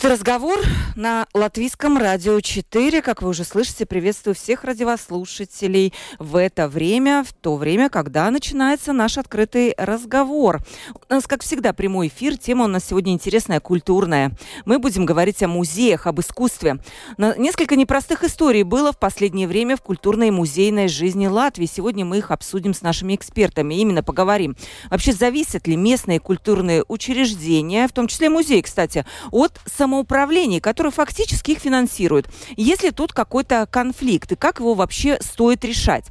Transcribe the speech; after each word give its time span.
Открытый 0.00 0.16
разговор 0.16 0.58
на 0.96 1.26
латвийском 1.34 1.98
радио 1.98 2.40
4. 2.40 3.02
Как 3.02 3.20
вы 3.20 3.28
уже 3.28 3.44
слышите, 3.44 3.84
приветствую 3.84 4.34
всех 4.34 4.64
радиослушателей 4.64 5.92
в 6.18 6.36
это 6.36 6.68
время, 6.68 7.22
в 7.22 7.34
то 7.34 7.56
время, 7.56 7.90
когда 7.90 8.30
начинается 8.30 8.94
наш 8.94 9.18
открытый 9.18 9.74
разговор. 9.76 10.60
У 10.94 11.12
нас, 11.12 11.26
как 11.26 11.42
всегда, 11.42 11.74
прямой 11.74 12.08
эфир. 12.08 12.38
Тема 12.38 12.64
у 12.64 12.68
нас 12.68 12.86
сегодня 12.86 13.12
интересная, 13.12 13.60
культурная. 13.60 14.32
Мы 14.64 14.78
будем 14.78 15.04
говорить 15.04 15.42
о 15.42 15.48
музеях, 15.48 16.06
об 16.06 16.18
искусстве. 16.20 16.78
Несколько 17.18 17.76
непростых 17.76 18.24
историй 18.24 18.62
было 18.62 18.92
в 18.92 18.98
последнее 18.98 19.46
время 19.46 19.76
в 19.76 19.82
культурной 19.82 20.28
и 20.28 20.30
музейной 20.30 20.88
жизни 20.88 21.26
Латвии. 21.26 21.66
Сегодня 21.66 22.06
мы 22.06 22.18
их 22.18 22.30
обсудим 22.30 22.72
с 22.72 22.80
нашими 22.80 23.16
экспертами. 23.16 23.74
Именно 23.74 24.02
поговорим. 24.02 24.56
Вообще, 24.88 25.12
зависят 25.12 25.66
ли 25.66 25.76
местные 25.76 26.20
культурные 26.20 26.86
учреждения, 26.88 27.86
в 27.86 27.92
том 27.92 28.06
числе 28.06 28.30
музей, 28.30 28.62
кстати, 28.62 29.04
от 29.30 29.60
самоуправлений, 29.90 30.60
которые 30.60 30.92
фактически 30.92 31.52
их 31.52 31.58
финансируют. 31.58 32.28
Есть 32.56 32.84
ли 32.84 32.92
тут 32.92 33.12
какой-то 33.12 33.66
конфликт 33.70 34.30
и 34.32 34.36
как 34.36 34.60
его 34.60 34.74
вообще 34.74 35.18
стоит 35.20 35.64
решать? 35.64 36.04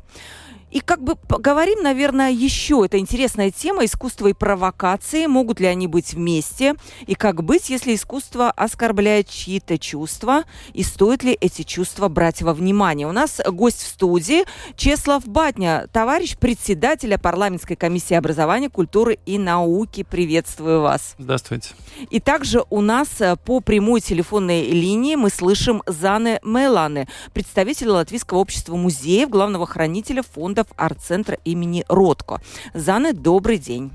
И 0.71 0.81
как 0.81 1.03
бы 1.03 1.15
поговорим, 1.15 1.81
наверное, 1.81 2.31
еще. 2.31 2.83
Это 2.85 2.99
интересная 2.99 3.51
тема 3.51 3.85
искусство 3.85 4.27
и 4.27 4.33
провокации. 4.33 5.25
Могут 5.25 5.59
ли 5.59 5.65
они 5.65 5.87
быть 5.87 6.13
вместе? 6.13 6.75
И 7.07 7.15
как 7.15 7.43
быть, 7.43 7.69
если 7.69 7.95
искусство 7.95 8.51
оскорбляет 8.51 9.27
чьи-то 9.29 9.79
чувства? 9.79 10.43
И 10.73 10.83
стоит 10.83 11.23
ли 11.23 11.37
эти 11.39 11.63
чувства 11.63 12.07
брать 12.07 12.41
во 12.41 12.53
внимание? 12.53 13.07
У 13.07 13.11
нас 13.11 13.41
гость 13.47 13.81
в 13.81 13.87
студии 13.87 14.43
Чеслав 14.75 15.27
Батня, 15.27 15.87
товарищ 15.91 16.37
председателя 16.37 17.17
парламентской 17.17 17.75
комиссии 17.75 18.13
образования, 18.13 18.69
культуры 18.69 19.17
и 19.25 19.37
науки. 19.37 20.03
Приветствую 20.03 20.81
вас. 20.81 21.15
Здравствуйте. 21.17 21.69
И 22.11 22.19
также 22.19 22.63
у 22.69 22.81
нас 22.81 23.07
э, 23.19 23.35
по 23.37 23.59
прямой 23.59 24.01
телефонной 24.01 24.69
линии 24.69 25.15
мы 25.15 25.29
слышим 25.29 25.81
Заны 25.85 26.39
Меланы, 26.43 27.07
представителя 27.33 27.93
Латвийского 27.93 28.37
общества 28.37 28.75
музеев, 28.75 29.29
главного 29.29 29.65
хранителя 29.65 30.21
фонда 30.21 30.58
фондов 30.59 30.67
арт-центра 30.77 31.37
имени 31.45 31.85
Ротко. 31.87 32.39
Заны, 32.73 33.13
добрый 33.13 33.57
день. 33.57 33.91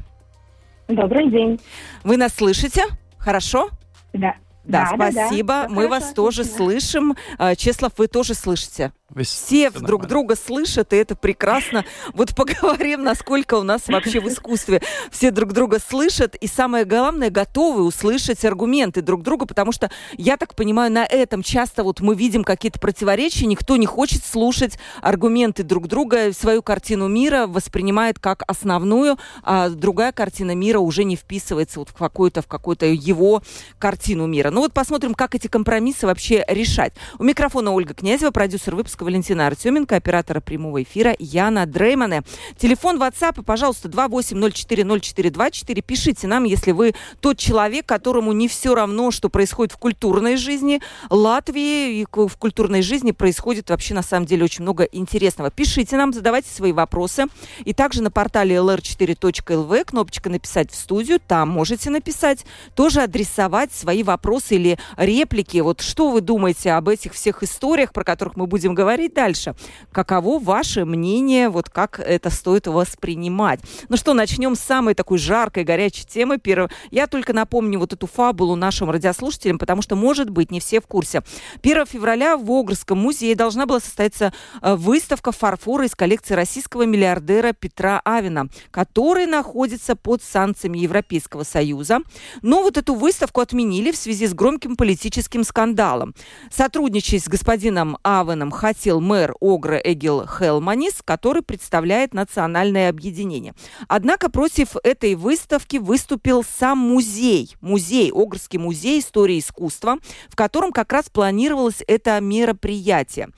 Добрый 0.89 1.31
день. 1.31 1.61
Вы 2.03 2.17
нас 2.17 2.35
слышите? 2.35 2.85
Хорошо? 3.19 3.71
Да. 4.13 4.35
Да, 4.65 4.95
да 4.97 5.13
спасибо. 5.13 5.49
Да, 5.49 5.63
да. 5.65 5.69
Мы 5.69 5.89
Хорошо, 5.89 5.89
вас 5.91 6.13
тоже 6.15 6.45
слышим. 6.45 7.15
А, 7.39 7.55
Чеслав, 7.55 7.93
вы 7.99 8.07
тоже 8.07 8.35
слышите? 8.35 8.93
Все 9.23 9.71
друг 9.71 9.83
нормально. 9.83 10.09
друга 10.09 10.37
слышат, 10.37 10.93
и 10.93 10.97
это 10.97 11.15
прекрасно. 11.15 11.85
Вот 12.13 12.35
поговорим, 12.37 13.05
насколько 13.05 13.55
у 13.55 13.63
нас 13.63 13.83
вообще 13.87 14.21
в 14.21 14.29
искусстве 14.29 14.83
все 15.11 15.31
друг 15.31 15.53
друга 15.53 15.79
слышат, 15.79 16.35
и 16.35 16.47
самое 16.47 16.85
главное, 16.85 17.31
готовы 17.31 17.85
услышать 17.85 18.45
аргументы 18.45 19.03
друг 19.03 19.23
друга, 19.23 19.47
потому 19.47 19.73
что, 19.73 19.91
я 20.17 20.37
так 20.37 20.55
понимаю, 20.55 20.91
на 20.91 21.05
этом 21.05 21.43
часто 21.43 21.85
вот 21.85 22.01
мы 22.01 22.15
видим 22.15 22.45
какие-то 22.45 22.81
противоречия, 22.81 23.47
никто 23.47 23.77
не 23.77 23.87
хочет 23.87 24.25
слушать 24.25 24.79
аргументы 25.01 25.63
друг 25.63 25.87
друга, 25.87 26.33
свою 26.33 26.63
картину 26.63 27.09
мира 27.09 27.47
воспринимает 27.47 28.19
как 28.19 28.43
основную, 28.47 29.19
а 29.43 29.69
другая 29.69 30.13
картина 30.13 30.55
мира 30.55 30.79
уже 30.81 31.05
не 31.05 31.17
вписывается 31.17 31.79
вот 31.79 31.91
в 31.91 31.95
какую-то 31.95 32.43
в 32.43 32.47
какую-то 32.47 32.87
его 32.87 33.43
картину 33.79 34.27
мира. 34.27 34.51
Ну 34.51 34.61
вот 34.61 34.73
посмотрим, 34.73 35.15
как 35.15 35.35
эти 35.35 35.47
компромиссы 35.47 36.07
вообще 36.07 36.45
решать. 36.49 36.95
У 37.19 37.25
микрофона 37.25 37.73
Ольга 37.73 37.95
Князева, 37.95 38.31
продюсер 38.31 38.75
выпуска 38.75 39.04
Валентина 39.05 39.47
Артеменко, 39.47 39.95
оператора 39.97 40.41
прямого 40.41 40.83
эфира 40.83 41.15
Яна 41.19 41.67
Дреймане. 41.67 42.23
Телефон 42.57 43.01
WhatsApp, 43.01 43.45
пожалуйста, 43.45 43.89
28040424. 43.89 45.83
Пишите 45.83 46.27
нам, 46.27 46.45
если 46.45 46.73
вы 46.73 46.95
тот 47.21 47.37
человек, 47.39 47.87
которому 47.87 48.33
не 48.33 48.49
все 48.49 48.75
равно, 48.75 49.11
что 49.11 49.29
происходит 49.29 49.73
в 49.73 49.79
культурной 49.79 50.37
жизни 50.37 50.81
Латвии. 51.11 52.01
И 52.01 52.07
в 52.11 52.37
культурной 52.39 52.83
жизни 52.83 53.13
происходит 53.13 53.71
вообще 53.71 53.93
на 53.95 54.03
самом 54.03 54.27
деле 54.27 54.45
очень 54.45 54.63
много 54.63 54.85
интересного. 54.85 55.51
Пишите 55.51 55.97
нам, 55.97 56.13
задавайте 56.13 56.49
свои 56.51 56.73
вопросы. 56.73 57.27
И 57.65 57.75
также 57.75 58.03
на 58.03 58.11
портале 58.11 58.57
lr4.lv 58.57 59.85
кнопочка 59.85 60.31
«Написать 60.31 60.71
в 60.71 60.75
студию». 60.75 61.21
Там 61.21 61.51
можете 61.51 61.91
написать, 61.91 62.47
тоже 62.75 63.03
адресовать 63.03 63.73
свои 63.73 64.03
вопросы 64.03 64.55
или 64.55 64.79
реплики. 64.97 65.59
Вот 65.59 65.83
что 65.83 66.11
вы 66.11 66.21
думаете 66.23 66.73
об 66.73 66.89
этих 66.89 67.13
всех 67.13 67.43
историях, 67.43 67.93
про 67.93 68.05
которых 68.05 68.37
мы 68.37 68.47
будем 68.47 68.75
говорить? 68.75 68.84
Говорить 68.85 69.15
дальше. 69.15 69.55
Каково 69.93 70.39
ваше 70.39 70.85
мнение, 70.85 71.49
вот 71.49 71.71
как 71.71 71.99
это 71.99 72.29
стоит 72.29 72.67
воспринимать? 72.67 73.61
Ну 73.89 73.97
что, 73.97 74.13
начнем 74.13 74.57
с 74.57 74.61
самой 74.61 74.95
такой 74.95 75.17
жаркой, 75.17 75.65
горячей 75.65 76.05
темы. 76.05 76.37
Первого. 76.37 76.71
Я 76.91 77.07
только 77.07 77.33
напомню 77.33 77.79
вот 77.79 77.95
эту 77.95 78.07
фабулу 78.07 78.57
нашим 78.57 78.91
радиослушателям, 78.91 79.59
потому 79.59 79.81
что, 79.81 79.97
может 79.97 80.29
быть, 80.29 80.51
не 80.51 80.61
все 80.61 80.83
в 80.83 80.87
курсе. 80.87 81.23
1 81.63 81.87
февраля 81.87 82.37
в 82.37 82.51
Огрском 82.51 82.99
музее 82.99 83.35
должна 83.35 83.65
была 83.65 83.81
состояться 83.81 84.35
э, 84.61 84.75
выставка 84.75 85.33
фарфора 85.33 85.87
из 85.87 85.95
коллекции 85.95 86.35
российского 86.35 86.83
миллиардера 86.83 87.55
Петра 87.55 88.03
Авина, 88.05 88.49
который 88.71 89.25
находится 89.25 89.97
под 89.97 90.23
санкциями 90.23 90.77
Европейского 90.77 91.45
Союза. 91.45 92.01
Но 92.43 92.63
вот 92.63 92.77
эту 92.77 92.95
выставку 92.95 93.41
отменили 93.41 93.93
в 93.93 93.97
связи 93.97 94.27
с 94.27 94.35
громким 94.35 94.77
политическим 94.77 95.43
скандалом. 95.43 96.15
Сотрудничая 96.51 97.19
с 97.19 97.29
господином 97.29 97.97
Авеном 98.03 98.51
хотел 98.51 98.74
заявил 98.75 99.01
мэр 99.01 99.35
Огра 99.41 99.79
Эгил 99.83 100.27
Хелманис, 100.27 101.03
который 101.05 101.43
представляет 101.43 102.15
национальное 102.15 102.89
объединение. 102.89 103.55
Однако 103.89 104.31
против 104.31 104.77
этой 104.83 105.15
выставки 105.15 105.77
выступил 105.77 106.45
сам 106.45 106.79
музей, 106.79 107.57
музей, 107.61 108.11
Огрский 108.13 108.59
музей 108.59 109.01
истории 109.01 109.39
искусства, 109.39 109.99
в 110.29 110.37
котором 110.37 110.73
как 110.73 110.93
раз 110.93 111.11
планировалось 111.11 111.83
это 111.87 112.21
мероприятие. 112.21 113.29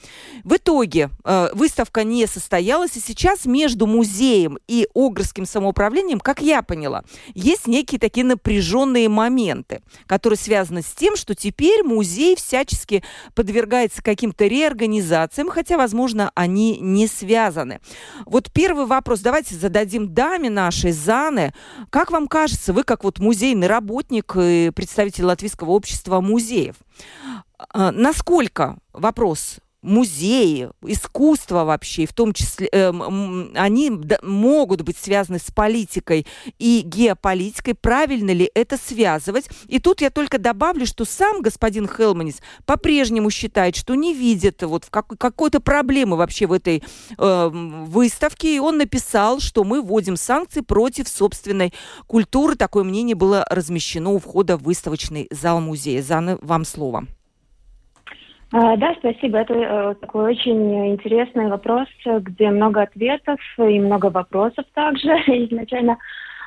В 0.44 0.56
итоге 0.56 1.10
э, 1.24 1.48
выставка 1.54 2.04
не 2.04 2.26
состоялась, 2.26 2.96
и 2.96 3.00
сейчас 3.00 3.46
между 3.46 3.86
музеем 3.86 4.58
и 4.68 4.88
Огрским 4.94 5.46
самоуправлением, 5.46 6.20
как 6.20 6.40
я 6.40 6.62
поняла, 6.62 7.04
есть 7.34 7.66
некие 7.66 7.98
такие 7.98 8.24
напряженные 8.24 9.08
моменты, 9.08 9.82
которые 10.06 10.38
связаны 10.38 10.82
с 10.82 10.92
тем, 10.92 11.16
что 11.16 11.34
теперь 11.34 11.82
музей 11.82 12.36
всячески 12.36 13.02
подвергается 13.34 14.02
каким-то 14.02 14.46
реорганизациям, 14.46 15.16
проблем, 15.34 15.50
хотя, 15.50 15.76
возможно, 15.76 16.30
они 16.34 16.78
не 16.80 17.06
связаны. 17.06 17.80
Вот 18.24 18.50
первый 18.52 18.86
вопрос 18.86 19.20
давайте 19.20 19.54
зададим 19.54 20.12
даме 20.12 20.50
нашей, 20.50 20.92
Заны. 20.92 21.52
Как 21.90 22.10
вам 22.10 22.28
кажется, 22.28 22.72
вы 22.72 22.82
как 22.82 23.04
вот 23.04 23.18
музейный 23.18 23.66
работник 23.66 24.36
и 24.36 24.70
представитель 24.74 25.24
Латвийского 25.24 25.70
общества 25.70 26.20
музеев, 26.20 26.76
а, 27.58 27.92
насколько 27.92 28.78
вопрос 28.92 29.58
музеи, 29.86 30.68
искусство 30.82 31.64
вообще, 31.64 32.06
в 32.06 32.12
том 32.12 32.32
числе, 32.32 32.68
э, 32.72 32.92
они 33.54 33.92
могут 34.22 34.82
быть 34.82 34.98
связаны 34.98 35.38
с 35.38 35.50
политикой 35.52 36.26
и 36.58 36.82
геополитикой. 36.84 37.74
Правильно 37.74 38.32
ли 38.32 38.50
это 38.54 38.76
связывать? 38.76 39.48
И 39.68 39.78
тут 39.78 40.00
я 40.00 40.10
только 40.10 40.38
добавлю, 40.38 40.86
что 40.86 41.04
сам 41.04 41.40
господин 41.40 41.88
Хелманис 41.88 42.40
по-прежнему 42.64 43.30
считает, 43.30 43.76
что 43.76 43.94
не 43.94 44.12
видит 44.12 44.62
вот 44.62 44.86
как, 44.90 45.06
какой-то 45.18 45.60
проблемы 45.60 46.16
вообще 46.16 46.46
в 46.46 46.52
этой 46.52 46.82
э, 47.16 47.48
выставке. 47.48 48.56
И 48.56 48.58
он 48.58 48.78
написал, 48.78 49.38
что 49.40 49.62
мы 49.62 49.80
вводим 49.80 50.16
санкции 50.16 50.60
против 50.60 51.08
собственной 51.08 51.72
культуры. 52.06 52.56
Такое 52.56 52.82
мнение 52.82 53.14
было 53.14 53.46
размещено 53.48 54.10
у 54.10 54.18
входа 54.18 54.56
в 54.56 54.64
выставочный 54.64 55.28
зал 55.30 55.60
музея. 55.60 56.02
Зана, 56.02 56.38
вам 56.42 56.64
слово. 56.64 57.06
А, 58.52 58.76
да, 58.76 58.94
спасибо. 58.98 59.38
Это 59.38 59.54
э, 59.54 59.94
такой 60.00 60.32
очень 60.32 60.92
интересный 60.92 61.48
вопрос, 61.48 61.88
где 62.04 62.50
много 62.50 62.82
ответов 62.82 63.40
и 63.58 63.80
много 63.80 64.06
вопросов 64.06 64.64
также 64.72 65.08
изначально. 65.26 65.98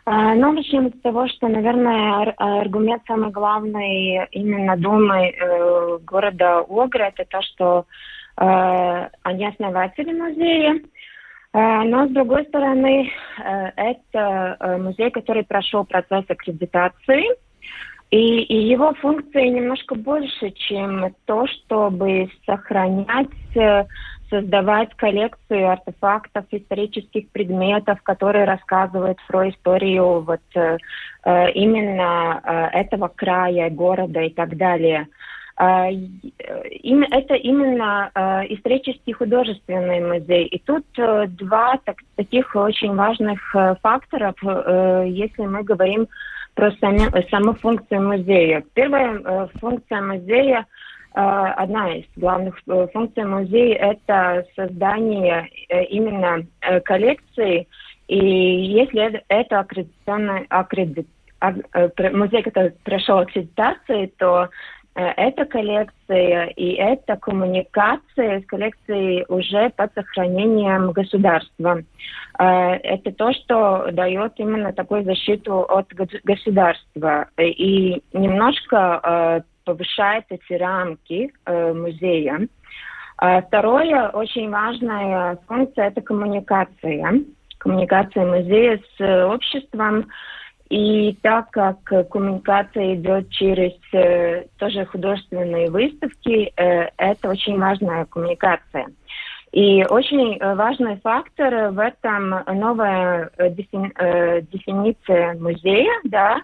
А, 0.06 0.34
но 0.34 0.54
начнем 0.54 0.94
с 0.94 1.02
того, 1.02 1.28
что, 1.28 1.50
наверное, 1.50 2.34
аргумент 2.38 3.04
самый 3.06 3.32
главный 3.32 4.28
именно 4.32 4.78
Думы 4.78 5.30
э, 5.30 5.98
города 6.04 6.60
Огра, 6.60 7.12
это 7.16 7.26
то, 7.26 7.42
что 7.42 7.86
э, 8.38 9.10
они 9.24 9.48
основатели 9.48 10.14
музея. 10.14 10.80
Но, 11.52 12.06
с 12.06 12.12
другой 12.12 12.46
стороны, 12.46 13.12
это 13.76 14.78
музей, 14.80 15.10
который 15.10 15.44
прошел 15.44 15.84
процесс 15.84 16.24
аккредитации– 16.30 17.26
И, 18.12 18.42
и 18.42 18.70
его 18.70 18.94
функции 18.96 19.48
немножко 19.48 19.94
больше, 19.94 20.50
чем 20.52 21.14
то, 21.26 21.46
чтобы 21.46 22.30
сохранять, 22.44 23.28
э, 23.56 23.86
создавать 24.32 24.96
коллекцию 24.96 25.70
артефактов, 25.70 26.46
исторических 26.50 27.30
предметов, 27.30 28.02
которые 28.02 28.46
рассказывают 28.46 29.20
про 29.28 29.50
историю 29.50 30.22
вот 30.22 30.42
э, 30.56 30.78
э 31.24 31.52
именно 31.52 32.42
этого 32.74 33.10
края, 33.10 33.70
города 33.70 34.22
и 34.22 34.32
так 34.32 34.58
далее. 34.58 35.08
Э, 35.60 35.92
это 37.12 37.36
именно 37.36 38.12
исторический 38.50 39.14
художественный 39.14 40.00
музей. 40.00 40.46
И 40.46 40.58
тут 40.58 40.86
два 40.96 41.80
так, 41.86 41.98
таких 42.16 42.56
очень 42.56 42.96
важных 42.96 43.40
факторов, 43.84 44.36
если 44.42 45.46
мы 45.46 45.64
говорим 45.64 46.08
про 46.60 46.74
сами, 46.82 47.30
саму 47.30 47.54
функцию 47.54 48.06
музея. 48.06 48.66
Первая 48.74 49.48
функция 49.62 50.02
музея 50.02 50.66
Одна 51.14 51.96
из 51.96 52.06
главных 52.18 52.60
функций 52.94 53.24
музея– 53.24 53.76
это 53.94 54.46
создание 54.56 55.48
именно 55.90 56.46
коллекции. 56.84 57.68
И 58.08 58.18
если 58.18 59.24
это 59.30 59.60
аккредитационный 59.60 60.46
аккредит, 60.50 61.08
музей, 62.12 62.44
который 62.44 62.72
прошел 62.84 63.20
аккредитацию, 63.20 64.12
то 64.18 64.50
Э, 65.00 65.14
эта 65.16 65.46
коллекция 65.46 66.48
и 66.48 66.74
эта 66.74 67.16
коммуникация 67.16 68.42
с 68.42 68.46
коллекцией 68.46 69.24
уже 69.30 69.70
под 69.70 69.94
сохранением 69.94 70.92
государства. 70.92 71.82
Э, 72.38 72.44
это 72.74 73.12
то, 73.14 73.32
что 73.32 73.92
дает 73.94 74.34
именно 74.38 74.74
такую 74.74 75.06
защиту 75.06 75.62
от 75.62 75.88
государства 76.24 77.28
и 77.38 78.02
немножко 78.12 79.00
э, 79.02 79.42
повышает 79.64 80.26
эти 80.30 80.54
рамки 80.54 81.32
музея. 81.46 82.48
Второе, 83.48 84.10
очень 84.10 84.50
важная 84.50 85.38
функция– 85.48 85.88
это 85.90 86.02
коммуникация. 86.02 87.22
Коммуникация 87.60 88.26
музея 88.26 88.80
с 88.98 89.26
обществом– 89.26 90.08
и 90.70 91.14
так 91.24 91.50
как 91.50 91.82
коммуникация 92.10 92.96
идет 92.96 93.30
через 93.32 93.74
э, 93.92 94.46
тоже 94.60 94.86
художественные 94.86 95.72
выставки, 95.72 96.54
э, 96.56 96.90
это 96.98 97.30
очень 97.30 97.58
важная 97.58 98.06
коммуникация. 98.06 98.88
И 99.52 99.84
очень 99.90 100.38
важный 100.40 100.98
фактор 100.98 101.72
в 101.72 101.80
этом 101.80 102.44
новая 102.60 103.32
э, 103.38 103.50
дефини, 103.50 103.92
э, 103.98 104.42
дефиниция 104.42 105.34
музея, 105.40 105.92
да. 106.04 106.42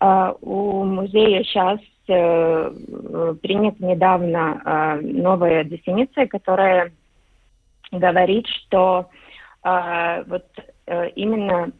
Э, 0.00 0.32
у 0.40 0.84
музея 0.84 1.44
сейчас 1.44 1.78
э, 2.08 3.34
принята 3.42 3.84
недавно 3.84 4.62
э, 4.64 5.00
новая 5.02 5.64
дефиниция, 5.64 6.26
которая 6.26 6.90
говорит, 7.92 8.46
что 8.46 9.10
э, 9.62 10.24
вот 10.26 10.46
э, 10.86 11.08
именно 11.10 11.70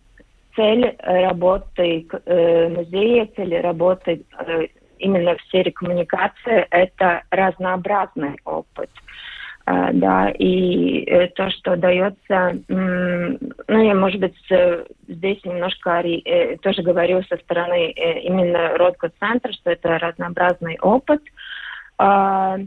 цель 0.58 0.96
работы 0.98 2.08
э, 2.26 2.68
музея, 2.68 3.28
цель 3.36 3.60
работы 3.60 4.24
э, 4.38 4.66
именно 4.98 5.36
в 5.36 5.42
сфере 5.42 5.70
коммуникации– 5.70 6.66
это 6.70 7.22
разнообразный 7.30 8.36
опыт. 8.44 8.90
Uh, 9.70 9.92
да, 9.92 10.30
и 10.30 11.04
э, 11.04 11.26
то, 11.28 11.50
что 11.50 11.76
дается, 11.76 12.58
ну, 12.68 13.38
я, 13.68 13.94
может 13.94 14.18
быть, 14.18 14.34
здесь 15.06 15.44
немножко 15.44 16.00
э, 16.00 16.56
тоже 16.62 16.82
говорю 16.82 17.22
со 17.24 17.36
стороны 17.36 17.92
э, 17.94 18.20
именно 18.20 18.78
Родко 18.78 19.12
центра, 19.20 19.52
что 19.52 19.70
это 19.70 19.98
разнообразный 19.98 20.78
опыт, 20.80 21.20
uh, 22.00 22.66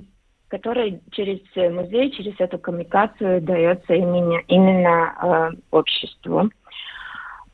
который 0.49 1.01
через 1.11 1.39
музей, 1.55 2.11
через 2.11 2.39
эту 2.39 2.59
коммуникацию 2.59 3.41
дается 3.41 3.95
именно, 3.95 4.39
именно 4.47 5.15
uh, 5.23 5.59
обществу. 5.71 6.51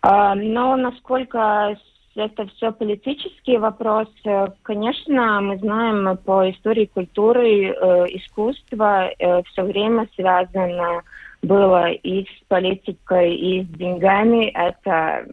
А, 0.09 0.36
но 0.36 0.77
насколько 0.77 1.77
это 2.15 2.48
все 2.56 2.71
политические 2.71 3.59
вопросы, 3.59 4.54
конечно, 4.63 5.42
мы 5.42 5.57
знаем 5.57 6.18
по 6.19 6.50
истории 6.50 6.86
культуры, 6.86 7.65
э, 7.65 8.06
искусства 8.12 9.09
э, 9.09 9.44
все 9.44 9.63
время 9.63 10.07
связано 10.15 11.01
было 11.42 11.92
и 11.92 12.24
с 12.24 12.44
политикой, 12.48 13.36
и 13.36 13.63
с 13.65 13.68
деньгами. 13.68 14.45
Это, 14.45 15.25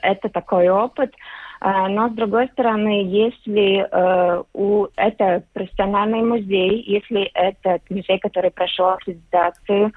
это 0.00 0.28
такой 0.30 0.70
опыт. 0.70 1.14
А, 1.60 1.88
но 1.88 2.08
с 2.08 2.12
другой 2.12 2.48
стороны, 2.48 3.04
если 3.04 3.86
э, 3.86 4.42
у 4.54 4.86
это 4.96 5.42
профессиональный 5.52 6.22
музей, 6.22 6.82
если 6.86 7.24
этот 7.34 7.82
музей, 7.90 8.18
который 8.18 8.50
прошел 8.50 8.86
аккредитацию, 8.86 9.92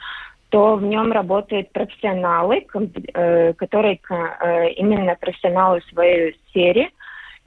то 0.55 0.77
в 0.77 0.83
нем 0.83 1.11
работают 1.11 1.73
профессионалы, 1.73 2.65
э, 3.13 3.51
которые 3.55 3.99
э, 4.09 4.69
именно 4.77 5.17
профессионалы 5.19 5.81
в 5.81 5.89
своей 5.89 6.39
сфере, 6.47 6.91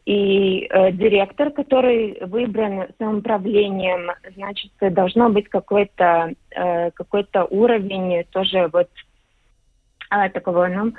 и 0.04 0.68
э, 0.68 0.92
директор, 0.92 1.50
который 1.50 2.18
выбран 2.20 2.88
самоуправлением, 2.98 4.10
значит, 4.36 4.72
должно 4.92 5.30
быть 5.30 5.48
какой-то 5.48 6.34
какой-то 6.94 7.46
уровень 7.46 8.24
тоже 8.30 8.68
вот 8.74 8.90
такого, 10.34 10.68
ну, 10.68 10.92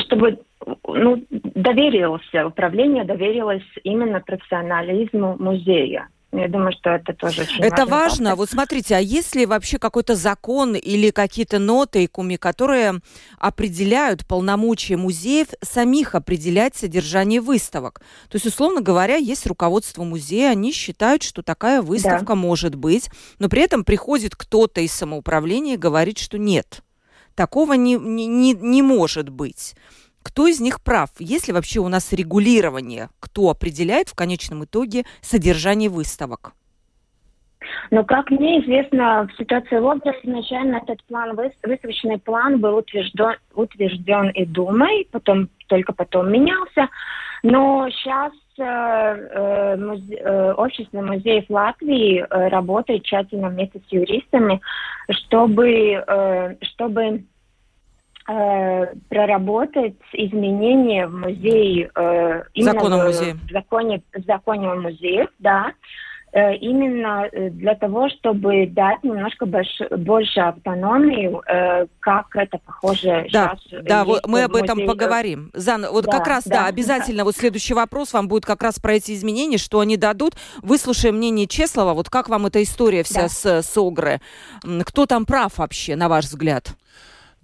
чтобы 0.00 0.40
ну, 0.88 1.24
доверился, 1.30 2.44
управление 2.44 3.04
доверилось 3.04 3.62
именно 3.84 4.20
профессионализму 4.20 5.36
музея. 5.38 6.08
Я 6.36 6.48
думаю, 6.48 6.72
что 6.72 6.90
это 6.90 7.12
тоже 7.12 7.42
очень 7.42 7.62
Это 7.62 7.86
важно. 7.86 8.30
Фактор. 8.30 8.36
Вот 8.36 8.50
смотрите, 8.50 8.96
а 8.96 8.98
есть 8.98 9.36
ли 9.36 9.46
вообще 9.46 9.78
какой-то 9.78 10.16
закон 10.16 10.74
или 10.74 11.10
какие-то 11.10 11.58
ноты, 11.58 12.08
куми, 12.08 12.36
которые 12.36 13.00
определяют 13.38 14.26
полномочия 14.26 14.96
музеев 14.96 15.48
самих 15.62 16.14
определять 16.14 16.74
содержание 16.74 17.40
выставок? 17.40 18.00
То 18.28 18.36
есть, 18.36 18.46
условно 18.46 18.80
говоря, 18.80 19.16
есть 19.16 19.46
руководство 19.46 20.02
музея, 20.02 20.50
они 20.50 20.72
считают, 20.72 21.22
что 21.22 21.42
такая 21.42 21.82
выставка 21.82 22.26
да. 22.26 22.34
может 22.34 22.74
быть, 22.74 23.10
но 23.38 23.48
при 23.48 23.62
этом 23.62 23.84
приходит 23.84 24.34
кто-то 24.34 24.80
из 24.80 24.92
самоуправления 24.92 25.74
и 25.74 25.78
говорит, 25.78 26.18
что 26.18 26.36
нет, 26.36 26.82
такого 27.36 27.74
не, 27.74 27.94
не, 27.94 28.26
не, 28.26 28.54
не 28.54 28.82
может 28.82 29.28
быть. 29.28 29.74
Кто 30.24 30.46
из 30.46 30.58
них 30.58 30.80
прав? 30.80 31.10
Есть 31.18 31.46
ли 31.48 31.54
вообще 31.54 31.80
у 31.80 31.88
нас 31.88 32.12
регулирование? 32.12 33.10
Кто 33.20 33.50
определяет 33.50 34.08
в 34.08 34.14
конечном 34.14 34.64
итоге 34.64 35.04
содержание 35.20 35.90
выставок? 35.90 36.54
Но, 37.90 38.04
как 38.04 38.30
мне 38.30 38.60
известно, 38.62 39.28
в 39.28 39.38
ситуации 39.38 39.76
Лобров 39.76 40.16
изначально 40.22 40.76
этот 40.76 41.02
план, 41.04 41.36
выставочный 41.36 42.18
план 42.18 42.58
был 42.58 42.76
утвержден, 42.76 43.36
утвержден 43.54 44.30
и 44.30 44.44
Думой, 44.44 45.06
потом, 45.12 45.48
только 45.68 45.92
потом 45.92 46.32
менялся. 46.32 46.88
Но 47.42 47.88
сейчас 47.90 48.32
э, 48.58 48.62
э, 48.62 49.76
музе, 49.76 50.14
э, 50.16 50.52
общество 50.54 51.02
музеев 51.02 51.44
Латвии 51.50 52.20
э, 52.20 52.48
работает 52.48 53.04
тщательно 53.04 53.50
вместе 53.50 53.80
с 53.86 53.92
юристами, 53.92 54.60
чтобы, 55.10 56.02
э, 56.06 56.56
чтобы 56.62 57.24
проработать 58.24 59.94
изменения 60.12 61.06
в 61.06 61.14
музее, 61.14 61.90
э, 61.94 62.42
именно 62.54 62.72
Закон 62.72 62.92
в, 62.94 63.04
музее. 63.04 63.34
в 63.34 63.50
законе, 63.50 64.02
в 64.14 64.22
законе 64.24 64.70
о 64.70 64.76
музеях, 64.76 65.28
да, 65.38 65.72
э, 66.32 66.56
именно 66.56 67.28
э, 67.30 67.50
для 67.50 67.74
того, 67.74 68.08
чтобы 68.08 68.66
дать 68.66 69.04
немножко 69.04 69.44
больше, 69.44 69.88
больше 69.90 70.40
автономии, 70.40 71.38
э, 71.46 71.86
как 72.00 72.34
это 72.34 72.58
похоже 72.64 73.26
да, 73.30 73.56
сейчас. 73.58 73.84
Да, 73.84 74.04
вот 74.04 74.26
мы 74.26 74.44
об 74.44 74.56
этом 74.56 74.86
поговорим. 74.86 75.50
Зан, 75.52 75.84
вот 75.90 76.06
да, 76.06 76.12
как 76.12 76.26
раз, 76.26 76.44
да, 76.44 76.62
да 76.62 76.66
обязательно, 76.66 77.18
да. 77.18 77.24
вот 77.24 77.36
следующий 77.36 77.74
вопрос 77.74 78.14
вам 78.14 78.28
будет 78.28 78.46
как 78.46 78.62
раз 78.62 78.78
про 78.78 78.94
эти 78.94 79.12
изменения, 79.12 79.58
что 79.58 79.80
они 79.80 79.98
дадут. 79.98 80.32
Выслушаем 80.62 81.16
мнение 81.16 81.46
Чеслова, 81.46 81.92
вот 81.92 82.08
как 82.08 82.30
вам 82.30 82.46
эта 82.46 82.62
история 82.62 83.02
вся 83.02 83.22
да. 83.22 83.28
с, 83.28 83.62
с 83.62 83.76
Огры? 83.76 84.20
Кто 84.86 85.04
там 85.04 85.26
прав 85.26 85.58
вообще, 85.58 85.94
на 85.94 86.08
ваш 86.08 86.24
взгляд? 86.24 86.74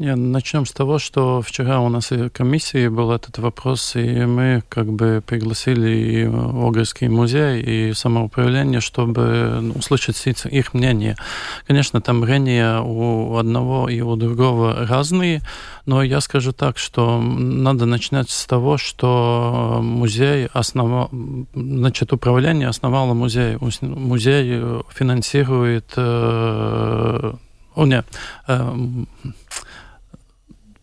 Не, 0.00 0.16
начнем 0.16 0.64
с 0.64 0.72
того, 0.72 0.98
что 0.98 1.42
вчера 1.42 1.78
у 1.80 1.90
нас 1.90 2.10
и 2.10 2.30
комиссии 2.30 2.88
был 2.88 3.12
этот 3.12 3.36
вопрос, 3.36 3.96
и 3.96 4.24
мы 4.24 4.62
как 4.70 4.86
бы 4.86 5.22
пригласили 5.26 5.90
и 5.90 6.24
Огрский 6.24 7.08
музей, 7.08 7.60
и 7.60 7.92
самоуправление, 7.92 8.80
чтобы 8.80 9.74
услышать 9.74 10.16
их 10.46 10.72
мнение. 10.72 11.16
Конечно, 11.66 12.00
там 12.00 12.20
мнения 12.20 12.80
у 12.80 13.36
одного 13.36 13.90
и 13.90 14.00
у 14.00 14.16
другого 14.16 14.86
разные, 14.86 15.42
но 15.84 16.02
я 16.02 16.22
скажу 16.22 16.52
так, 16.52 16.78
что 16.78 17.20
надо 17.20 17.84
начинать 17.84 18.30
с 18.30 18.46
того, 18.46 18.78
что 18.78 19.80
музей 19.82 20.48
основал, 20.54 21.10
значит, 21.52 22.14
управление 22.14 22.68
основало 22.68 23.12
музей. 23.12 23.58
Музей 23.82 24.62
финансирует, 24.94 25.92
э, 25.94 27.32
о, 27.74 27.84
нет, 27.84 28.06
э, 28.48 28.88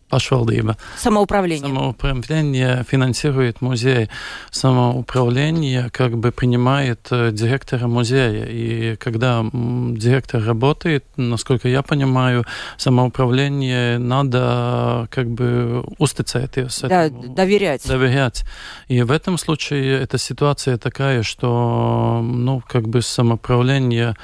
pašvaldība. 0.08 0.76
Самоуправление. 0.96 1.68
Самоуправление 1.68 2.84
финансирует 2.88 3.60
музей. 3.60 4.08
Самоуправление 4.50 5.90
как 5.90 6.16
бы 6.16 6.32
принимает 6.32 7.08
э, 7.10 7.30
директора 7.32 7.86
музея. 7.86 8.46
И 8.48 8.96
когда 8.96 9.44
директор 9.52 10.42
работает, 10.42 11.04
насколько 11.16 11.68
я 11.68 11.82
понимаю, 11.82 12.44
самоуправление 12.76 13.98
надо 13.98 15.08
как 15.10 15.28
бы 15.28 15.84
устыцать. 15.98 16.58
Да, 16.82 17.08
доверять. 17.08 17.86
Доверять. 17.86 18.44
И 18.88 19.02
в 19.02 19.10
этом 19.10 19.38
случае 19.38 20.00
эта 20.00 20.18
ситуация 20.18 20.78
такая, 20.78 21.22
что 21.22 22.20
ну, 22.22 22.62
как 22.66 22.88
бы 22.88 23.02
самоуправление 23.02 24.16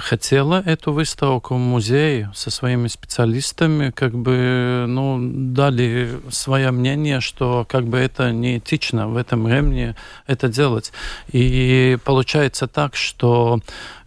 хотела 0.00 0.62
эту 0.64 0.92
выставку 0.92 1.54
в 1.54 1.58
музее 1.58 2.30
со 2.34 2.50
своими 2.50 2.88
специалистами, 2.88 3.90
как 3.90 4.14
бы, 4.14 4.84
ну, 4.88 5.18
дали 5.20 6.20
свое 6.30 6.70
мнение, 6.70 7.20
что 7.20 7.66
как 7.68 7.86
бы 7.86 7.98
это 7.98 8.32
неэтично 8.32 9.08
в 9.08 9.16
этом 9.16 9.44
времени 9.44 9.94
это 10.26 10.48
делать. 10.48 10.92
И 11.32 11.96
получается 12.04 12.66
так, 12.66 12.96
что 12.96 13.60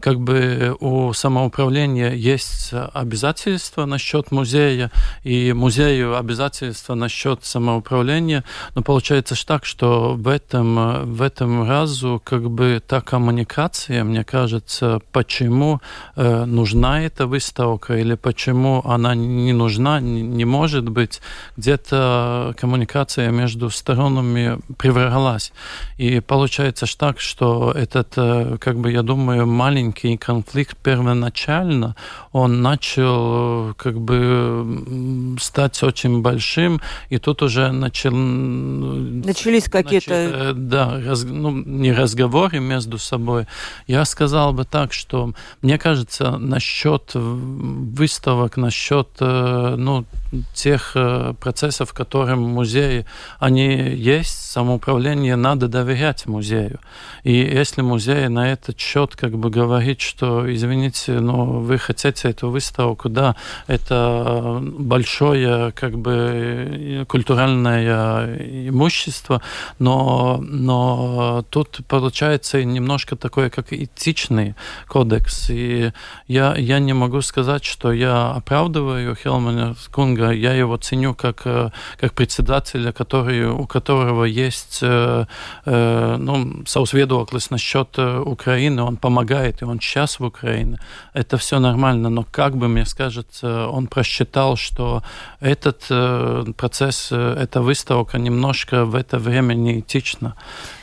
как 0.05 0.19
бы 0.19 0.77
у 0.81 1.13
самоуправления 1.13 2.11
есть 2.11 2.71
обязательства 2.93 3.85
насчет 3.85 4.31
музея, 4.31 4.91
и 5.23 5.51
музею 5.51 6.15
обязательства 6.15 6.93
насчет 6.93 7.43
самоуправления, 7.43 8.43
но 8.75 8.83
получается 8.83 9.33
так, 9.47 9.65
что 9.65 10.13
в 10.13 10.27
этом, 10.27 11.11
в 11.11 11.23
этом 11.23 11.67
разу 11.67 12.21
как 12.23 12.51
бы 12.51 12.83
та 12.87 13.01
коммуникация, 13.01 14.03
мне 14.03 14.23
кажется, 14.23 14.99
почему 15.11 15.81
э, 16.15 16.45
нужна 16.45 17.01
эта 17.01 17.25
выставка 17.25 17.97
или 17.97 18.13
почему 18.13 18.83
она 18.85 19.15
не 19.15 19.53
нужна, 19.53 19.99
не, 19.99 20.21
не 20.21 20.45
может 20.45 20.87
быть, 20.87 21.19
где-то 21.57 22.53
коммуникация 22.59 23.31
между 23.31 23.71
сторонами 23.71 24.59
прервалась. 24.77 25.51
И 25.97 26.19
получается 26.19 26.85
так, 26.95 27.19
что 27.19 27.71
этот, 27.71 28.13
э, 28.17 28.57
как 28.59 28.77
бы, 28.77 28.91
я 28.91 29.01
думаю, 29.01 29.47
маленький 29.47 29.94
маленький 29.95 30.17
конфликт 30.17 30.77
первоначально, 30.83 31.95
он 32.31 32.61
начал 32.61 33.73
как 33.75 33.99
бы 33.99 35.35
стать 35.39 35.83
очень 35.83 36.21
большим, 36.21 36.81
и 37.09 37.17
тут 37.17 37.41
уже 37.41 37.71
начал... 37.71 38.11
Начались 38.11 39.65
какие-то... 39.65 40.09
Начали, 40.09 40.51
да, 40.53 41.01
раз, 41.05 41.23
ну, 41.23 41.51
не 41.51 41.93
разговоры 41.93 42.59
между 42.59 42.97
собой. 42.97 43.47
Я 43.87 44.05
сказал 44.05 44.53
бы 44.53 44.65
так, 44.65 44.93
что 44.93 45.33
мне 45.61 45.77
кажется, 45.77 46.37
насчет 46.37 47.11
выставок, 47.13 48.57
насчет 48.57 49.07
ну, 49.19 50.05
тех 50.53 50.95
процессов, 51.39 51.93
которым 51.93 52.41
музеи, 52.41 53.05
они 53.39 53.75
есть, 53.75 54.51
самоуправление, 54.51 55.35
надо 55.35 55.67
доверять 55.67 56.25
музею. 56.25 56.79
И 57.23 57.33
если 57.33 57.81
музей 57.81 58.27
на 58.29 58.51
этот 58.51 58.79
счет 58.79 59.15
как 59.15 59.37
бы 59.37 59.49
говорит, 59.49 60.01
что, 60.01 60.51
извините, 60.53 61.19
но 61.19 61.45
вы 61.45 61.77
хотите 61.77 62.29
эту 62.29 62.49
выставку, 62.49 63.09
да, 63.09 63.35
это 63.67 64.59
большое 64.61 65.71
как 65.71 65.97
бы 65.97 67.05
культуральное 67.07 68.69
имущество, 68.69 69.41
но, 69.79 70.39
но 70.41 71.43
тут 71.49 71.81
получается 71.87 72.63
немножко 72.63 73.15
такое, 73.15 73.49
как 73.49 73.73
этичный 73.73 74.55
кодекс. 74.87 75.49
И 75.49 75.91
я, 76.27 76.55
я 76.55 76.79
не 76.79 76.93
могу 76.93 77.21
сказать, 77.21 77.63
что 77.65 77.91
я 77.91 78.31
оправдываю 78.31 79.15
Хелмана 79.15 79.75
Кунга, 79.91 80.24
я 80.31 80.53
его 80.53 80.77
ценю 80.77 81.13
как, 81.13 81.43
как 81.43 82.13
председателя, 82.13 82.91
который, 82.91 83.47
у 83.47 83.67
которого 83.67 84.25
есть 84.25 84.81
ну, 84.81 86.63
соусведовательность 86.65 87.51
насчет 87.51 87.97
Украины, 87.99 88.81
он 88.81 88.97
помогает, 88.97 89.61
и 89.61 89.65
он 89.65 89.79
сейчас 89.79 90.19
в 90.19 90.25
Украине, 90.25 90.79
это 91.13 91.37
все 91.37 91.59
нормально, 91.59 92.09
но 92.09 92.25
как 92.29 92.55
бы 92.57 92.67
мне 92.67 92.85
скажется, 92.85 93.67
он 93.67 93.87
просчитал, 93.87 94.57
что 94.57 95.03
этот 95.39 95.85
э, 95.89 96.43
процесс, 96.57 97.09
э, 97.11 97.37
эта 97.39 97.61
выставка 97.61 98.17
немножко 98.17 98.85
в 98.85 98.95
это 98.95 99.19
время 99.19 99.53
неэтична. 99.53 100.35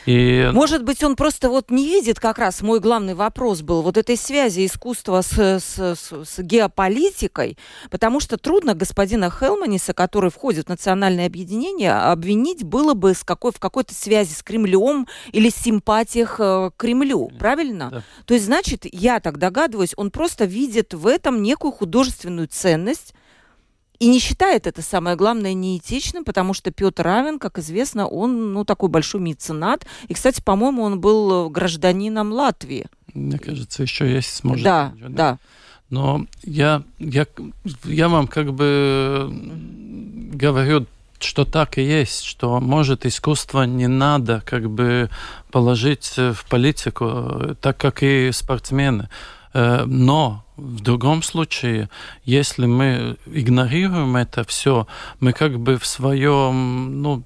И... 0.05 0.49
Может 0.53 0.83
быть, 0.83 1.03
он 1.03 1.15
просто 1.15 1.49
вот 1.49 1.71
не 1.71 1.85
видит 1.87 2.19
как 2.19 2.37
раз, 2.37 2.61
мой 2.61 2.79
главный 2.79 3.13
вопрос 3.13 3.61
был, 3.61 3.81
вот 3.81 3.97
этой 3.97 4.17
связи 4.17 4.65
искусства 4.65 5.21
с, 5.21 5.37
с, 5.37 5.79
с, 5.79 6.25
с 6.25 6.39
геополитикой, 6.39 7.57
потому 7.89 8.19
что 8.19 8.37
трудно 8.37 8.73
господина 8.73 9.29
Хелманиса, 9.29 9.93
который 9.93 10.29
входит 10.29 10.65
в 10.65 10.69
национальное 10.69 11.27
объединение, 11.27 11.93
обвинить 11.93 12.63
было 12.63 12.93
бы 12.93 13.13
с 13.13 13.23
какой, 13.23 13.51
в 13.51 13.59
какой-то 13.59 13.93
связи 13.93 14.33
с 14.33 14.43
Кремлем 14.43 15.07
или 15.31 15.49
симпатиях 15.49 16.39
э, 16.39 16.71
к 16.75 16.77
Кремлю, 16.77 17.31
правильно? 17.39 17.89
Да. 17.91 18.03
То 18.25 18.33
есть, 18.33 18.45
значит, 18.45 18.85
я 18.91 19.19
так 19.19 19.37
догадываюсь, 19.37 19.93
он 19.95 20.11
просто 20.11 20.45
видит 20.45 20.93
в 20.93 21.07
этом 21.07 21.41
некую 21.41 21.71
художественную 21.71 22.47
ценность, 22.47 23.13
и 24.03 24.07
не 24.07 24.19
считает 24.19 24.67
это 24.67 24.81
самое 24.81 25.15
главное 25.15 25.53
неэтичным, 25.53 26.25
потому 26.25 26.53
что 26.53 26.71
Петр 26.71 27.03
Равен, 27.03 27.39
как 27.39 27.57
известно, 27.57 28.05
он 28.05 28.51
ну, 28.51 28.65
такой 28.65 28.89
большой 28.89 29.21
меценат. 29.21 29.85
И, 30.09 30.13
кстати, 30.13 30.41
по-моему, 30.41 30.83
он 30.83 30.99
был 30.99 31.49
гражданином 31.49 32.33
Латвии. 32.33 32.87
Мне 33.13 33.39
кажется, 33.39 33.81
еще 33.81 34.11
есть, 34.11 34.43
может 34.43 34.61
Да, 34.61 34.93
да. 34.99 35.07
да. 35.09 35.39
Но 35.89 36.25
я, 36.43 36.83
я, 36.99 37.25
я 37.85 38.09
вам 38.09 38.27
как 38.27 38.53
бы 38.53 39.31
говорю, 40.33 40.85
что 41.19 41.45
так 41.45 41.77
и 41.77 41.83
есть, 41.83 42.25
что, 42.25 42.59
может, 42.59 43.05
искусство 43.05 43.63
не 43.63 43.87
надо 43.87 44.43
как 44.45 44.69
бы 44.69 45.09
положить 45.49 46.17
в 46.17 46.45
политику, 46.49 47.55
так 47.61 47.77
как 47.77 48.03
и 48.03 48.31
спортсмены. 48.33 49.07
Э, 49.53 49.85
но 49.85 50.43
в 50.57 50.81
другом 50.81 51.23
случае, 51.23 51.89
если 52.25 52.65
мы 52.65 53.17
игнорируем 53.25 54.15
это 54.15 54.43
все, 54.43 54.87
мы 55.19 55.33
как 55.33 55.59
бы 55.59 55.77
в 55.77 55.85
своем, 55.85 57.01
ну, 57.01 57.23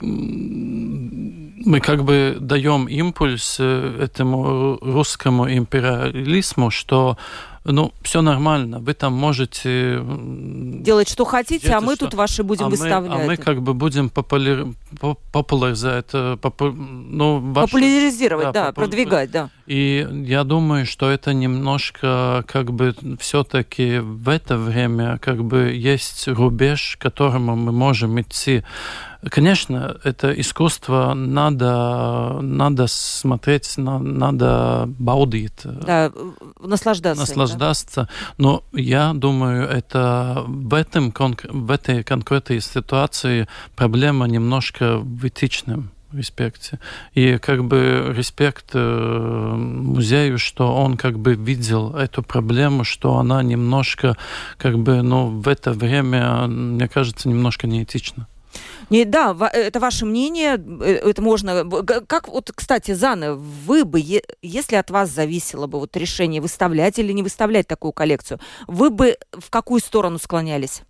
мы 0.00 1.80
как 1.80 2.04
бы 2.04 2.36
даем 2.40 2.86
импульс 2.86 3.56
э, 3.58 3.98
этому 4.02 4.78
русскому 4.80 5.50
империализму, 5.50 6.70
что 6.70 7.16
ну, 7.64 7.92
все 8.02 8.20
нормально, 8.20 8.78
вы 8.78 8.92
там 8.92 9.14
можете... 9.14 9.98
Делать, 10.04 11.08
что 11.08 11.24
хотите, 11.24 11.72
а 11.72 11.80
мы 11.80 11.94
что... 11.94 12.04
тут 12.04 12.14
ваши 12.14 12.42
будем 12.42 12.66
а 12.66 12.68
выставлять. 12.68 13.10
Мы, 13.10 13.22
а 13.22 13.26
мы 13.26 13.36
как 13.38 13.62
бы 13.62 13.72
будем 13.72 14.10
популяр... 14.10 14.66
популяризировать, 15.32 16.38
попу... 16.40 16.66
ну, 16.66 17.38
ваши... 17.38 17.68
популяризировать, 17.68 18.46
да, 18.46 18.52
да 18.52 18.66
попу... 18.66 18.82
продвигать, 18.82 19.30
да. 19.30 19.48
И 19.66 20.06
я 20.26 20.44
думаю, 20.44 20.84
что 20.84 21.10
это 21.10 21.32
немножко 21.32 22.44
как 22.46 22.72
бы 22.72 22.94
все-таки 23.18 23.98
в 23.98 24.28
это 24.28 24.58
время 24.58 25.18
как 25.18 25.42
бы 25.42 25.72
есть 25.72 26.28
рубеж, 26.28 26.96
к 26.98 27.02
которому 27.02 27.56
мы 27.56 27.72
можем 27.72 28.20
идти. 28.20 28.62
Конечно, 29.30 29.96
это 30.04 30.38
искусство 30.38 31.14
надо, 31.14 32.40
надо 32.42 32.86
смотреть, 32.88 33.74
надо 33.78 34.84
баудить. 34.98 35.62
Да, 35.64 36.12
наслаждаться. 36.60 37.22
Наслаждаться. 37.22 38.02
Да. 38.02 38.08
Но 38.36 38.64
я 38.72 39.14
думаю, 39.14 39.66
это 39.66 40.44
в, 40.46 40.74
этом, 40.74 41.10
в 41.48 41.70
этой 41.70 42.04
конкретной 42.04 42.60
ситуации 42.60 43.48
проблема 43.76 44.26
немножко 44.26 44.98
в 44.98 45.26
этичном 45.26 45.93
респекте. 46.16 46.78
И 47.14 47.38
как 47.38 47.64
бы 47.64 48.12
респект 48.16 48.70
э, 48.74 49.54
музею, 49.54 50.38
что 50.38 50.74
он 50.74 50.96
как 50.96 51.18
бы 51.18 51.34
видел 51.34 51.94
эту 51.94 52.22
проблему, 52.22 52.84
что 52.84 53.16
она 53.16 53.42
немножко 53.42 54.16
как 54.58 54.78
бы, 54.78 55.02
ну, 55.02 55.28
в 55.28 55.48
это 55.48 55.72
время, 55.72 56.46
мне 56.46 56.88
кажется, 56.88 57.28
немножко 57.28 57.66
неэтична. 57.66 58.26
Не, 58.90 59.04
да, 59.04 59.34
это 59.52 59.80
ваше 59.80 60.04
мнение, 60.04 60.56
э, 60.56 61.10
это 61.10 61.22
можно... 61.22 61.64
Как 62.06 62.28
вот, 62.28 62.52
кстати, 62.54 62.92
Зана, 62.92 63.34
вы 63.34 63.84
бы, 63.84 64.02
если 64.42 64.76
от 64.76 64.90
вас 64.90 65.10
зависело 65.10 65.66
бы 65.66 65.78
вот 65.78 65.96
решение 65.96 66.40
выставлять 66.40 66.98
или 66.98 67.12
не 67.12 67.22
выставлять 67.22 67.66
такую 67.66 67.92
коллекцию, 67.92 68.40
вы 68.66 68.90
бы 68.90 69.16
в 69.32 69.50
какую 69.50 69.80
сторону 69.80 70.18
склонялись? 70.18 70.82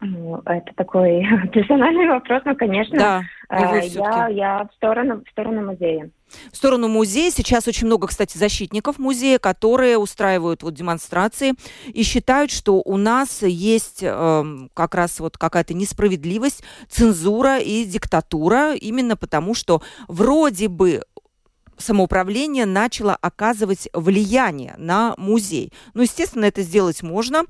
Ну, 0.00 0.40
это 0.46 0.72
такой 0.76 1.26
персональный 1.52 2.08
вопрос, 2.08 2.42
но, 2.46 2.54
конечно, 2.54 2.98
да, 2.98 3.22
э, 3.50 3.86
я, 3.88 4.28
я 4.28 4.68
в 4.70 4.74
сторону, 4.76 5.22
в 5.26 5.30
сторону 5.30 5.66
музея. 5.66 6.10
В 6.50 6.56
сторону 6.56 6.88
музея. 6.88 7.30
Сейчас 7.30 7.68
очень 7.68 7.86
много, 7.86 8.06
кстати, 8.06 8.38
защитников 8.38 8.98
музея, 8.98 9.38
которые 9.38 9.98
устраивают 9.98 10.62
вот 10.62 10.74
демонстрации 10.74 11.52
и 11.88 12.02
считают, 12.02 12.50
что 12.50 12.80
у 12.80 12.96
нас 12.96 13.42
есть 13.42 14.02
э, 14.02 14.44
как 14.72 14.94
раз 14.94 15.20
вот 15.20 15.36
какая-то 15.36 15.74
несправедливость, 15.74 16.64
цензура 16.88 17.58
и 17.58 17.84
диктатура, 17.84 18.74
именно 18.74 19.16
потому 19.16 19.54
что 19.54 19.82
вроде 20.08 20.68
бы 20.68 21.02
самоуправление 21.80 22.66
начало 22.66 23.16
оказывать 23.20 23.88
влияние 23.92 24.74
на 24.78 25.14
музей. 25.16 25.72
Ну, 25.94 26.02
естественно, 26.02 26.44
это 26.44 26.62
сделать 26.62 27.02
можно. 27.02 27.44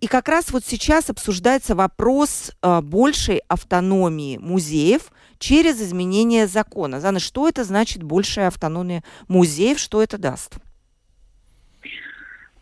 И 0.00 0.06
как 0.06 0.28
раз 0.28 0.50
вот 0.50 0.64
сейчас 0.64 1.10
обсуждается 1.10 1.74
вопрос 1.74 2.52
э, 2.62 2.80
большей 2.80 3.42
автономии 3.48 4.38
музеев 4.38 5.12
через 5.38 5.80
изменение 5.80 6.46
закона. 6.46 7.00
Зана, 7.00 7.18
что 7.18 7.48
это 7.48 7.64
значит 7.64 8.02
большая 8.02 8.48
автономия 8.48 9.02
музеев, 9.28 9.78
что 9.78 10.02
это 10.02 10.18
даст? 10.18 10.56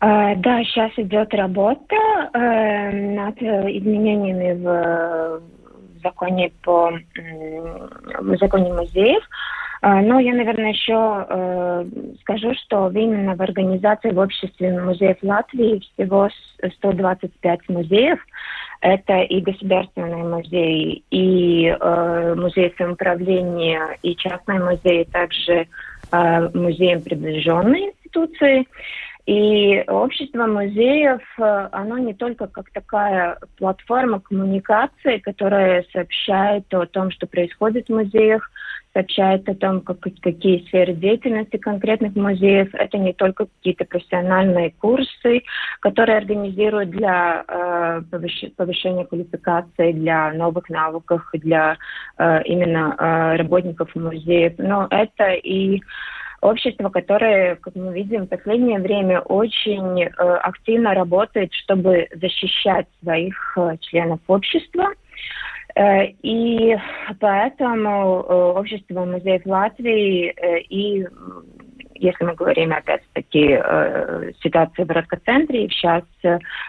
Uh, 0.01 0.33
да, 0.37 0.63
сейчас 0.63 0.91
идет 0.95 1.33
работа 1.33 1.95
uh, 2.33 3.15
над 3.15 3.35
изменениями 3.41 4.53
в, 4.53 5.41
в 5.41 6.01
законе 6.01 6.53
по 6.63 6.91
в 8.21 8.37
законе 8.37 8.71
музеев. 8.73 9.21
Uh, 9.81 10.01
но 10.01 10.19
я, 10.19 10.33
наверное, 10.33 10.71
еще 10.71 11.85
скажу, 12.21 12.53
что 12.65 12.89
именно 12.91 13.35
в 13.35 13.41
организации 13.41 14.11
в 14.11 14.19
обществе 14.19 14.77
музеев 14.79 15.17
Латвии 15.21 15.81
всего 15.95 16.29
125 16.77 17.69
музеев. 17.69 18.19
Это 18.81 19.21
и 19.21 19.41
государственные 19.41 20.23
музеи, 20.23 21.03
и 21.11 21.65
э, 21.67 22.35
музей 22.35 22.73
самоуправления, 22.77 23.97
и 24.03 24.15
частные 24.15 24.61
музеи, 24.61 25.03
также 25.03 25.67
э, 26.11 26.49
музеям 26.53 27.01
приближенные 27.01 27.89
институции. 27.89 28.65
И 29.25 29.83
общество 29.87 30.47
музеев, 30.47 31.21
э, 31.39 31.69
оно 31.73 31.97
не 31.97 32.13
только 32.13 32.47
как 32.47 32.69
такая 32.71 33.37
платформа 33.57 34.21
коммуникации, 34.21 35.17
которая 35.17 35.85
сообщает 35.91 36.73
о 36.73 36.85
том, 36.85 37.11
что 37.11 37.27
происходит 37.27 37.87
в 37.87 37.93
музеях, 37.93 38.49
сообщает 38.93 39.47
о 39.47 39.55
том, 39.55 39.81
как, 39.81 39.99
какие 40.21 40.65
сферы 40.67 40.93
деятельности 40.93 41.57
конкретных 41.57 42.15
музеев. 42.15 42.69
Это 42.73 42.97
не 42.97 43.13
только 43.13 43.45
какие-то 43.45 43.85
профессиональные 43.85 44.71
курсы, 44.71 45.43
которые 45.79 46.17
организуют 46.17 46.89
для 46.89 47.43
э, 47.47 48.01
повышения 48.57 49.05
квалификации, 49.05 49.91
для 49.91 50.33
новых 50.33 50.69
навыков, 50.69 51.23
для 51.33 51.77
э, 52.17 52.43
именно 52.43 52.95
э, 52.97 53.35
работников 53.37 53.93
музеев, 53.95 54.53
но 54.57 54.87
это 54.89 55.33
и 55.33 55.81
общество, 56.41 56.89
которое, 56.89 57.55
как 57.55 57.75
мы 57.75 57.93
видим, 57.93 58.25
в 58.25 58.29
последнее 58.29 58.79
время 58.79 59.19
очень 59.21 60.03
э, 60.03 60.07
активно 60.07 60.93
работает, 60.93 61.53
чтобы 61.53 62.07
защищать 62.13 62.87
своих 63.01 63.57
э, 63.57 63.77
членов 63.81 64.19
общества. 64.27 64.89
Э, 65.79 66.07
и 66.23 66.77
поэтому 67.21 67.89
э, 67.89 68.33
общество 68.59 69.05
музеев 69.05 69.45
Латвии 69.45 70.27
э, 70.35 70.59
и 70.69 71.07
если 71.95 72.25
мы 72.25 72.33
говорим 72.35 72.73
опять-таки 72.73 73.57
э, 73.61 74.31
ситуации 74.43 74.83
в 74.83 74.91
Рокоцентре, 74.91 75.69
сейчас 75.69 76.03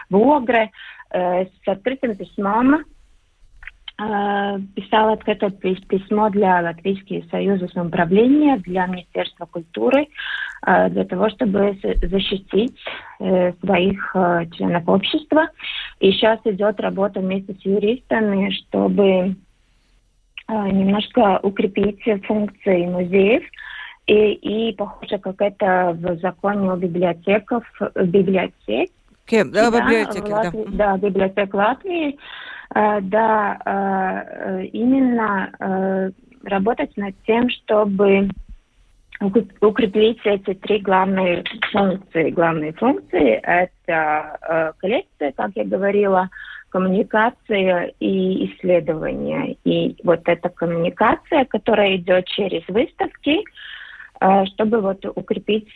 в 0.09 0.15
Огре, 0.15 0.71
с 1.13 1.67
открытым 1.67 2.15
письмом 2.15 2.85
Э, 4.01 4.57
писала 4.75 5.13
открытое 5.13 5.51
письмо 5.51 6.29
для 6.29 6.61
Латвийского 6.61 7.21
союза 7.29 7.67
самоуправления, 7.67 8.57
для 8.57 8.87
Министерства 8.87 9.45
культуры, 9.45 10.07
э, 10.65 10.89
для 10.89 11.05
того, 11.05 11.29
чтобы 11.29 11.77
защитить 12.01 12.75
э, 13.19 13.53
своих 13.61 14.15
членов 14.53 14.87
общества. 14.87 15.49
И 15.99 16.11
сейчас 16.13 16.39
идет 16.45 16.79
работа 16.79 17.19
вместе 17.19 17.53
с 17.53 17.65
юристами, 17.65 18.49
чтобы 18.51 19.35
немножко 20.49 21.39
укрепить 21.43 22.01
функции 22.25 22.85
музеев. 22.85 23.43
И, 24.07 24.33
и 24.33 24.73
похоже, 24.75 25.19
как 25.19 25.39
это 25.39 25.95
в 25.95 26.17
законе 26.19 26.71
о 26.71 26.75
библиотеках, 26.75 27.63
библиотек, 27.95 28.89
да, 29.29 29.71
да, 29.71 29.79
библиотеке, 29.79 30.29
да. 30.29 30.51
да, 30.67 30.97
библиотек 30.97 31.53
Латвии, 31.53 32.09
Э, 32.09 32.60
да, 32.73 33.59
э, 33.65 34.65
именно 34.67 35.51
э, 35.59 36.11
работать 36.43 36.95
над 36.97 37.15
тем, 37.25 37.49
чтобы 37.49 38.29
укрепить 39.59 40.19
эти 40.23 40.53
три 40.55 40.79
главные 40.79 41.43
функции. 41.71 42.31
Главные 42.31 42.73
функции– 42.73 43.33
это 43.43 44.73
коллекция, 44.79 45.31
как 45.33 45.51
я 45.53 45.63
говорила, 45.63 46.27
коммуникация 46.69 47.93
и 47.99 48.47
исследование. 48.47 49.57
И 49.63 49.95
вот 50.03 50.21
эта 50.25 50.49
коммуникация, 50.49 51.45
которая 51.45 51.97
идет 51.97 52.25
через 52.25 52.67
выставки, 52.67 53.43
чтобы 54.53 54.81
вот 54.81 55.03
укрепить 55.15 55.73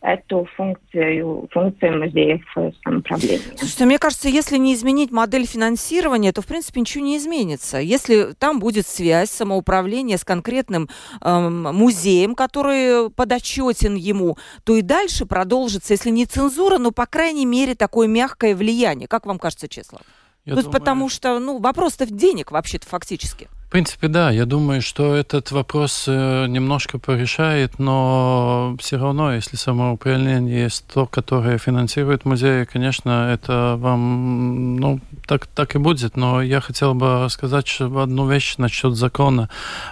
эту 0.00 0.48
функцию, 0.56 1.48
функцию 1.52 1.98
музеев 1.98 2.42
самоуправления. 2.84 3.40
Слушайте, 3.56 3.84
мне 3.84 3.98
кажется, 3.98 4.28
если 4.28 4.56
не 4.56 4.74
изменить 4.74 5.12
модель 5.12 5.46
финансирования, 5.46 6.32
то, 6.32 6.40
в 6.40 6.46
принципе, 6.46 6.80
ничего 6.80 7.04
не 7.04 7.18
изменится. 7.18 7.78
Если 7.78 8.32
там 8.32 8.60
будет 8.60 8.86
связь 8.86 9.30
самоуправления 9.30 10.16
с 10.16 10.24
конкретным 10.24 10.88
эм, 11.20 11.62
музеем, 11.74 12.34
который 12.34 13.10
подотчетен 13.10 13.94
ему, 13.94 14.38
то 14.64 14.74
и 14.74 14.82
дальше 14.82 15.26
продолжится, 15.26 15.92
если 15.92 16.10
не 16.10 16.24
цензура, 16.24 16.78
но, 16.78 16.92
по 16.92 17.06
крайней 17.06 17.46
мере, 17.46 17.74
такое 17.74 18.08
мягкое 18.08 18.56
влияние. 18.56 19.06
Как 19.06 19.26
вам 19.26 19.38
кажется, 19.38 19.68
Чеслав? 19.68 20.02
Я 20.44 20.54
то 20.54 20.62
думаю... 20.62 20.72
потому 20.80 21.08
что, 21.10 21.38
ну, 21.38 21.58
вопрос-то 21.58 22.06
в 22.06 22.10
денег 22.10 22.50
вообще-то 22.50 22.86
фактически. 22.86 23.48
Принципе, 23.72 24.08
да. 24.08 24.30
Я 24.30 24.44
думаю, 24.44 24.82
что 24.82 25.14
этот 25.14 25.50
вопрос 25.50 26.04
э, 26.06 26.46
немножко 26.46 26.98
порешает, 26.98 27.78
но 27.78 28.76
все 28.78 28.98
равно, 28.98 29.32
если 29.32 29.56
самоуправление 29.56 30.64
есть 30.64 30.84
то, 30.92 31.06
которое 31.06 31.56
финансирует 31.56 32.26
музеи, 32.26 32.64
конечно, 32.64 33.32
это 33.32 33.76
вам, 33.78 34.76
ну, 34.76 35.00
так, 35.26 35.46
так 35.46 35.74
и 35.74 35.78
будет. 35.78 36.18
Но 36.18 36.42
я 36.42 36.60
хотел 36.60 36.92
бы 36.92 37.26
сказать 37.30 37.74
одну 37.80 38.28
вещь 38.28 38.56
насчет 38.58 38.94
закона. 38.94 39.48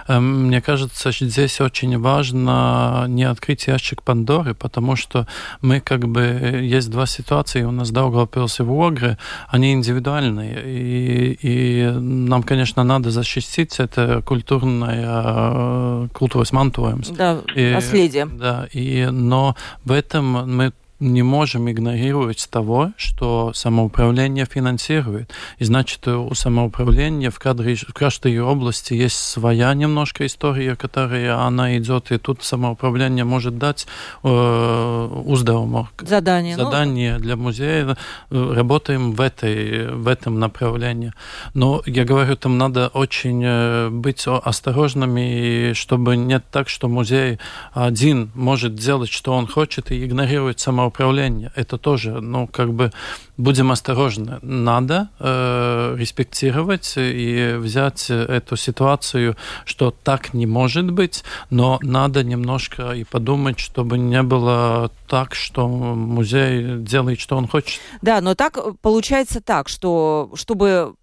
Эм, 0.07 0.45
мне 0.45 0.61
кажется, 0.61 1.09
здесь 1.11 1.59
очень 1.59 1.97
важно 1.97 3.05
не 3.07 3.23
открыть 3.23 3.65
ящик 3.65 4.03
Пандоры, 4.03 4.53
потому 4.53 4.95
что 4.95 5.25
мы 5.61 5.79
как 5.79 6.07
бы... 6.07 6.21
Есть 6.61 6.91
два 6.91 7.07
ситуации. 7.07 7.63
У 7.63 7.71
нас 7.71 7.89
Даугавпилс 7.89 8.59
и 8.59 8.63
Вогры, 8.63 9.17
они 9.47 9.73
индивидуальные. 9.73 10.61
И, 10.67 11.37
и 11.41 11.89
нам, 11.89 12.43
конечно, 12.43 12.83
надо 12.83 13.09
защитить 13.09 13.70
teica, 13.71 13.83
это 13.83 14.21
культурная, 14.21 16.07
культурное 16.09 16.51
mantojums. 16.51 17.13
Да, 17.15 17.41
и, 17.55 17.71
наследие. 17.73 18.25
Да, 18.25 18.67
и, 18.71 19.07
но 19.11 19.55
в 19.83 19.91
этом 19.91 20.25
мы 20.55 20.73
не 21.01 21.23
можем 21.23 21.69
игнорировать 21.69 22.47
того, 22.49 22.91
что 22.95 23.51
самоуправление 23.53 24.45
финансирует. 24.45 25.31
И 25.57 25.63
значит, 25.63 26.07
у 26.07 26.33
самоуправления 26.35 27.31
в, 27.31 27.39
кадре, 27.39 27.75
в 27.75 27.93
каждой 27.93 28.39
области 28.39 28.93
есть 28.93 29.17
своя 29.17 29.73
немножко 29.73 30.25
история, 30.27 30.75
которая 30.75 31.39
она 31.39 31.75
идет, 31.77 32.11
и 32.11 32.19
тут 32.19 32.43
самоуправление 32.43 33.25
может 33.25 33.57
дать 33.57 33.87
э, 34.23 35.09
уздавому 35.25 35.89
задание, 35.99 36.55
задание 36.55 37.13
ну... 37.13 37.19
для 37.19 37.35
музея. 37.35 37.97
Работаем 38.29 39.13
в, 39.13 39.21
этой, 39.21 39.87
в 39.87 40.07
этом 40.07 40.39
направлении. 40.39 41.13
Но 41.55 41.81
я 41.87 42.05
говорю, 42.05 42.35
там 42.35 42.59
надо 42.59 42.89
очень 42.89 43.41
э, 43.43 43.89
быть 43.89 44.23
осторожными, 44.27 45.73
чтобы 45.73 46.15
не 46.15 46.39
так, 46.39 46.69
что 46.69 46.87
музей 46.87 47.39
один 47.73 48.29
может 48.35 48.75
делать, 48.75 49.09
что 49.09 49.33
он 49.33 49.47
хочет, 49.47 49.91
и 49.91 50.05
игнорировать 50.05 50.59
самоуправление 50.59 50.90
управления. 50.91 51.51
Это 51.55 51.77
тоже, 51.77 52.21
ну, 52.21 52.47
как 52.47 52.73
бы 52.73 52.91
будем 53.37 53.71
осторожны. 53.71 54.39
Надо 54.41 55.09
э, 55.19 55.95
респектировать 55.97 56.93
и 56.97 57.55
взять 57.57 58.09
эту 58.09 58.57
ситуацию, 58.57 59.35
что 59.65 59.91
так 59.91 60.33
не 60.33 60.45
может 60.45 60.91
быть, 60.91 61.23
но 61.49 61.79
надо 61.81 62.23
немножко 62.23 62.91
и 62.91 63.03
подумать, 63.03 63.59
чтобы 63.59 63.97
не 63.97 64.21
было 64.21 64.91
так, 65.07 65.35
что 65.35 65.67
музей 65.67 66.77
делает, 66.77 67.19
что 67.19 67.37
он 67.37 67.47
хочет. 67.47 67.79
Да, 68.01 68.21
но 68.21 68.35
так 68.35 68.57
получается 68.81 69.41
так, 69.41 69.69
что 69.69 70.31
чтобы 70.35 70.93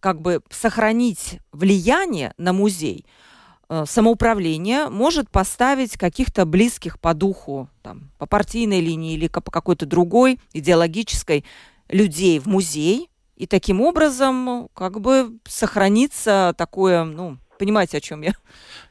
как 0.00 0.20
бы 0.20 0.40
сохранить 0.50 1.40
влияние 1.52 2.32
на 2.38 2.52
музей, 2.52 3.04
Э, 3.04 3.23
самоуправление 3.86 4.88
может 4.88 5.30
поставить 5.30 5.96
каких-то 5.96 6.44
близких 6.44 6.98
по 7.00 7.14
духу, 7.14 7.68
там, 7.82 8.10
по 8.18 8.26
партийной 8.26 8.80
линии 8.80 9.14
или 9.14 9.28
по 9.28 9.50
какой-то 9.50 9.86
другой 9.86 10.38
идеологической 10.52 11.44
людей 11.88 12.38
в 12.38 12.46
музей, 12.46 13.10
и 13.36 13.46
таким 13.46 13.80
образом 13.80 14.68
как 14.74 15.00
бы 15.00 15.38
сохранится 15.46 16.54
такое, 16.56 17.04
ну, 17.04 17.38
Понимаете, 17.58 17.98
о 17.98 18.00
чем 18.00 18.22
я? 18.22 18.32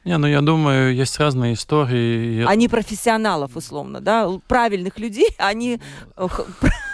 Не, 0.04 0.18
ну 0.18 0.26
я 0.26 0.40
думаю, 0.40 0.94
есть 0.94 1.18
разные 1.18 1.54
истории. 1.54 2.44
Они 2.44 2.68
профессионалов, 2.68 3.56
условно, 3.56 4.00
да? 4.00 4.28
Правильных 4.46 4.98
людей, 4.98 5.28
они... 5.38 5.80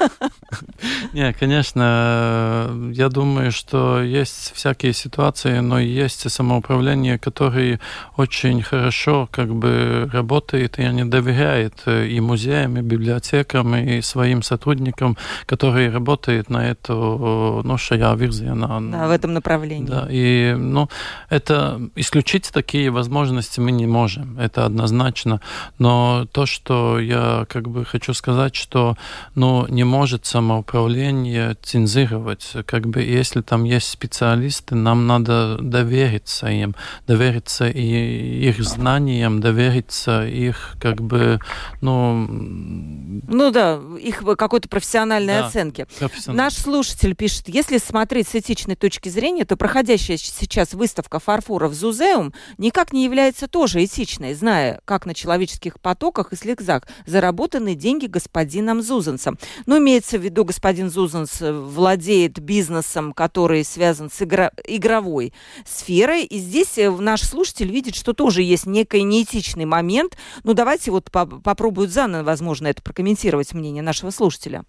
Не, 1.13 1.33
конечно, 1.33 2.71
я 2.93 3.09
думаю, 3.09 3.53
что 3.53 4.03
есть 4.03 4.53
всякие 4.55 4.93
ситуации, 4.93 5.61
но 5.61 5.79
есть 5.79 6.31
самоуправление, 6.31 7.19
которое 7.19 7.81
очень 8.17 8.63
хорошо 8.63 9.29
как 9.31 9.55
бы 9.55 10.09
работает, 10.13 10.79
и 10.79 10.83
они 10.83 11.05
доверяют 11.05 11.87
и 11.87 12.21
музеям, 12.21 12.79
и 12.79 12.83
библиотекам, 12.83 13.75
и 13.77 14.01
своим 14.03 14.43
сотрудникам, 14.43 15.17
которые 15.47 15.91
работают 15.91 16.51
на 16.51 16.71
эту, 16.71 17.63
ну, 17.65 17.79
шая 17.79 18.15
вирзиана. 18.15 18.81
Да, 18.91 19.09
в 19.09 19.11
этом 19.11 19.33
направлении. 19.33 19.87
Да, 19.87 20.07
и, 20.11 20.55
ну, 20.57 20.89
это 21.29 21.81
исключить 21.97 22.51
такие 22.53 22.91
возможности 23.01 23.61
мы 23.61 23.73
не 23.73 23.87
можем, 23.87 24.39
это 24.39 24.67
однозначно. 24.67 25.41
Но 25.79 26.27
то, 26.33 26.45
что 26.45 27.01
я 27.01 27.47
как 27.49 27.69
бы 27.71 27.87
хочу 27.87 28.13
сказать, 28.13 28.55
что 28.55 28.97
ну, 29.35 29.67
не 29.69 29.85
может 29.85 30.27
самоуправление 30.27 31.57
цензировать. 31.63 32.53
Как 32.67 32.87
бы 32.87 33.01
если 33.01 33.41
там 33.41 33.65
есть 33.65 33.89
специалисты, 33.89 34.75
нам 34.75 35.07
надо 35.07 35.57
довериться 35.61 36.49
им, 36.49 36.75
довериться 37.07 37.69
и 37.69 38.49
их 38.49 38.63
знаниям, 38.63 39.41
довериться 39.41 40.27
их 40.27 40.77
как 40.79 41.01
бы, 41.01 41.41
ну... 41.81 42.27
Ну 42.29 43.51
да, 43.51 43.81
их 43.99 44.23
какой-то 44.37 44.69
профессиональной 44.69 45.39
да, 45.39 45.47
оценке. 45.47 45.87
Наш 46.27 46.55
слушатель 46.55 47.15
пишет, 47.15 47.49
если 47.49 47.79
смотреть 47.79 48.29
с 48.29 48.35
этичной 48.35 48.77
точки 48.77 49.09
зрения, 49.09 49.47
то 49.47 49.57
проходящая 49.57 50.19
сейчас 50.19 50.75
выставка 50.75 51.19
фарфора 51.19 51.69
в 51.69 51.75
Зузеум 51.75 52.35
никак 52.59 52.90
не 52.93 53.05
является 53.05 53.49
тоже 53.49 53.85
этичной, 53.85 54.35
зная, 54.35 54.81
как 54.85 55.07
на 55.07 55.15
человеческих 55.15 55.81
потоках 55.81 56.33
и 56.33 56.37
слезах 56.37 56.83
заработаны 57.07 57.75
деньги 57.75 58.07
господином 58.07 58.83
Зузенсом. 58.83 59.39
Но 59.67 59.79
имеется 59.79 60.19
в 60.19 60.23
виду, 60.23 60.45
господин 60.45 60.91
Зузенс 60.91 61.41
э, 61.43 61.53
владеет 61.53 62.39
бизнесом, 62.41 63.13
который 63.13 63.65
связан 63.65 64.11
с 64.11 64.23
игра 64.23 64.51
игровой 64.67 65.33
сферой. 65.67 66.25
И 66.25 66.39
здесь 66.39 66.79
э, 66.79 66.91
наш 66.91 67.23
слушатель 67.23 67.71
видит, 67.71 67.95
что 67.95 68.13
тоже 68.13 68.43
есть 68.43 68.67
некий 68.67 69.03
неэтичный 69.03 69.65
момент. 69.65 70.17
Ну, 70.45 70.55
давайте 70.55 70.91
вот 70.91 71.11
по 71.11 71.27
попробуют 71.27 71.91
заново, 71.91 72.23
возможно, 72.23 72.67
это 72.67 72.83
прокомментировать 72.83 73.53
мнение 73.55 73.83
нашего 73.83 74.11
слушателя. 74.11 74.65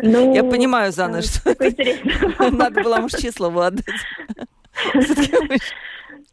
Ну, 0.00 0.34
Я 0.34 0.44
понимаю, 0.44 0.92
Зана, 0.92 1.18
э, 1.18 1.22
что 1.22 1.56
надо 2.50 2.82
было, 2.82 2.98
может, 2.98 3.20
Числову 3.20 3.60
отдать. 3.60 3.84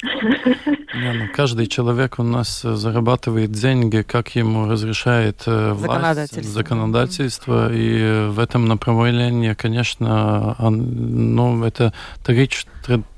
Не, 0.01 1.13
ну, 1.13 1.27
каждый 1.33 1.67
человек 1.67 2.19
у 2.19 2.23
нас 2.23 2.63
э, 2.63 2.75
зарабатывает 2.75 3.51
деньги, 3.51 4.01
как 4.01 4.33
ему 4.35 4.65
разрешает 4.65 5.43
э, 5.45 5.73
власть, 5.73 5.81
законодательство. 5.81 6.53
законодательство. 6.53 7.73
И 7.73 7.97
э, 7.99 8.29
в 8.29 8.39
этом 8.39 8.65
направлении, 8.65 9.53
конечно, 9.55 10.55
он, 10.57 11.35
ну, 11.35 11.65
это 11.65 11.93
трагич, 12.23 12.65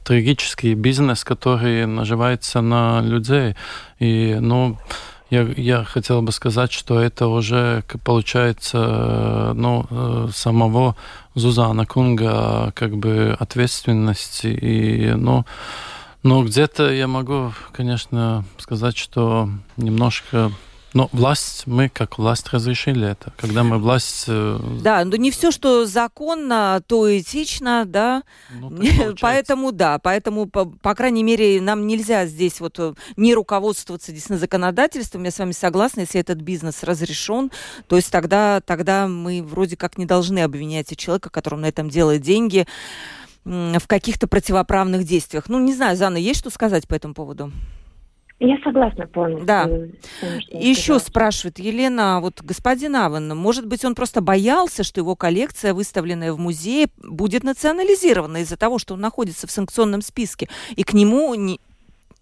трагический 0.04 0.74
бизнес, 0.74 1.24
который 1.24 1.86
наживается 1.86 2.62
на 2.62 3.02
людей. 3.02 3.56
И, 4.00 4.38
ну, 4.40 4.80
я, 5.30 5.44
я 5.56 5.84
хотел 5.84 6.24
бы 6.24 6.32
сказать, 6.32 6.72
что 6.72 7.00
это 7.00 7.28
уже 7.28 7.84
получается 8.04 9.54
ну, 9.56 10.30
самого 10.34 10.96
Зузана 11.36 11.86
Кунга 11.86 12.72
как 12.76 12.98
бы 12.98 13.36
ответственность 13.40 14.42
и 14.44 15.14
ну 15.16 15.46
но 16.24 16.44
где-то 16.44 16.92
я 16.94 17.08
могу, 17.08 17.52
конечно, 17.72 18.46
сказать, 18.60 18.96
что 18.96 19.50
немножко 19.76 20.52
но 20.94 21.10
власть, 21.14 21.68
мы 21.68 21.88
как 21.90 22.18
власть 22.18 22.50
разрешили 22.50 23.08
это. 23.08 23.34
Когда 23.38 23.64
мы 23.64 23.78
власть... 23.78 24.26
Э, 24.28 24.60
да, 24.82 25.06
но 25.06 25.16
не 25.16 25.32
все, 25.32 25.52
что 25.52 25.86
законно, 25.86 26.84
то 26.86 27.18
этично, 27.18 27.86
да. 27.86 28.24
Ну, 28.50 29.16
поэтому, 29.20 29.72
да, 29.72 30.00
поэтому, 30.00 30.48
по, 30.48 30.66
по 30.66 30.94
крайней 30.94 31.24
мере, 31.24 31.62
нам 31.62 31.88
нельзя 31.88 32.26
здесь 32.26 32.60
вот 32.60 32.78
э, 32.80 32.94
не 33.16 33.34
руководствоваться 33.34 34.12
действительно 34.12 34.40
законодательством. 34.40 35.24
Я 35.24 35.32
с 35.32 35.40
вами 35.40 35.54
согласна, 35.54 36.02
если 36.02 36.20
этот 36.20 36.40
бизнес 36.42 36.84
разрешен, 36.84 37.52
то 37.88 37.96
есть 37.96 38.12
тогда, 38.12 38.60
тогда 38.60 39.08
мы 39.08 39.42
вроде 39.42 39.78
как 39.78 39.98
не 39.98 40.06
должны 40.06 40.40
обвинять 40.40 40.96
человека, 40.98 41.30
который 41.30 41.60
на 41.60 41.68
этом 41.68 41.90
делает 41.90 42.22
деньги, 42.22 42.68
в 43.44 43.88
каких-то 43.88 44.28
противоправных 44.28 45.04
действиях. 45.04 45.46
Ну, 45.48 45.60
не 45.60 45.74
знаю, 45.74 45.98
Зана, 45.98 46.18
есть 46.18 46.40
что 46.40 46.50
сказать 46.50 46.88
по 46.88 46.94
этому 46.94 47.14
поводу? 47.14 47.52
Я 48.44 48.58
согласна 48.64 49.06
полностью. 49.06 49.46
Да. 49.46 49.70
И 50.50 50.68
еще 50.68 50.98
спрашивает 50.98 51.60
Елена, 51.60 52.20
вот 52.22 52.42
господин 52.42 52.96
Аван, 52.96 53.38
может 53.38 53.68
быть, 53.68 53.86
он 53.86 53.94
просто 53.94 54.20
боялся, 54.20 54.84
что 54.84 55.00
его 55.00 55.16
коллекция, 55.16 55.76
выставленная 55.76 56.34
в 56.34 56.40
музее, 56.40 56.88
будет 56.98 57.44
национализирована 57.44 58.38
из-за 58.38 58.58
того, 58.58 58.80
что 58.80 58.96
он 58.96 59.00
находится 59.00 59.46
в 59.46 59.52
санкционном 59.52 60.02
списке, 60.02 60.50
и 60.76 60.82
к 60.82 60.94
нему 60.94 61.36
не, 61.36 61.60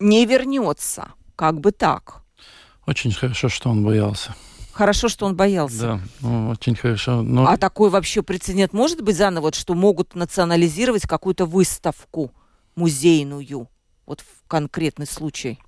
не 0.01 0.25
вернется. 0.25 1.13
Как 1.38 1.62
бы 1.62 1.71
так. 1.71 2.21
Очень 2.86 3.13
хорошо, 3.13 3.47
что 3.47 3.69
он 3.69 3.86
боялся. 3.86 4.36
Хорошо, 4.73 5.08
что 5.08 5.25
он 5.25 5.38
боялся. 5.38 5.82
Да, 5.82 5.99
ну, 6.19 6.49
очень 6.49 6.75
хорошо. 6.75 7.21
Но... 7.21 7.47
А 7.47 7.55
такой 7.55 7.89
вообще 7.89 8.23
прецедент 8.23 8.73
может 8.73 9.01
быть 9.01 9.15
заново, 9.15 9.45
вот, 9.45 9.55
что 9.55 9.73
могут 9.73 10.15
национализировать 10.15 11.03
какую-то 11.03 11.45
выставку 11.45 12.34
музейную? 12.75 13.69
Вот 14.05 14.19
в 14.19 14.47
конкретный 14.49 15.08
случай. 15.08 15.60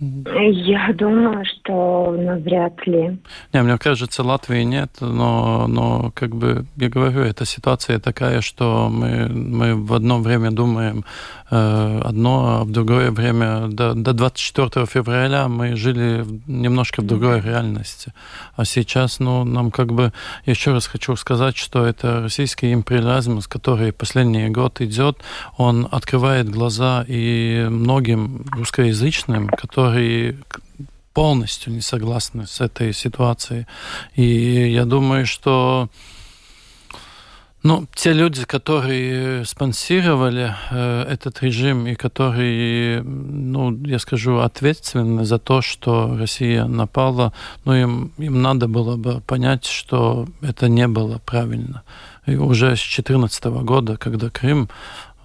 Я 0.00 0.92
думаю, 0.92 1.44
что 1.44 2.16
навряд 2.18 2.84
ли. 2.84 3.16
Не, 3.52 3.62
мне 3.62 3.78
кажется, 3.78 4.24
Латвии 4.24 4.62
нет, 4.62 4.90
но, 5.00 5.68
но 5.68 6.10
как 6.14 6.34
бы 6.34 6.66
я 6.76 6.88
говорю, 6.88 7.20
эта 7.20 7.44
ситуация 7.44 8.00
такая, 8.00 8.40
что 8.40 8.88
мы, 8.90 9.28
мы 9.28 9.76
в 9.76 9.94
одно 9.94 10.18
время 10.18 10.50
думаем 10.50 11.04
э, 11.48 12.00
одно, 12.04 12.60
а 12.60 12.64
в 12.64 12.72
другое 12.72 13.12
время 13.12 13.68
до, 13.68 13.94
до 13.94 14.12
24 14.12 14.86
февраля 14.86 15.46
мы 15.46 15.76
жили 15.76 16.24
немножко 16.48 17.00
в 17.00 17.06
другой 17.06 17.40
реальности. 17.40 18.12
А 18.56 18.64
сейчас, 18.64 19.20
ну, 19.20 19.44
нам 19.44 19.70
как 19.70 19.92
бы 19.92 20.12
еще 20.44 20.72
раз 20.72 20.88
хочу 20.88 21.14
сказать, 21.14 21.56
что 21.56 21.86
это 21.86 22.20
российский 22.20 22.72
империализм, 22.72 23.40
который 23.48 23.92
последний 23.92 24.48
год 24.48 24.80
идет, 24.80 25.18
он 25.56 25.86
открывает 25.88 26.50
глаза 26.50 27.04
и 27.06 27.68
многим 27.70 28.44
русскоязычным, 28.50 29.46
которые 29.48 29.83
которые 29.84 30.36
полностью 31.12 31.72
не 31.72 31.80
согласны 31.80 32.46
с 32.46 32.60
этой 32.60 32.92
ситуацией. 32.92 33.66
И 34.16 34.72
я 34.72 34.84
думаю, 34.84 35.26
что 35.26 35.88
ну, 37.62 37.86
те 37.94 38.12
люди, 38.12 38.44
которые 38.44 39.44
спонсировали 39.44 40.54
э, 40.70 41.02
этот 41.12 41.42
режим 41.42 41.86
и 41.86 41.94
которые, 41.94 43.02
ну, 43.02 43.72
я 43.86 43.98
скажу, 43.98 44.38
ответственны 44.38 45.24
за 45.24 45.38
то, 45.38 45.62
что 45.62 46.16
Россия 46.18 46.66
напала, 46.66 47.32
ну, 47.64 47.74
им, 47.74 48.12
им 48.18 48.42
надо 48.42 48.68
было 48.68 48.96
бы 48.96 49.20
понять, 49.20 49.66
что 49.66 50.26
это 50.42 50.68
не 50.68 50.88
было 50.88 51.20
правильно. 51.24 51.82
И 52.26 52.36
уже 52.36 52.76
с 52.76 52.80
2014 52.80 53.44
года, 53.44 53.96
когда 53.96 54.30
Крым 54.30 54.68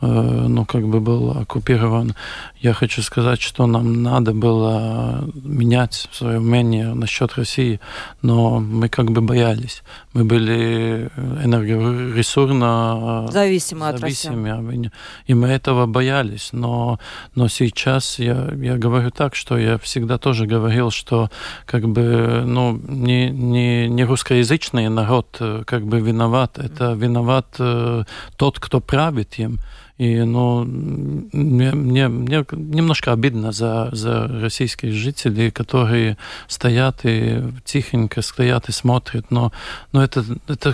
ну, 0.01 0.65
как 0.65 0.87
бы 0.87 0.99
был 0.99 1.31
оккупирован. 1.31 2.15
Я 2.59 2.73
хочу 2.73 3.01
сказать, 3.01 3.41
что 3.41 3.67
нам 3.67 4.03
надо 4.03 4.33
было 4.33 5.23
менять 5.43 6.07
свое 6.11 6.39
мнение 6.39 6.93
насчет 6.93 7.35
России, 7.35 7.79
но 8.21 8.59
мы 8.59 8.89
как 8.89 9.11
бы 9.11 9.21
боялись. 9.21 9.83
Мы 10.13 10.23
были 10.23 11.09
энергоресурсно 11.43 13.27
зависимы, 13.31 13.85
зависимы 13.85 13.89
от 13.89 13.99
России. 14.01 14.91
И 15.27 15.33
мы 15.33 15.47
этого 15.47 15.85
боялись. 15.85 16.49
Но, 16.51 16.99
но 17.35 17.47
сейчас 17.47 18.19
я, 18.19 18.49
я 18.55 18.77
говорю 18.77 19.11
так, 19.11 19.35
что 19.35 19.57
я 19.57 19.77
всегда 19.77 20.17
тоже 20.17 20.45
говорил, 20.45 20.91
что 20.91 21.29
как 21.65 21.87
бы, 21.87 22.43
ну, 22.45 22.79
не, 22.87 23.29
не, 23.29 23.87
не 23.87 24.03
русскоязычный 24.03 24.89
народ 24.89 25.37
э, 25.39 25.63
как 25.65 25.85
бы 25.85 25.99
виноват. 25.99 26.57
Это 26.57 26.93
виноват 26.93 27.47
э, 27.59 28.03
тот, 28.37 28.59
кто 28.59 28.79
правит 28.79 29.39
им. 29.39 29.59
И, 29.99 30.23
ну, 30.23 30.63
мне, 30.63 31.73
мне, 31.73 32.07
мне 32.07 32.45
немножко 32.51 33.11
обидно 33.11 33.51
за, 33.51 33.89
за 33.91 34.29
российских 34.29 34.93
жителей, 34.93 35.51
которые 35.51 36.17
стоят 36.47 37.01
и 37.03 37.43
тихонько 37.65 38.21
стоят 38.21 38.69
и 38.69 38.71
смотрят. 38.71 39.29
Но, 39.29 39.51
но 39.91 40.01
это, 40.01 40.23
это 40.47 40.73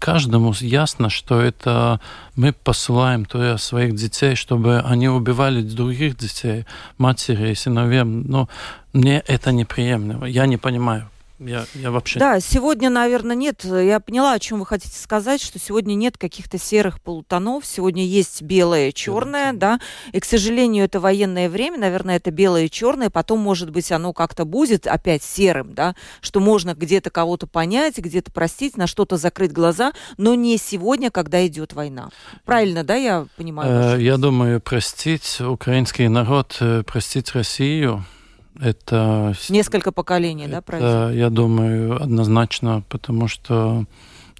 каждому 0.00 0.52
ясно, 0.58 1.10
что 1.10 1.40
это 1.40 2.00
мы 2.34 2.52
посылаем 2.52 3.24
туда 3.24 3.56
своих 3.56 3.94
детей, 3.94 4.34
чтобы 4.34 4.80
они 4.80 5.08
убивали 5.08 5.62
других 5.62 6.16
детей, 6.16 6.66
матери, 6.98 7.54
сыновей. 7.54 8.02
Но 8.02 8.48
мне 8.92 9.22
это 9.28 9.52
неприемлемо. 9.52 10.26
Я 10.26 10.46
не 10.46 10.56
понимаю 10.56 11.08
Я, 11.38 11.66
я 11.74 11.90
вообще... 11.90 12.18
Да, 12.18 12.40
сегодня, 12.40 12.88
наверное, 12.88 13.36
нет. 13.36 13.62
Я 13.64 14.00
поняла, 14.00 14.32
о 14.32 14.38
чем 14.38 14.60
вы 14.60 14.66
хотите 14.66 14.98
сказать, 14.98 15.42
что 15.42 15.58
сегодня 15.58 15.94
нет 15.94 16.16
каких-то 16.16 16.58
серых 16.58 17.00
полутонов. 17.00 17.66
Сегодня 17.66 18.06
есть 18.06 18.40
белое, 18.40 18.90
черное, 18.92 19.52
да. 19.52 19.78
И, 20.12 20.20
к 20.20 20.24
сожалению, 20.24 20.84
это 20.86 20.98
военное 20.98 21.50
время. 21.50 21.78
Наверное, 21.78 22.16
это 22.16 22.30
белое 22.30 22.64
и 22.64 22.70
черное. 22.70 23.10
Потом, 23.10 23.40
может 23.40 23.70
быть, 23.70 23.92
оно 23.92 24.14
как-то 24.14 24.46
будет 24.46 24.86
опять 24.86 25.22
серым, 25.22 25.74
да, 25.74 25.94
что 26.22 26.40
можно 26.40 26.74
где-то 26.74 27.10
кого-то 27.10 27.46
понять, 27.46 27.98
где-то 27.98 28.32
простить, 28.32 28.78
на 28.78 28.86
что-то 28.86 29.18
закрыть 29.18 29.52
глаза, 29.52 29.92
но 30.16 30.34
не 30.34 30.56
сегодня, 30.56 31.10
когда 31.10 31.46
идет 31.46 31.74
война. 31.74 32.08
Правильно, 32.44 32.82
да, 32.82 32.94
я 32.94 33.26
понимаю? 33.36 33.98
Э, 33.98 34.02
я 34.02 34.16
думаю, 34.16 34.60
простить 34.60 35.40
украинский 35.40 36.08
народ, 36.08 36.56
э, 36.60 36.82
простить 36.82 37.32
Россию– 37.34 38.04
это... 38.60 39.34
Несколько 39.48 39.92
поколений, 39.92 40.44
это, 40.44 40.52
да, 40.52 40.62
пройти? 40.62 41.18
Я 41.18 41.30
думаю, 41.30 42.02
однозначно, 42.02 42.82
потому 42.88 43.28
что 43.28 43.84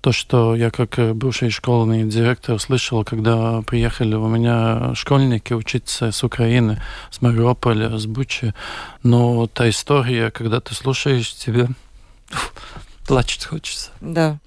то, 0.01 0.13
что 0.13 0.55
я 0.55 0.71
как 0.71 1.17
бывший 1.17 1.51
школьный 1.51 2.05
директор 2.05 2.61
слышал, 2.61 3.05
когда 3.05 3.63
приехали 3.63 4.15
у 4.15 4.29
меня 4.29 4.95
школьники 4.95 5.53
учиться 5.53 6.13
с 6.13 6.23
Украины, 6.23 6.81
с 7.11 7.21
Мариуполя, 7.23 7.99
с 7.99 8.07
Бучи, 8.07 8.55
но 9.03 9.47
та 9.49 9.69
история, 9.69 10.31
когда 10.31 10.61
ты 10.61 10.75
слушаешь, 10.75 11.35
тебе 11.35 11.69
плачет 13.07 13.45
хочется. 13.45 13.91
Да. 14.01 14.39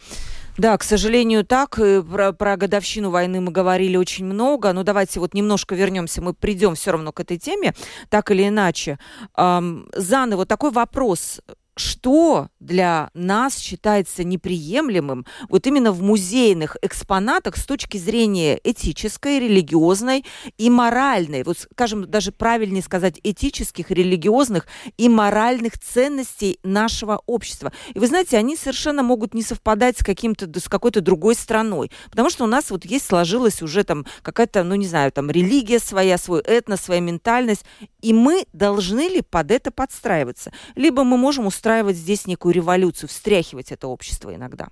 Да, 0.59 0.77
к 0.77 0.83
сожалению, 0.83 1.45
так. 1.45 1.79
Про, 2.11 2.33
про 2.33 2.57
годовщину 2.57 3.11
войны 3.11 3.39
мы 3.39 3.49
говорили 3.49 3.95
очень 3.95 4.25
много. 4.25 4.73
Но 4.73 4.83
давайте 4.83 5.21
вот 5.21 5.33
немножко 5.33 5.73
вернемся. 5.73 6.21
Мы 6.21 6.33
придем 6.33 6.75
все 6.75 6.91
равно 6.91 7.13
к 7.13 7.21
этой 7.21 7.37
теме, 7.37 7.73
так 8.09 8.29
или 8.29 8.45
иначе. 8.45 8.99
Эм, 9.37 9.87
Заны, 9.95 10.35
вот 10.35 10.49
такой 10.49 10.71
вопрос 10.71 11.39
что 11.79 12.49
для 12.59 13.09
нас 13.13 13.57
считается 13.57 14.23
неприемлемым 14.23 15.25
вот 15.49 15.65
именно 15.67 15.91
в 15.91 16.01
музейных 16.01 16.77
экспонатах 16.81 17.57
с 17.57 17.65
точки 17.65 17.97
зрения 17.97 18.59
этической, 18.63 19.39
религиозной 19.39 20.25
и 20.57 20.69
моральной, 20.69 21.43
вот 21.43 21.59
скажем, 21.59 22.09
даже 22.09 22.31
правильнее 22.31 22.83
сказать, 22.83 23.19
этических, 23.23 23.91
религиозных 23.91 24.67
и 24.97 25.09
моральных 25.09 25.79
ценностей 25.79 26.59
нашего 26.63 27.21
общества. 27.25 27.71
И 27.93 27.99
вы 27.99 28.07
знаете, 28.07 28.37
они 28.37 28.55
совершенно 28.55 29.03
могут 29.03 29.33
не 29.33 29.41
совпадать 29.41 29.97
с 29.97 30.03
каким-то, 30.03 30.47
с 30.59 30.67
какой-то 30.67 31.01
другой 31.01 31.35
страной, 31.35 31.91
потому 32.09 32.29
что 32.29 32.43
у 32.43 32.47
нас 32.47 32.71
вот 32.71 32.85
есть, 32.85 33.05
сложилась 33.05 33.61
уже 33.61 33.83
там 33.83 34.05
какая-то, 34.21 34.63
ну 34.63 34.75
не 34.75 34.87
знаю, 34.87 35.11
там 35.11 35.31
религия 35.31 35.79
своя, 35.79 36.17
свой 36.17 36.41
этнос, 36.41 36.81
своя 36.81 37.01
ментальность, 37.01 37.63
и 38.01 38.13
мы 38.13 38.45
должны 38.53 39.07
ли 39.07 39.21
под 39.21 39.51
это 39.51 39.71
подстраиваться? 39.71 40.51
Либо 40.75 41.03
мы 41.03 41.17
можем 41.17 41.47
устраивать 41.47 41.68
устраивать 41.69 41.97
здесь 41.97 42.25
некую 42.25 42.55
революцию, 42.55 43.09
встряхивать 43.09 43.71
это 43.71 43.87
общество 43.87 44.33
иногда? 44.33 44.67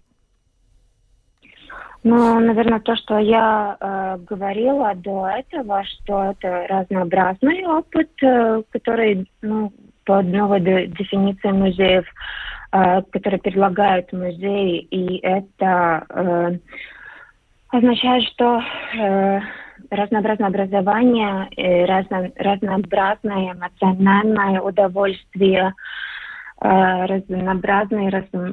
Ну, 2.03 2.39
наверное, 2.39 2.79
то, 2.79 2.95
что 2.95 3.19
я 3.19 3.77
э, 3.79 4.17
говорила 4.27 4.95
до 4.95 5.27
этого, 5.27 5.83
что 5.83 6.31
это 6.31 6.65
разнообразный 6.67 7.65
опыт, 7.67 8.09
э, 8.23 8.63
который, 8.71 9.29
ну, 9.41 9.71
под 10.05 10.25
новой 10.27 10.61
дефиницией 10.61 11.53
музеев, 11.53 12.05
э, 12.71 13.01
который 13.11 13.39
предлагают 13.39 14.11
музеи, 14.13 14.79
и 14.79 15.17
это 15.17 16.05
э, 16.09 16.57
означает, 17.69 18.23
что 18.29 18.61
э, 18.95 19.41
разнообразное 19.91 20.47
образование, 20.47 21.85
разно, 21.85 22.31
разнообразное 22.37 23.53
эмоциональное 23.53 24.61
удовольствие, 24.61 25.73
Э, 26.59 27.05
разнообразные 27.05 28.09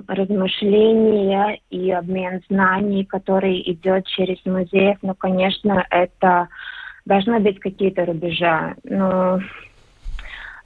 размышления 0.08 1.58
и 1.70 1.90
обмен 1.90 2.42
знаний, 2.50 3.06
который 3.06 3.62
идет 3.72 4.06
через 4.08 4.44
музеев. 4.44 4.98
Ну, 5.00 5.14
конечно, 5.14 5.86
это 5.88 6.48
должны 7.06 7.40
быть 7.40 7.60
какие-то 7.60 8.04
рубежа. 8.04 8.74
Но 8.84 9.40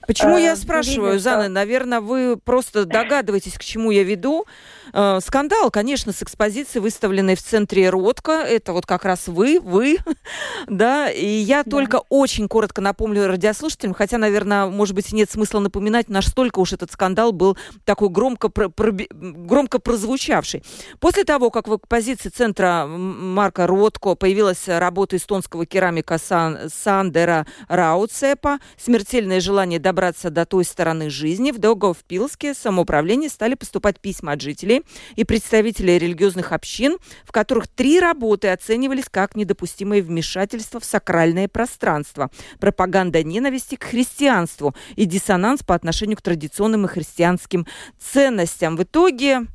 Почему 0.09 0.39
я 0.39 0.53
э, 0.53 0.55
спрашиваю, 0.55 1.19
Зана? 1.19 1.49
Наверное, 1.49 2.01
вы 2.01 2.35
просто 2.35 2.85
догадываетесь, 2.85 3.53
к 3.53 3.63
чему 3.63 3.91
я 3.91 4.03
веду. 4.03 4.47
Э, 4.91 5.19
скандал, 5.23 5.69
конечно, 5.69 6.13
с 6.13 6.23
экспозицией, 6.23 6.81
выставленной 6.81 7.35
в 7.35 7.43
центре 7.43 7.91
Ротко. 7.91 8.31
Это 8.31 8.73
вот 8.73 8.87
как 8.87 9.05
раз 9.05 9.27
вы, 9.27 9.59
вы, 9.59 9.99
да. 10.67 11.11
И 11.11 11.27
я 11.27 11.63
да. 11.63 11.69
только 11.69 12.01
очень 12.09 12.47
коротко 12.47 12.81
напомню 12.81 13.27
радиослушателям, 13.27 13.93
хотя, 13.93 14.17
наверное, 14.17 14.65
может 14.65 14.95
быть, 14.95 15.13
нет 15.13 15.29
смысла 15.29 15.59
напоминать, 15.59 16.09
настолько 16.09 16.57
уж 16.57 16.73
этот 16.73 16.91
скандал 16.91 17.31
был 17.31 17.55
такой 17.85 18.09
громко, 18.09 18.49
про, 18.49 18.71
громко 19.11 19.77
прозвучавший. 19.77 20.63
После 20.99 21.23
того, 21.23 21.51
как 21.51 21.67
в 21.67 21.75
экспозиции 21.75 22.29
центра 22.29 22.87
Марка 22.87 23.67
Ротко 23.67 24.15
появилась 24.15 24.67
работа 24.67 25.17
эстонского 25.17 25.67
керамика 25.67 26.17
Сан, 26.17 26.57
Сандера 26.73 27.45
Рауцепа 27.67 28.57
«Смертельное 28.75 29.39
желание 29.39 29.77
добраться 29.99 30.29
до 30.29 30.45
той 30.45 30.63
стороны 30.63 31.09
жизни», 31.09 31.51
в 31.51 31.57
Даугавпилске 31.57 32.53
самоуправление 32.53 33.29
стали 33.29 33.55
поступать 33.55 33.99
письма 33.99 34.31
от 34.31 34.41
жителей, 34.41 34.83
и 35.17 35.25
представителей 35.25 35.99
религиозных 35.99 36.53
общин, 36.53 36.97
в 37.25 37.33
которых 37.33 37.67
три 37.67 37.99
работы 37.99 38.47
оценивались 38.47 39.09
как 39.11 39.35
недопустимое 39.35 40.01
вмешательство 40.01 40.79
в 40.79 40.85
сакральное 40.85 41.49
пространство, 41.49 42.31
пропаганда 42.61 43.23
ненависти 43.23 43.75
к 43.75 43.83
христианству 43.83 44.73
и 44.95 45.03
диссонанс 45.03 45.63
по 45.63 45.75
отношению 45.75 46.15
к 46.15 46.21
традиционным 46.21 46.85
и 46.85 46.87
христианским 46.87 47.67
ценностям. 47.99 48.77
В 48.77 48.83
итоге 48.83 49.47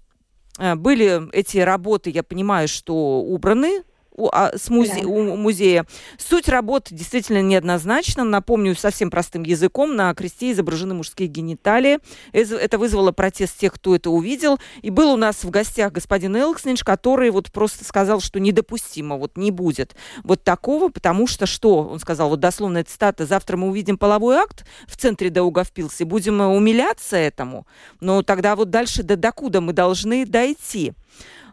э, 0.58 0.74
были 0.74 1.26
эти 1.32 1.56
работы, 1.56 2.10
я 2.10 2.22
понимаю, 2.22 2.68
что 2.68 3.22
убраны 3.22 3.82
у, 4.14 4.28
а, 4.32 4.56
с 4.56 4.70
музе- 4.70 5.02
да. 5.02 5.08
у 5.08 5.36
музея. 5.36 5.86
Суть 6.18 6.48
работы 6.48 6.94
действительно 6.94 7.42
неоднозначна. 7.42 8.24
Напомню, 8.24 8.74
совсем 8.76 9.10
простым 9.10 9.42
языком. 9.42 9.96
На 9.96 10.14
кресте 10.14 10.52
изображены 10.52 10.94
мужские 10.94 11.28
гениталии. 11.28 11.98
Это 12.32 12.78
вызвало 12.78 13.12
протест 13.12 13.58
тех, 13.58 13.74
кто 13.74 13.94
это 13.94 14.10
увидел. 14.10 14.58
И 14.82 14.90
был 14.90 15.12
у 15.12 15.16
нас 15.16 15.44
в 15.44 15.50
гостях 15.50 15.92
господин 15.92 16.36
Элкснич, 16.36 16.82
который 16.84 17.30
вот 17.30 17.52
просто 17.52 17.84
сказал, 17.84 18.20
что 18.20 18.40
недопустимо, 18.40 19.16
вот 19.16 19.36
не 19.36 19.50
будет 19.50 19.94
вот 20.22 20.42
такого, 20.42 20.88
потому 20.88 21.26
что 21.26 21.46
что? 21.46 21.88
Он 21.88 21.98
сказал, 21.98 22.28
вот 22.28 22.40
дословная 22.40 22.84
цитата, 22.84 23.26
завтра 23.26 23.56
мы 23.56 23.68
увидим 23.68 23.98
половой 23.98 24.36
акт 24.36 24.64
в 24.86 24.96
центре 24.96 25.30
Даугавпилса, 25.30 26.04
будем 26.04 26.40
умиляться 26.40 27.16
этому. 27.16 27.66
Но 28.00 28.22
тогда 28.22 28.56
вот 28.56 28.70
дальше 28.70 29.02
до 29.02 29.16
докуда 29.16 29.60
мы 29.60 29.72
должны 29.72 30.26
дойти? 30.26 30.92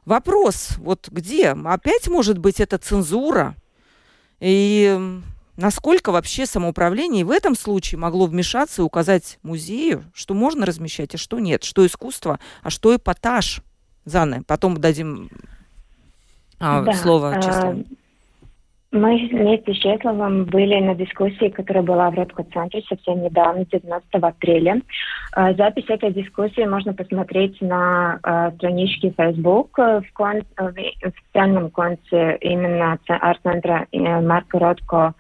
Вопрос, 0.06 0.72
вот 0.78 1.10
где? 1.12 1.50
Опять 1.50 2.08
может 2.08 2.38
быть 2.38 2.60
это 2.60 2.78
цензура? 2.78 3.56
И 4.40 5.22
насколько 5.56 6.12
вообще 6.12 6.46
самоуправление 6.46 7.24
в 7.24 7.32
этом 7.32 7.56
случае 7.56 8.00
могло 8.00 8.26
вмешаться 8.26 8.82
и 8.82 8.86
указать 8.86 9.38
музею, 9.44 10.04
что 10.14 10.34
можно 10.34 10.66
размещать, 10.66 11.14
а 11.16 11.18
что 11.18 11.40
нет, 11.40 11.64
что 11.64 11.86
искусство, 11.86 12.40
а 12.64 12.70
что 12.70 12.96
эпатаж? 12.96 13.62
Заны, 14.04 14.44
потом 14.44 14.82
дадим 14.82 15.30
а, 16.60 16.82
да, 16.82 16.94
слово 16.94 17.40
Честному. 17.42 17.86
Мы 18.92 19.30
вместе 19.32 19.74
с 19.74 19.78
Чесловым 19.78 20.44
были 20.44 20.78
на 20.82 20.96
дискуссии, 20.96 21.48
которая 21.48 21.82
была 21.82 22.10
в 22.10 22.16
Ротко-центре 22.16 22.82
совсем 22.90 23.24
недавно, 23.24 23.66
19 23.66 24.06
апреля. 24.16 24.82
А, 25.32 25.54
запись 25.54 25.86
этой 25.88 26.12
дискуссии 26.12 26.66
можно 26.66 26.94
посмотреть 26.94 27.62
на 27.62 28.20
uh, 28.22 28.54
страничке 28.56 29.14
Facebook 29.18 29.78
в, 29.78 30.04
кон, 30.14 30.42
в 30.58 30.74
официальном 31.04 31.70
конце 31.70 32.38
именно 32.42 33.00
арт-центра 33.08 33.88
э, 33.94 34.22
Марка 34.22 34.60
Ротко. 34.60 35.14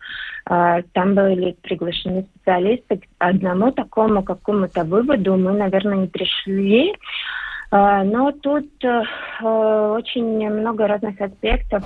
Там 0.43 1.15
были 1.15 1.55
приглашены 1.61 2.25
специалисты. 2.35 2.97
К 2.97 3.03
одному 3.19 3.71
такому 3.71 4.23
какому-то 4.23 4.83
выводу 4.83 5.37
мы, 5.37 5.53
наверное, 5.53 5.97
не 5.97 6.07
пришли. 6.07 6.93
А, 7.73 8.03
но 8.03 8.33
тут 8.33 8.69
э, 8.83 9.01
очень 9.41 10.49
много 10.49 10.87
разных 10.87 11.19
аспектов. 11.21 11.83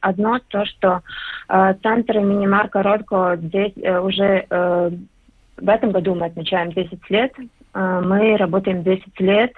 Одно 0.00 0.38
то, 0.48 0.64
что 0.66 1.02
э, 1.48 1.74
центр 1.82 2.18
имени 2.18 2.46
Марка 2.46 2.82
Ротко 2.82 3.36
здесь 3.36 3.72
э, 3.76 3.98
уже 3.98 4.46
в 4.48 5.68
этом 5.70 5.90
году 5.90 6.14
мы 6.14 6.26
отмечаем 6.26 6.70
10 6.70 7.10
лет. 7.10 7.32
Мы 7.74 8.36
работаем 8.36 8.82
10 8.82 9.20
лет. 9.20 9.52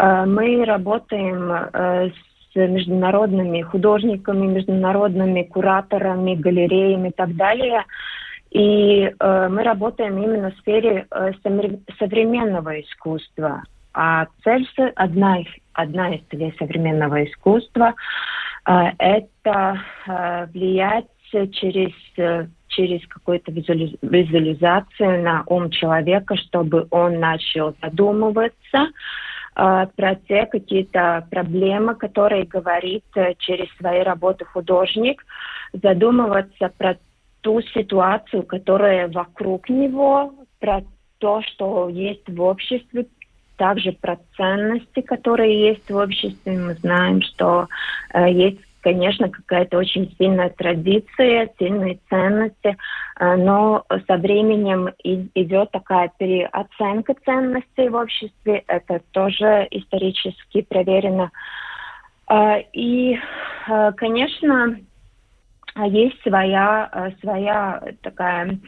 Мы 0.00 0.64
работаем 0.64 1.48
с 1.72 2.56
международными 2.56 3.62
художниками, 3.62 4.46
международными 4.46 5.44
кураторами, 5.44 6.34
галереями 6.34 7.10
и 7.10 7.12
так 7.12 7.36
далее. 7.36 7.84
И 8.50 9.14
мы 9.20 9.62
работаем 9.62 10.20
именно 10.20 10.50
в 10.50 10.56
сфере 10.56 11.06
современного 12.00 12.80
искусства. 12.80 13.62
А 14.00 14.28
цель, 14.44 14.64
одна, 14.94 15.38
одна 15.72 16.14
из 16.14 16.20
целей 16.30 16.54
современного 16.56 17.24
искусства 17.24 17.94
э, 18.64 18.72
это 18.96 19.80
э, 20.06 20.46
влиять 20.52 21.06
через, 21.32 21.90
через 22.68 23.06
какую-то 23.08 23.50
визуализацию 23.50 25.22
на 25.24 25.42
ум 25.48 25.70
человека, 25.70 26.36
чтобы 26.36 26.86
он 26.92 27.18
начал 27.18 27.74
задумываться, 27.82 28.86
э, 29.56 29.86
про 29.96 30.14
те 30.28 30.46
какие-то 30.46 31.26
проблемы, 31.28 31.96
которые 31.96 32.44
говорит 32.44 33.04
э, 33.16 33.34
через 33.38 33.66
свои 33.78 34.02
работы 34.02 34.44
художник, 34.44 35.26
задумываться 35.72 36.70
про 36.78 36.96
ту 37.40 37.62
ситуацию, 37.62 38.44
которая 38.44 39.08
вокруг 39.08 39.68
него, 39.68 40.34
про 40.60 40.84
то, 41.18 41.42
что 41.42 41.88
есть 41.88 42.28
в 42.28 42.40
обществе, 42.40 43.08
также 43.58 43.92
про 43.92 44.18
ценности, 44.36 45.02
которые 45.02 45.68
есть 45.68 45.90
в 45.90 45.96
обществе. 45.96 46.58
Мы 46.58 46.74
знаем, 46.74 47.20
что 47.22 47.68
э, 48.14 48.30
есть 48.30 48.60
конечно, 48.80 49.28
какая-то 49.28 49.76
очень 49.76 50.14
сильная 50.16 50.48
традиция, 50.50 51.50
сильные 51.58 51.98
ценности, 52.08 52.76
э, 53.18 53.36
но 53.36 53.84
со 54.06 54.16
временем 54.16 54.88
идет 55.04 55.72
такая 55.72 56.10
переоценка 56.16 57.14
ценностей 57.24 57.88
в 57.88 57.96
обществе. 57.96 58.62
Это 58.66 59.00
тоже 59.10 59.66
исторически 59.70 60.62
проверено. 60.62 61.30
Э, 62.30 62.62
и, 62.72 63.18
конечно, 63.96 64.64
а 64.64 64.87
есть 65.86 66.20
своя, 66.22 66.88
э, 66.92 67.10
своя 67.20 67.82
такая... 68.02 68.58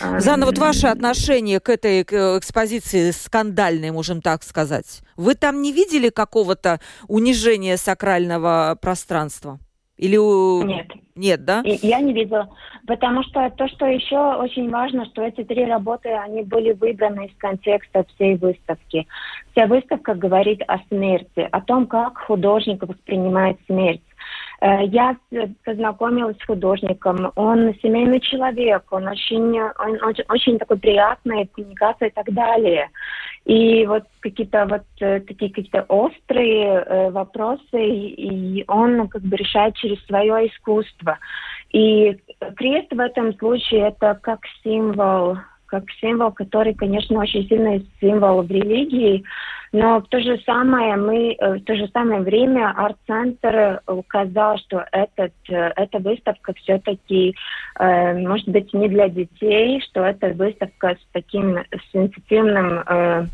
Э, 0.00 0.20
Зана, 0.20 0.46
вот 0.46 0.58
ваше 0.58 0.86
отношение 0.86 1.60
к 1.60 1.68
этой 1.68 2.04
к 2.04 2.12
экспозиции 2.38 3.10
скандальной, 3.10 3.90
можем 3.90 4.20
так 4.20 4.42
сказать. 4.42 5.02
Вы 5.16 5.34
там 5.34 5.62
не 5.62 5.72
видели 5.72 6.08
какого-то 6.08 6.80
унижения 7.08 7.76
сакрального 7.76 8.76
пространства? 8.80 9.58
Или. 9.96 10.16
Нет. 10.64 10.88
Нет, 11.14 11.44
да? 11.44 11.62
Я 11.64 12.00
не 12.00 12.12
видела. 12.12 12.48
Потому 12.86 13.22
что 13.22 13.48
то, 13.50 13.68
что 13.68 13.86
еще 13.86 14.18
очень 14.34 14.70
важно, 14.70 15.04
что 15.06 15.22
эти 15.22 15.44
три 15.44 15.64
работы, 15.64 16.08
они 16.08 16.42
были 16.42 16.72
выбраны 16.72 17.26
из 17.26 17.36
контекста 17.36 18.04
всей 18.14 18.36
выставки. 18.36 19.06
Вся 19.52 19.66
выставка 19.66 20.14
говорит 20.14 20.62
о 20.66 20.78
смерти, 20.88 21.46
о 21.52 21.60
том, 21.60 21.86
как 21.86 22.18
художник 22.18 22.82
воспринимает 22.82 23.58
смерть. 23.66 24.02
Э, 24.62 24.84
я 24.84 25.16
познакомилась 25.64 26.36
с 26.38 26.46
художником. 26.46 27.32
Он 27.34 27.74
семейный 27.82 28.20
человек, 28.20 28.84
он 28.92 29.08
очень, 29.08 29.60
он 29.60 30.02
очень, 30.04 30.24
очень 30.28 30.58
такой 30.58 30.78
приятный, 30.78 31.48
коммуникация 31.52 32.08
и 32.08 32.12
так 32.12 32.32
далее. 32.32 32.88
И 33.44 33.84
вот 33.86 34.04
какие-то 34.20 34.66
вот 34.66 34.84
э, 35.00 35.18
такие 35.20 35.50
какие-то 35.50 35.82
острые 35.88 36.64
э, 36.64 37.10
вопросы, 37.10 37.60
и 37.74 38.64
он 38.68 39.08
как 39.08 39.22
бы 39.22 39.36
решает 39.36 39.74
через 39.74 40.00
свое 40.06 40.46
искусство. 40.46 41.18
И 41.72 42.16
крест 42.54 42.92
в 42.92 43.00
этом 43.00 43.36
случае 43.38 43.88
это 43.88 44.16
как 44.22 44.42
символ, 44.62 45.38
как 45.72 45.84
символ, 46.02 46.32
который, 46.32 46.74
конечно, 46.74 47.18
очень 47.18 47.48
сильный 47.48 47.86
символ 47.98 48.42
в 48.42 48.50
религии, 48.50 49.24
но 49.72 50.00
в 50.00 50.08
то 50.08 50.20
же 50.20 50.38
самое 50.44 50.96
мы, 50.96 51.32
э, 51.32 51.54
в 51.54 51.64
то 51.64 51.74
же 51.74 51.88
самое 51.94 52.20
время 52.20 52.74
арт-центр 52.76 53.80
указал, 53.86 54.58
что 54.58 54.84
этот, 54.92 55.32
э, 55.48 55.72
эта 55.76 55.98
выставка 55.98 56.52
все-таки 56.52 57.34
э, 57.80 58.18
может 58.18 58.48
быть 58.48 58.74
не 58.74 58.86
для 58.88 59.08
детей, 59.08 59.80
что 59.80 60.04
это 60.04 60.34
выставка 60.34 60.88
с 60.90 61.12
таким 61.12 61.56
сенситивным 61.90 62.80
э, 62.86 63.26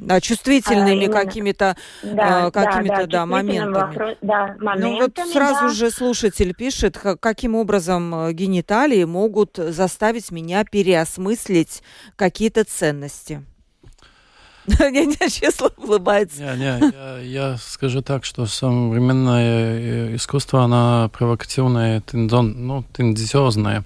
да, 0.00 0.20
чувствительными 0.20 1.06
а, 1.06 1.12
какими-то 1.12 1.76
да, 2.02 2.46
э, 2.46 2.50
какими-то 2.50 2.96
да, 2.96 3.06
да, 3.06 3.26
моментами. 3.26 3.72
Вопрос, 3.72 4.16
да, 4.22 4.56
моментами. 4.58 4.80
Ну 4.80 4.98
вот 4.98 5.18
сразу 5.32 5.62
да. 5.62 5.68
же 5.68 5.90
слушатель 5.90 6.54
пишет, 6.54 6.98
каким 6.98 7.54
образом 7.54 8.32
гениталии 8.32 9.04
могут 9.04 9.56
заставить 9.56 10.30
меня 10.30 10.64
переосмыслить 10.64 11.82
какие-то 12.16 12.64
ценности. 12.64 13.44
Не, 14.90 15.06
не, 15.06 15.30
честно 15.30 15.70
улыбается. 15.76 16.40
Не, 16.40 16.56
не, 16.56 16.92
я, 16.92 17.18
я 17.50 17.56
скажу 17.58 18.02
так, 18.02 18.24
что 18.24 18.46
современное 18.46 20.10
э, 20.12 20.16
искусство, 20.16 20.64
оно 20.64 21.10
провокативное, 21.12 22.00
тендон, 22.00 22.66
ну, 22.66 22.84
тенденциозное. 22.92 23.84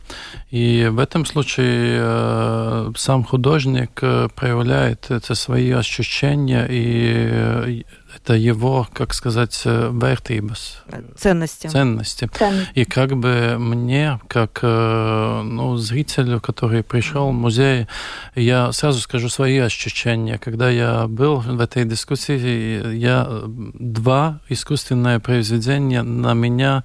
И 0.50 0.88
в 0.90 0.98
этом 0.98 1.24
случае 1.26 1.98
э, 2.00 2.92
сам 2.96 3.24
художник 3.24 3.98
э, 4.02 4.28
проявляет 4.34 5.10
это 5.10 5.34
свои 5.34 5.70
ощущения 5.70 6.66
и 6.68 7.28
э, 7.30 7.82
это 8.16 8.34
его, 8.34 8.86
как 8.92 9.14
сказать, 9.14 9.62
э, 9.64 9.90
вертибас. 9.92 10.82
Ценности. 11.16 11.66
Ценности. 11.68 12.30
Ценности. 12.32 12.78
И 12.78 12.84
как 12.84 13.16
бы 13.16 13.56
мне, 13.58 14.20
как 14.28 14.60
э, 14.62 15.42
ну, 15.42 15.76
зрителю, 15.76 16.40
который 16.40 16.82
пришел 16.82 17.30
в 17.30 17.32
музей, 17.32 17.86
я 18.34 18.72
сразу 18.72 19.00
скажу 19.00 19.28
свои 19.28 19.58
ощущения. 19.58 20.38
Когда 20.38 20.70
я 20.70 21.06
был 21.06 21.36
в 21.40 21.60
этой 21.60 21.84
дискуссии, 21.84 22.94
я 22.94 23.28
два 23.46 24.40
искусственные 24.48 25.20
произведения 25.20 26.02
на 26.02 26.34
меня, 26.34 26.84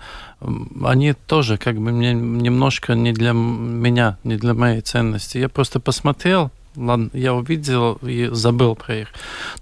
они 0.84 1.14
тоже 1.14 1.58
как 1.58 1.76
бы 1.76 1.92
мне 1.92 2.14
немножко 2.14 2.94
не 2.96 3.14
для 3.14 3.34
меня, 3.34 4.18
не 4.24 4.36
для 4.38 4.54
моей 4.54 4.82
ценности. 4.82 5.38
Я 5.38 5.50
просто 5.50 5.80
посмотрел, 5.80 6.52
ладно, 6.76 7.10
я 7.14 7.34
увидел 7.34 8.00
и 8.02 8.30
забыл 8.32 8.76
про 8.76 8.96
их. 8.96 9.08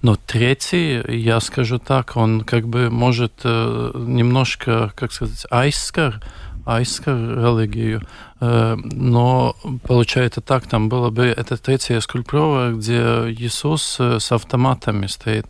Но 0.01 0.15
третий, 0.15 1.03
я 1.15 1.39
скажу 1.39 1.79
так, 1.79 2.15
он 2.15 2.41
как 2.41 2.67
бы 2.67 2.89
может 2.89 3.33
э, 3.43 3.91
немножко, 3.95 4.91
как 4.95 5.11
сказать, 5.11 5.45
айскар, 5.49 6.21
айскар 6.65 7.15
религию, 7.15 8.01
э, 8.39 8.75
но 8.75 9.55
получается 9.83 10.41
так, 10.41 10.67
там 10.67 10.89
было 10.89 11.09
бы 11.09 11.25
это 11.25 11.57
третья 11.57 11.99
скульптура, 11.99 12.71
где 12.71 12.99
Иисус 13.31 13.97
э, 13.99 14.19
с 14.19 14.31
автоматами 14.31 15.07
стоит. 15.07 15.47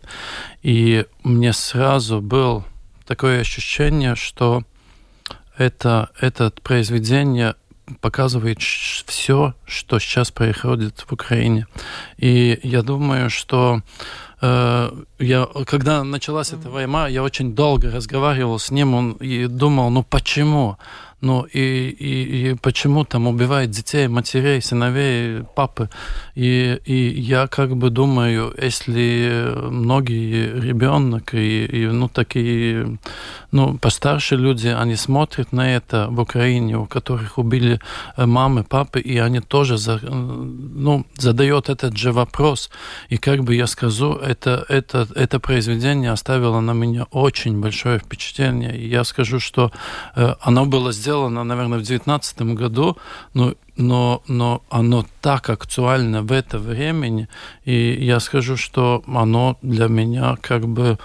И 0.62 1.04
мне 1.24 1.52
сразу 1.52 2.20
было 2.20 2.64
такое 3.06 3.40
ощущение, 3.40 4.14
что 4.14 4.62
это, 5.56 6.10
это 6.20 6.52
произведение 6.62 7.56
показывает 8.00 8.60
все, 8.60 9.54
что 9.64 9.98
сейчас 9.98 10.30
происходит 10.30 11.04
в 11.06 11.12
Украине. 11.12 11.66
И 12.16 12.58
я 12.62 12.82
думаю, 12.82 13.30
что 13.30 13.82
э, 14.40 14.90
я, 15.18 15.48
когда 15.66 16.04
началась 16.04 16.52
эта 16.52 16.70
война, 16.70 17.08
я 17.08 17.22
очень 17.22 17.54
долго 17.54 17.90
разговаривал 17.90 18.58
с 18.58 18.70
ним 18.70 18.94
он, 18.94 19.12
и 19.12 19.46
думал, 19.46 19.90
ну 19.90 20.02
почему? 20.02 20.78
Ну 21.20 21.42
и, 21.42 21.88
и, 21.88 22.50
и 22.50 22.54
почему 22.54 23.04
там 23.04 23.26
убивают 23.26 23.70
детей, 23.70 24.08
матерей, 24.08 24.62
сыновей, 24.62 25.42
папы? 25.54 25.90
И, 26.34 26.80
и 26.84 27.20
я 27.20 27.46
как 27.46 27.76
бы 27.76 27.90
думаю, 27.90 28.54
если 28.56 29.52
многие 29.70 30.60
ребенок 30.60 31.34
и, 31.34 31.64
и 31.64 31.86
ну 31.86 32.08
такие 32.08 32.98
ну, 33.50 33.78
постарше 33.78 34.36
люди, 34.36 34.68
они 34.68 34.96
смотрят 34.96 35.52
на 35.52 35.74
это 35.74 36.08
в 36.10 36.20
Украине, 36.20 36.76
у 36.76 36.86
которых 36.86 37.38
убили 37.38 37.80
э, 38.16 38.26
мамы, 38.26 38.62
папы, 38.62 39.00
и 39.00 39.18
они 39.18 39.40
тоже 39.40 39.78
за, 39.78 39.98
ну, 40.02 41.06
задают 41.16 41.68
этот 41.68 41.96
же 41.96 42.12
вопрос. 42.12 42.70
И 43.08 43.16
как 43.16 43.44
бы 43.44 43.54
я 43.54 43.66
скажу, 43.66 44.14
это, 44.14 44.66
это, 44.68 45.08
это 45.14 45.40
произведение 45.40 46.12
оставило 46.12 46.60
на 46.60 46.72
меня 46.72 47.06
очень 47.10 47.60
большое 47.60 47.98
впечатление. 47.98 48.76
И 48.76 48.88
я 48.88 49.04
скажу, 49.04 49.40
что 49.40 49.72
э, 50.14 50.34
оно 50.40 50.66
было 50.66 50.92
сделано, 50.92 51.07
наверное, 51.28 51.78
в 51.78 51.82
2019 51.82 52.42
году, 52.54 52.96
но 53.34 53.54
но, 53.78 54.22
но 54.26 54.62
оно 54.70 55.06
так 55.20 55.48
актуально 55.50 56.22
в 56.22 56.32
это 56.32 56.58
время, 56.58 57.28
и 57.64 58.04
я 58.04 58.18
скажу, 58.18 58.56
что 58.56 59.04
оно 59.06 59.56
для 59.62 59.86
меня 59.86 60.36
как 60.40 60.66
бы, 60.66 60.98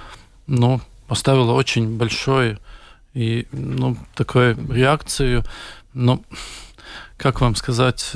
ну, 0.47 0.81
оставила 1.07 1.53
очень 1.53 1.97
большой 1.97 2.57
и, 3.13 3.47
ну, 3.51 3.95
такую 4.15 4.57
реакцию. 4.73 5.43
Ну, 5.93 6.23
как 7.17 7.41
вам 7.41 7.55
сказать, 7.55 8.11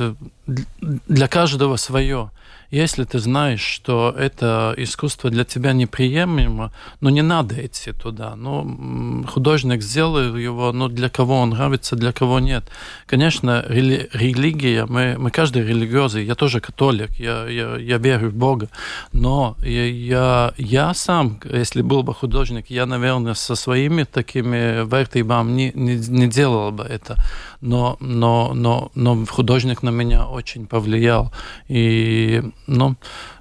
для 0.48 1.28
каждого 1.28 1.76
свое. 1.76 2.32
Если 2.72 3.06
ты 3.06 3.20
знаешь, 3.20 3.62
что 3.62 4.14
это 4.18 4.74
искусство 4.76 5.30
для 5.30 5.46
тебя 5.46 5.72
неприемлемо, 5.72 6.74
ну 7.00 7.10
не 7.10 7.22
надо 7.22 7.66
идти 7.66 7.94
туда. 7.94 8.36
Ну, 8.36 9.26
художник 9.28 9.82
сделал 9.82 10.36
его, 10.36 10.74
но 10.74 10.90
для 10.90 11.10
кого 11.10 11.40
он 11.40 11.52
нравится, 11.52 11.96
для 11.96 12.12
кого 12.12 12.40
нет. 12.40 12.66
Конечно, 13.06 13.64
рели 13.70 14.10
религия, 14.12 14.86
мы, 14.86 15.16
мы 15.18 15.32
каждый 15.32 15.66
религиозный, 15.66 16.26
я 16.26 16.36
тоже 16.36 16.60
католик, 16.60 17.12
я, 17.20 17.48
я, 17.48 17.78
я 17.78 17.98
верю 17.98 18.32
в 18.32 18.34
Бога, 18.34 18.68
но 19.14 19.56
я, 19.64 19.86
я, 19.86 20.54
я 20.58 20.94
сам, 20.94 21.40
если 21.46 21.82
был 21.82 22.04
бы 22.04 22.14
художник, 22.14 22.70
я, 22.70 22.86
наверное, 22.86 23.34
со 23.34 23.56
своими 23.56 24.04
такими 24.04 24.86
вертибами 24.86 25.52
не, 25.52 25.72
не, 25.74 25.96
не 25.96 26.28
делал 26.28 26.72
бы 26.72 26.84
это. 26.84 27.16
Но, 27.62 27.98
но, 28.00 28.54
но, 28.54 28.92
но 28.94 29.26
художник 29.26 29.84
на 29.84 29.90
меня 29.90 30.28
очень 30.28 30.68
повлиял. 30.68 31.32
И 31.68 32.44
ну, 32.68 32.96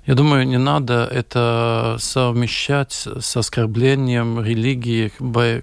Я 0.07 0.15
думаю, 0.15 0.47
не 0.47 0.59
надо 0.59 1.09
это 1.13 1.97
совмещать 1.99 2.93
с 2.93 3.37
оскорблением 3.37 4.41
религии 4.41 5.13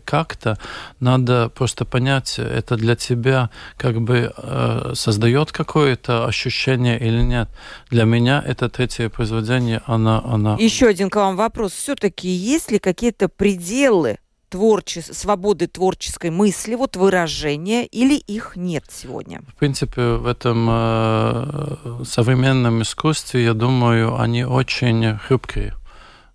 как-то. 0.04 0.58
Надо 1.00 1.50
просто 1.50 1.86
понять, 1.86 2.40
это 2.40 2.76
для 2.76 2.96
тебя 2.96 3.50
как 3.78 4.02
бы 4.02 4.34
э, 4.36 4.92
создает 4.96 5.52
какое-то 5.54 6.26
ощущение 6.26 7.00
или 7.00 7.22
нет. 7.22 7.50
Для 7.90 8.04
меня 8.04 8.44
это 8.46 8.70
третье 8.70 9.10
произведение, 9.10 9.82
она... 9.86 10.22
она... 10.26 10.58
Еще 10.60 10.88
один 10.88 11.10
к 11.10 11.16
вам 11.16 11.38
вопрос. 11.38 11.72
Все-таки 11.72 12.28
есть 12.28 12.70
ли 12.70 12.80
какие-то 12.80 13.30
пределы 13.30 14.18
творче... 14.54 15.02
свободы 15.02 15.68
творческой 15.68 16.30
мысли, 16.30 16.76
вот 16.76 16.96
выражения, 16.96 17.86
или 17.86 18.16
их 18.16 18.56
нет 18.56 18.84
сегодня? 18.90 19.42
В 19.48 19.56
принципе, 19.56 20.02
в 20.02 20.28
этом 20.28 20.68
э, 20.70 22.04
современном 22.06 22.84
искусстве, 22.84 23.44
я 23.44 23.54
думаю, 23.54 24.20
они 24.20 24.46
очень 24.46 25.18
хрупкие. 25.18 25.74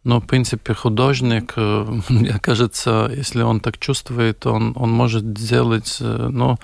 Но, 0.03 0.21
в 0.21 0.27
принципе, 0.27 0.75
художник, 0.75 1.53
э, 1.57 2.01
мне 2.09 2.39
кажется, 2.41 3.09
если 3.14 3.43
он 3.43 3.61
так 3.61 3.79
чувствует, 3.79 4.47
он, 4.47 4.73
он 4.75 4.91
может 4.91 5.39
сделать, 5.39 5.99
э, 6.01 6.29
ну, 6.33 6.57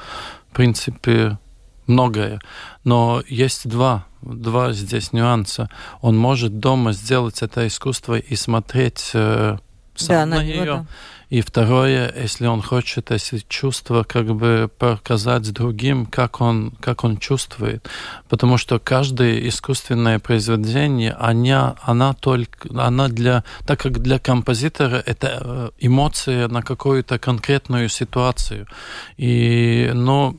в 0.51 0.57
принципе, 0.57 1.39
многое. 1.87 2.41
Но 2.83 3.23
есть 3.29 3.69
два, 3.69 4.07
два 4.23 4.73
здесь 4.73 5.13
нюанса. 5.13 5.71
Он 6.01 6.17
может 6.17 6.59
дома 6.59 6.93
сделать 6.93 7.43
это 7.43 7.65
искусство 7.69 8.19
и 8.19 8.35
смотреть 8.35 9.13
э, 9.15 9.59
сам 9.95 10.09
да, 10.09 10.27
на, 10.27 10.37
на 10.37 10.45
нее. 10.45 10.65
Да. 10.65 10.87
И 11.35 11.41
второе, 11.41 12.15
если 12.17 12.47
он 12.47 12.63
хочет 12.63 13.11
эти 13.11 13.45
чувства 13.49 14.05
как 14.05 14.37
бы 14.37 14.71
показать 14.79 15.53
другим, 15.53 16.07
как 16.07 16.41
он, 16.41 16.71
как 16.79 17.03
он 17.03 17.17
чувствует. 17.17 17.89
Потому 18.29 18.57
что 18.57 18.79
каждое 18.79 19.49
искусственное 19.49 20.21
произведение, 20.21 21.11
она, 21.19 21.75
она 21.83 22.15
только, 22.15 22.69
она 22.81 23.09
для, 23.09 23.43
так 23.67 23.81
как 23.81 23.99
для 23.99 24.21
композитора 24.21 25.03
это 25.05 25.41
э, 25.41 25.71
эмоция 25.81 26.47
на 26.47 26.63
какую-то 26.63 27.19
конкретную 27.19 27.89
ситуацию. 27.89 28.69
И, 29.17 29.91
ну, 29.93 30.39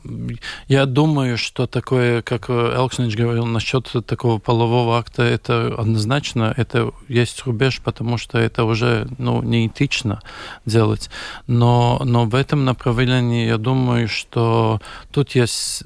я 0.70 0.86
думаю, 0.86 1.38
что 1.38 1.68
такое, 1.68 2.22
как 2.22 2.50
Элкснич 2.50 3.18
говорил 3.18 3.46
насчет 3.46 3.92
такого 4.06 4.40
полового 4.40 4.98
акта, 4.98 5.24
это 5.24 5.76
однозначно, 5.78 6.54
это 6.56 6.94
есть 7.10 7.46
рубеж, 7.46 7.82
потому 7.84 8.18
что 8.18 8.38
это 8.38 8.64
уже, 8.64 9.10
ну, 9.18 9.42
неэтично 9.42 10.22
делать 10.66 10.85
делать. 10.86 11.10
Но, 11.48 12.02
но 12.06 12.26
в 12.26 12.36
этом 12.36 12.66
направлении 12.66 13.48
я 13.48 13.58
думаю, 13.58 14.08
что 14.08 14.80
тут 15.12 15.36
есть 15.36 15.84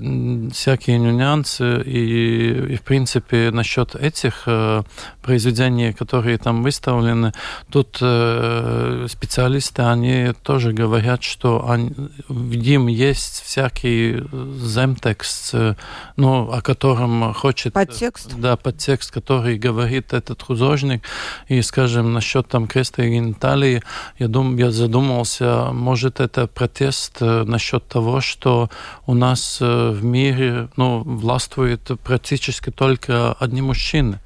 всякие 0.54 1.00
нюансы, 1.00 1.82
и, 1.82 2.74
и 2.74 2.76
в 2.76 2.82
принципе 2.82 3.52
насчет 3.52 3.96
этих 3.96 4.44
э, 4.46 4.84
произведений, 5.22 5.94
которые 5.94 6.38
там 6.38 6.64
выставлены, 6.64 7.34
тут 7.72 7.98
э, 8.02 9.08
специалисты, 9.10 9.84
они 9.84 10.34
тоже 10.44 10.74
говорят, 10.74 11.24
что 11.24 11.70
они, 11.70 11.92
в 12.28 12.56
ним 12.56 12.88
есть 12.88 13.44
всякий 13.46 14.24
земтекст, 14.62 15.52
э, 15.54 15.76
ну, 16.18 16.52
о 16.52 16.62
котором 16.62 17.34
хочет... 17.34 17.74
Подтекст? 17.74 18.36
Да, 18.38 18.56
подтекст, 18.56 19.12
который 19.12 19.58
говорит 19.58 20.14
этот 20.14 20.42
художник. 20.42 21.04
И, 21.48 21.62
скажем, 21.62 22.14
насчет 22.14 22.48
там 22.48 22.68
креста 22.68 23.04
и 23.04 23.10
гениталии, 23.10 23.82
я 24.20 24.28
думаю, 24.28 24.58
я 24.58 24.72
задумался, 24.90 25.70
может, 25.72 26.20
это 26.20 26.48
протест 26.48 27.18
э, 27.22 27.44
насчет 27.44 27.88
того, 27.88 28.22
что 28.22 28.70
у 29.06 29.14
нас 29.14 29.60
э, 29.62 29.92
в 29.92 30.04
мире 30.04 30.68
ну, 30.78 31.04
властвует 31.04 31.92
практически 32.04 32.72
только 32.72 33.34
одни 33.34 33.62
мужчины. 33.62 34.20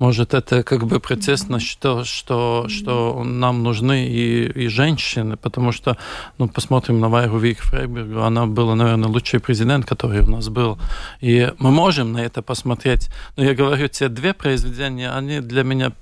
Может, 0.00 0.32
это 0.32 0.62
как 0.62 0.86
бы 0.86 0.98
протест 0.98 1.50
на 1.50 1.60
что, 1.60 2.04
что, 2.04 2.66
что 2.68 3.22
нам 3.22 3.62
нужны 3.62 4.08
и, 4.08 4.64
и 4.64 4.68
женщины, 4.68 5.36
потому 5.36 5.72
что, 5.72 5.98
ну, 6.38 6.48
посмотрим 6.48 7.00
на 7.00 7.10
Вайру 7.10 7.38
Вик 7.38 7.60
Фрейбергу, 7.60 8.22
она 8.22 8.46
была, 8.46 8.74
наверное, 8.74 9.10
лучший 9.10 9.40
президент, 9.40 9.84
который 9.84 10.20
у 10.22 10.26
нас 10.26 10.48
был. 10.48 10.78
И 11.20 11.52
мы 11.58 11.70
можем 11.70 12.12
на 12.12 12.18
это 12.24 12.40
посмотреть. 12.40 13.10
Но 13.36 13.44
я 13.44 13.54
говорю, 13.54 13.88
те 13.88 14.08
две 14.08 14.32
произведения, 14.32 15.10
они 15.10 15.40
для 15.40 15.64
меня 15.64 15.92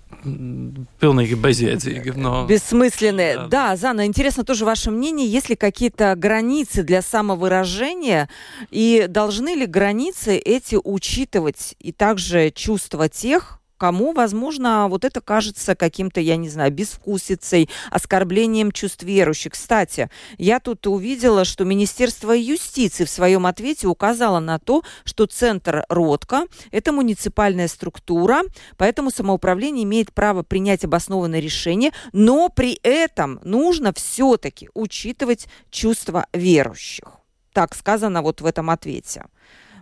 Pilnīgi 1.01 1.36
bezjēdzīgi. 1.36 2.16
Но... 2.16 2.46
Бессмысленные. 2.46 3.36
Да. 3.36 3.46
да, 3.46 3.76
Зана, 3.76 4.07
интересно 4.07 4.44
тоже 4.44 4.64
ваше 4.64 4.90
мнение. 4.90 5.26
Есть 5.28 5.49
ли 5.49 5.57
какие-то 5.57 6.14
границы 6.16 6.82
для 6.82 7.03
самовыражения? 7.03 8.28
И 8.70 9.07
должны 9.09 9.55
ли 9.55 9.66
границы 9.66 10.36
эти 10.36 10.76
учитывать 10.82 11.76
и 11.78 11.92
также 11.92 12.51
чувства 12.51 13.09
тех, 13.09 13.59
кому, 13.78 14.12
возможно, 14.12 14.88
вот 14.88 15.04
это 15.04 15.20
кажется 15.20 15.74
каким-то, 15.74 16.20
я 16.20 16.36
не 16.36 16.48
знаю, 16.48 16.72
безвкусицей, 16.72 17.70
оскорблением 17.90 18.72
чувств 18.72 19.04
верующих. 19.04 19.52
Кстати, 19.52 20.10
я 20.36 20.60
тут 20.60 20.86
увидела, 20.86 21.44
что 21.44 21.64
Министерство 21.64 22.32
юстиции 22.32 23.04
в 23.04 23.10
своем 23.10 23.46
ответе 23.46 23.86
указало 23.86 24.40
на 24.40 24.58
то, 24.58 24.82
что 25.04 25.26
Центр 25.26 25.84
Ротко– 25.88 26.44
это 26.70 26.92
муниципальная 26.92 27.68
структура, 27.68 28.42
поэтому 28.76 29.10
самоуправление 29.10 29.84
имеет 29.84 30.12
право 30.12 30.42
принять 30.42 30.84
обоснованное 30.84 31.40
решение, 31.40 31.92
но 32.12 32.48
при 32.48 32.78
этом 32.82 33.40
нужно 33.44 33.92
все-таки 33.92 34.68
учитывать 34.74 35.46
чувства 35.70 36.26
верующих. 36.32 37.04
Так 37.52 37.74
сказано 37.74 38.22
вот 38.22 38.40
в 38.40 38.46
этом 38.46 38.70
ответе. 38.70 39.24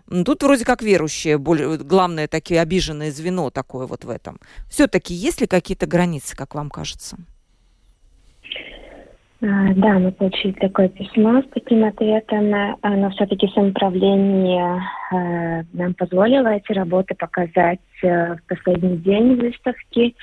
Тут 0.09 0.43
вроде 0.43 0.65
как 0.65 0.83
верующие, 0.83 1.39
более, 1.39 1.79
главное, 1.79 2.29
такие 2.29 2.61
обиженное 2.61 3.11
звено 3.11 3.51
такое 3.51 3.87
вот 3.87 4.05
в 4.05 4.11
этом. 4.11 4.39
Все-таки 4.69 5.15
есть 5.15 5.41
ли 5.41 5.47
какие-то 5.47 5.87
границы, 5.87 6.37
как 6.37 6.55
вам 6.55 6.71
кажется? 6.71 7.17
А, 9.43 9.75
да, 9.75 9.99
мы 9.99 10.13
получили 10.13 10.53
такое 10.53 10.89
письмо 10.89 11.43
с 11.43 11.47
таким 11.53 11.85
ответом, 11.85 12.51
но 12.83 13.11
все-таки 13.11 13.49
самоуправление 13.49 14.81
э, 15.13 15.63
нам 15.75 15.93
позволило 15.95 16.49
эти 16.49 16.73
работы 16.73 17.15
показать 17.15 17.81
э, 18.03 18.37
в 18.37 18.43
последний 18.49 18.97
день 18.97 19.35
выставки. 19.35 20.15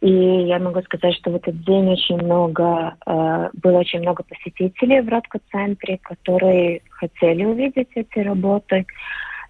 И 0.00 0.10
я 0.10 0.58
могу 0.58 0.80
сказать, 0.82 1.14
что 1.16 1.30
в 1.30 1.36
этот 1.36 1.62
день 1.64 1.90
очень 1.90 2.16
много, 2.16 2.94
э, 3.06 3.50
было 3.52 3.78
очень 3.78 4.00
много 4.00 4.22
посетителей 4.22 5.02
в 5.02 5.08
Ротко-центре, 5.08 5.98
которые 6.02 6.80
хотели 6.88 7.44
увидеть 7.44 7.88
эти 7.94 8.18
работы. 8.20 8.86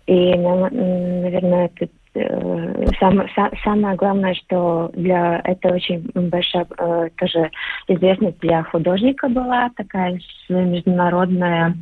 И, 0.07 0.35
наверное, 0.35 1.71
это 1.77 1.89
э, 2.15 2.87
Сам, 2.99 3.23
самое 3.63 3.95
главное, 3.97 4.35
что 4.35 4.91
для 4.95 5.41
это 5.45 5.69
очень 5.69 6.11
большая 6.15 6.67
э, 6.79 7.11
тоже 7.17 7.51
известность 7.87 8.41
для 8.41 8.65
художника 8.65 9.29
была 9.29 9.71
такая 9.77 10.19
международная. 10.49 11.77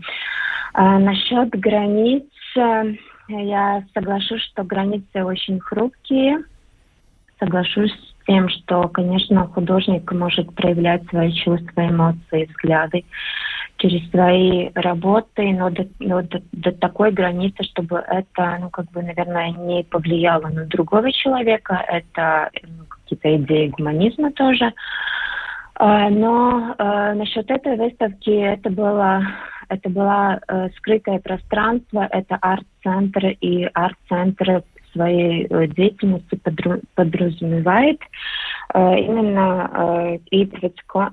А 0.74 0.98
насчет 0.98 1.48
границ 1.50 2.24
я 3.28 3.82
соглашусь, 3.94 4.42
что 4.42 4.62
границы 4.62 5.24
очень 5.24 5.58
хрупкие. 5.58 6.44
Соглашусь 7.38 7.94
тем, 8.28 8.48
что, 8.50 8.88
конечно, 8.88 9.46
художник 9.48 10.12
может 10.12 10.54
проявлять 10.54 11.02
свои 11.08 11.32
чувства, 11.32 11.88
эмоции, 11.88 12.44
взгляды 12.44 13.04
через 13.78 14.08
свои 14.10 14.70
работы, 14.74 15.52
но 15.52 15.70
до, 15.70 15.86
но 15.98 16.20
до, 16.22 16.42
до 16.52 16.72
такой 16.72 17.10
границы, 17.10 17.62
чтобы 17.62 17.96
это, 18.06 18.58
ну, 18.60 18.68
как 18.70 18.90
бы, 18.90 19.02
наверное, 19.02 19.52
не 19.52 19.82
повлияло 19.84 20.48
на 20.48 20.66
другого 20.66 21.10
человека. 21.10 21.82
Это 21.88 22.50
ну, 22.62 22.84
какие-то 22.88 23.36
идеи 23.36 23.68
гуманизма 23.68 24.30
тоже. 24.32 24.72
А, 25.76 26.10
но 26.10 26.74
э, 26.76 27.14
насчет 27.14 27.50
этой 27.50 27.76
выставки 27.76 28.30
это 28.30 28.68
было 28.68 29.22
это 29.70 29.90
было 29.90 30.40
э, 30.48 30.70
скрытое 30.78 31.18
пространство, 31.20 32.08
это 32.10 32.36
арт-центр, 32.40 33.26
и 33.40 33.64
арт-центр 33.74 34.62
своей 34.98 35.46
э, 35.46 35.66
деятельности 35.68 36.40
подразумевает 36.94 38.00
э, 38.74 38.98
именно 38.98 39.70
э, 39.72 40.18
и 40.30 40.44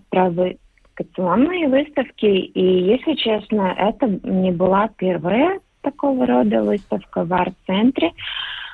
провокационные 0.10 1.68
выставки. 1.68 2.26
И, 2.26 2.84
если 2.84 3.14
честно, 3.14 3.74
это 3.78 4.08
не 4.24 4.52
была 4.52 4.90
первая 4.98 5.60
такого 5.82 6.26
рода 6.26 6.64
выставка 6.64 7.24
в 7.26 7.34
арт-центре. 7.34 8.12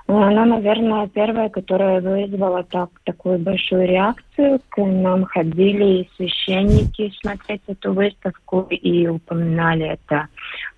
Она, 0.08 0.46
наверное, 0.46 1.08
первая, 1.08 1.50
которая 1.50 2.02
вызвала 2.02 2.64
так, 2.64 2.90
такую 3.06 3.40
большую 3.40 3.88
реакцию. 3.88 4.60
К 4.70 4.84
нам 4.86 5.26
ходили 5.26 6.02
и 6.02 6.10
священники 6.16 7.14
смотреть 7.22 7.62
эту 7.68 7.94
выставку 7.94 8.68
и 8.70 9.08
упоминали 9.08 9.88
это 9.88 10.28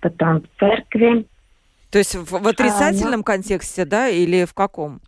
потом 0.00 0.42
в 0.42 0.60
церкви. 0.60 1.24
То 1.94 1.98
есть 1.98 2.16
в, 2.16 2.24
в 2.24 2.48
отрицательном 2.48 3.20
а, 3.20 3.22
контексте, 3.22 3.84
да, 3.84 4.08
или 4.08 4.46
в 4.46 4.52
каком? 4.52 5.00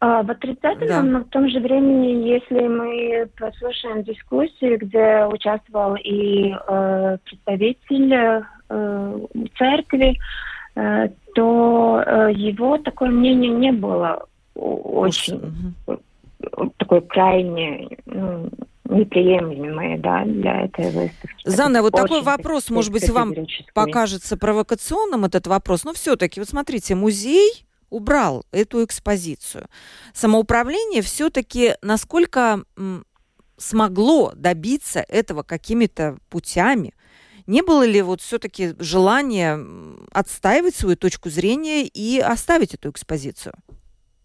А, 0.00 0.24
в 0.24 0.30
отрицательном, 0.32 0.88
да. 0.88 1.02
но 1.02 1.20
в 1.20 1.28
том 1.28 1.48
же 1.48 1.60
времени, 1.60 2.26
если 2.26 2.66
мы 2.66 3.28
послушаем 3.38 4.02
дискуссии, 4.02 4.76
где 4.76 5.24
участвовал 5.26 5.94
и 5.94 6.52
э, 6.52 7.18
представитель 7.24 8.42
э, 8.68 9.20
церкви, 9.56 10.18
э, 10.74 11.08
то 11.36 12.02
э, 12.04 12.32
его 12.34 12.78
такое 12.78 13.10
мнение 13.10 13.52
не 13.52 13.70
было 13.70 14.26
очень 14.56 15.36
угу. 15.86 16.00
такой 16.76 17.02
крайне 17.02 17.88
ну, 18.06 18.50
неприемлемые 18.88 19.98
да, 19.98 20.24
для 20.24 20.64
этой 20.64 20.90
выставки. 20.90 21.36
Зана, 21.44 21.82
вот 21.82 21.92
такой 21.92 22.22
вопрос, 22.22 22.70
может 22.70 22.92
быть, 22.92 23.08
вам 23.10 23.34
покажется 23.74 24.36
провокационным 24.36 25.24
этот 25.24 25.46
вопрос, 25.46 25.84
но 25.84 25.92
все-таки, 25.92 26.40
вот 26.40 26.48
смотрите, 26.48 26.94
музей 26.94 27.64
убрал 27.90 28.44
эту 28.52 28.84
экспозицию. 28.84 29.68
Самоуправление 30.12 31.02
все-таки 31.02 31.74
насколько 31.82 32.64
смогло 33.56 34.32
добиться 34.34 35.00
этого 35.00 35.42
какими-то 35.42 36.18
путями? 36.28 36.94
Не 37.46 37.62
было 37.62 37.84
ли 37.84 38.02
вот 38.02 38.20
все-таки 38.20 38.74
желания 38.78 39.58
отстаивать 40.12 40.74
свою 40.74 40.96
точку 40.96 41.30
зрения 41.30 41.86
и 41.86 42.20
оставить 42.20 42.74
эту 42.74 42.90
экспозицию, 42.90 43.54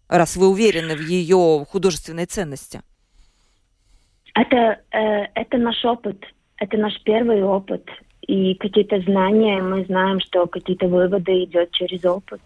раз 0.08 0.36
вы 0.36 0.48
уверены 0.48 0.94
в 0.94 1.00
ее 1.00 1.66
художественной 1.68 2.26
ценности? 2.26 2.82
Это, 4.34 4.80
э, 4.90 5.26
это 5.34 5.58
наш 5.58 5.84
опыт, 5.84 6.24
это 6.58 6.76
наш 6.76 7.00
первый 7.02 7.42
опыт. 7.42 7.88
И 8.22 8.54
какие-то 8.54 9.00
знания, 9.00 9.62
мы 9.62 9.84
знаем, 9.84 10.18
что 10.20 10.46
какие-то 10.46 10.88
выводы 10.88 11.44
идет 11.44 11.70
через 11.72 12.04
опыт. 12.04 12.40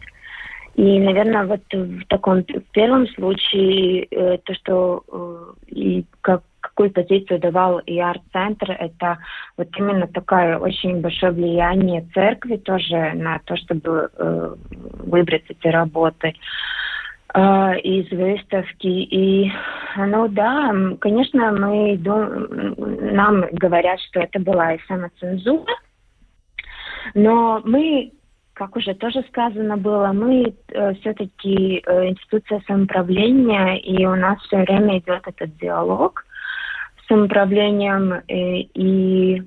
И, 0.74 1.01
наверное, 1.01 1.45
вот 1.45 1.62
в 1.72 2.05
таком 2.09 2.45
первом 2.72 3.09
случае 3.09 4.05
э, 4.05 4.39
то, 4.45 4.55
что 4.55 5.03
э, 5.11 5.74
и 5.74 6.05
как, 6.20 6.43
какую 6.61 6.91
позицию 6.91 7.41
давал 7.41 7.78
и 7.80 7.99
арт-центр, 7.99 8.72
это 8.72 9.18
вот 9.57 9.68
именно 9.76 10.07
такое 10.07 10.59
очень 10.59 11.01
большое 11.01 11.32
влияние 11.32 12.07
церкви 12.14 12.57
тоже 12.57 13.12
на 13.14 13.41
то, 13.45 13.57
чтобы 13.57 14.11
э, 14.12 14.55
выбрать 15.05 15.45
эти 15.49 15.68
работы. 15.68 16.28
Э, 16.28 16.32
из 17.35 18.11
выставки. 18.11 18.87
И, 18.87 19.53
ну 19.97 20.29
да, 20.29 20.72
конечно, 21.01 21.53
мы 21.53 21.97
дум... 21.99 22.74
нам 23.12 23.45
говорят, 23.53 24.01
что 24.01 24.20
это 24.20 24.41
была 24.41 24.74
и 24.74 24.81
самоцензура, 24.89 25.74
но 27.14 27.61
мы, 27.64 28.12
как 28.55 28.76
уже 28.76 28.95
тоже 28.95 29.24
сказано 29.29 29.76
было, 29.76 30.12
мы 30.12 30.55
э, 30.68 30.95
все-таки 30.95 31.83
э, 31.85 32.09
институция 32.09 32.62
самоуправления, 32.66 33.76
и 33.76 34.05
у 34.07 34.14
нас 34.14 34.41
все 34.43 34.59
время 34.59 34.99
идет 34.99 35.22
этот 35.26 35.57
диалог 35.59 36.24
с 37.03 37.09
самоуправлением, 37.09 38.12
э, 38.12 38.22
и 38.74 39.43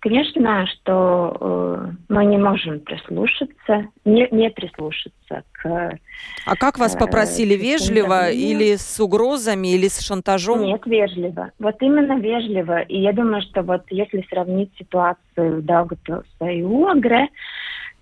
Конечно, 0.00 0.66
что 0.66 1.36
э, 1.40 1.90
мы 2.08 2.24
не 2.24 2.38
можем 2.38 2.80
прислушаться, 2.80 3.86
не, 4.06 4.26
не 4.30 4.48
прислушаться 4.48 5.42
к... 5.52 5.98
А 6.46 6.56
как 6.56 6.78
вас 6.78 6.94
э, 6.94 6.98
попросили, 6.98 7.54
э, 7.54 7.58
вежливо 7.58 8.30
или 8.30 8.76
с 8.76 8.98
угрозами, 8.98 9.68
или 9.74 9.88
с 9.88 10.00
шантажом? 10.00 10.62
Нет, 10.62 10.86
вежливо. 10.86 11.50
Вот 11.58 11.76
именно 11.80 12.18
вежливо. 12.18 12.80
И 12.80 12.98
я 12.98 13.12
думаю, 13.12 13.42
что 13.42 13.62
вот 13.62 13.82
если 13.90 14.24
сравнить 14.30 14.70
ситуацию 14.78 15.58
в 15.58 15.62
Даугавпилсе 15.66 16.24
и 16.40 16.62
Уагре, 16.62 17.28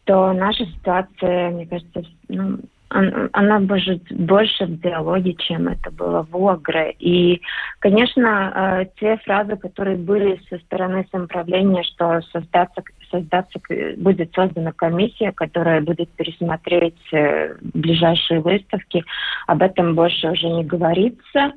то 0.04 0.32
наша 0.32 0.66
ситуация, 0.66 1.50
мне 1.50 1.66
кажется, 1.66 2.02
ну, 2.28 2.60
она 2.90 3.60
может 3.60 4.02
больше 4.10 4.64
в 4.64 4.80
диалоге, 4.80 5.34
чем 5.34 5.68
это 5.68 5.90
было 5.90 6.26
в 6.30 6.48
Огре. 6.48 6.94
И, 6.98 7.42
конечно, 7.80 8.80
э, 8.82 8.86
те 8.98 9.18
фразы, 9.18 9.56
которые 9.56 9.96
были 9.96 10.40
со 10.48 10.58
стороны 10.58 11.06
самоуправления, 11.10 11.82
что 11.82 12.22
создаться, 12.32 12.82
создаться, 13.10 13.60
будет 13.98 14.34
создана 14.34 14.72
комиссия, 14.72 15.32
которая 15.32 15.82
будет 15.82 16.08
пересмотреть 16.10 17.12
э, 17.12 17.56
ближайшие 17.60 18.40
выставки, 18.40 19.04
об 19.46 19.62
этом 19.62 19.94
больше 19.94 20.30
уже 20.30 20.48
не 20.48 20.64
говорится. 20.64 21.52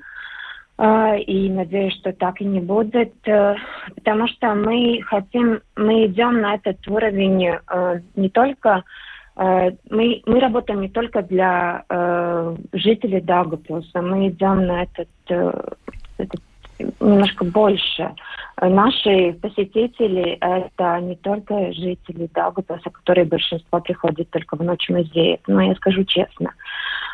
Э, 0.78 1.18
и 1.18 1.50
надеюсь, 1.50 1.96
что 1.96 2.12
так 2.12 2.42
и 2.42 2.46
не 2.46 2.60
будет, 2.60 3.14
потому 3.22 4.28
что 4.28 4.54
мы 4.54 5.02
хотим, 5.06 5.62
мы 5.78 6.08
идем 6.08 6.42
на 6.42 6.56
этот 6.56 6.86
уровень 6.90 7.56
не 8.16 8.30
только 8.30 8.84
мы, 9.36 10.22
мы 10.26 10.40
работаем 10.40 10.82
не 10.82 10.90
только 10.90 11.22
для 11.22 11.86
э, 11.90 12.56
жителей 12.74 13.22
Дагопилса, 13.22 14.02
мы 14.02 14.28
идем 14.28 14.66
на 14.68 14.84
этот, 14.84 15.10
э, 15.30 15.52
этот 16.18 16.42
немножко 17.02 17.46
больше. 17.46 18.14
Наши 18.60 19.34
посетители– 19.42 20.38
это 20.42 21.00
не 21.02 21.16
только 21.16 21.72
жители 21.74 22.30
Даугавпилса, 22.34 22.90
которые 22.90 23.26
большинство 23.26 23.80
приходят 23.80 24.30
только 24.30 24.56
в 24.56 24.64
ночь 24.64 24.90
музея, 24.90 25.40
но 25.48 25.62
я 25.62 25.76
скажу 25.76 26.04
честно. 26.04 26.54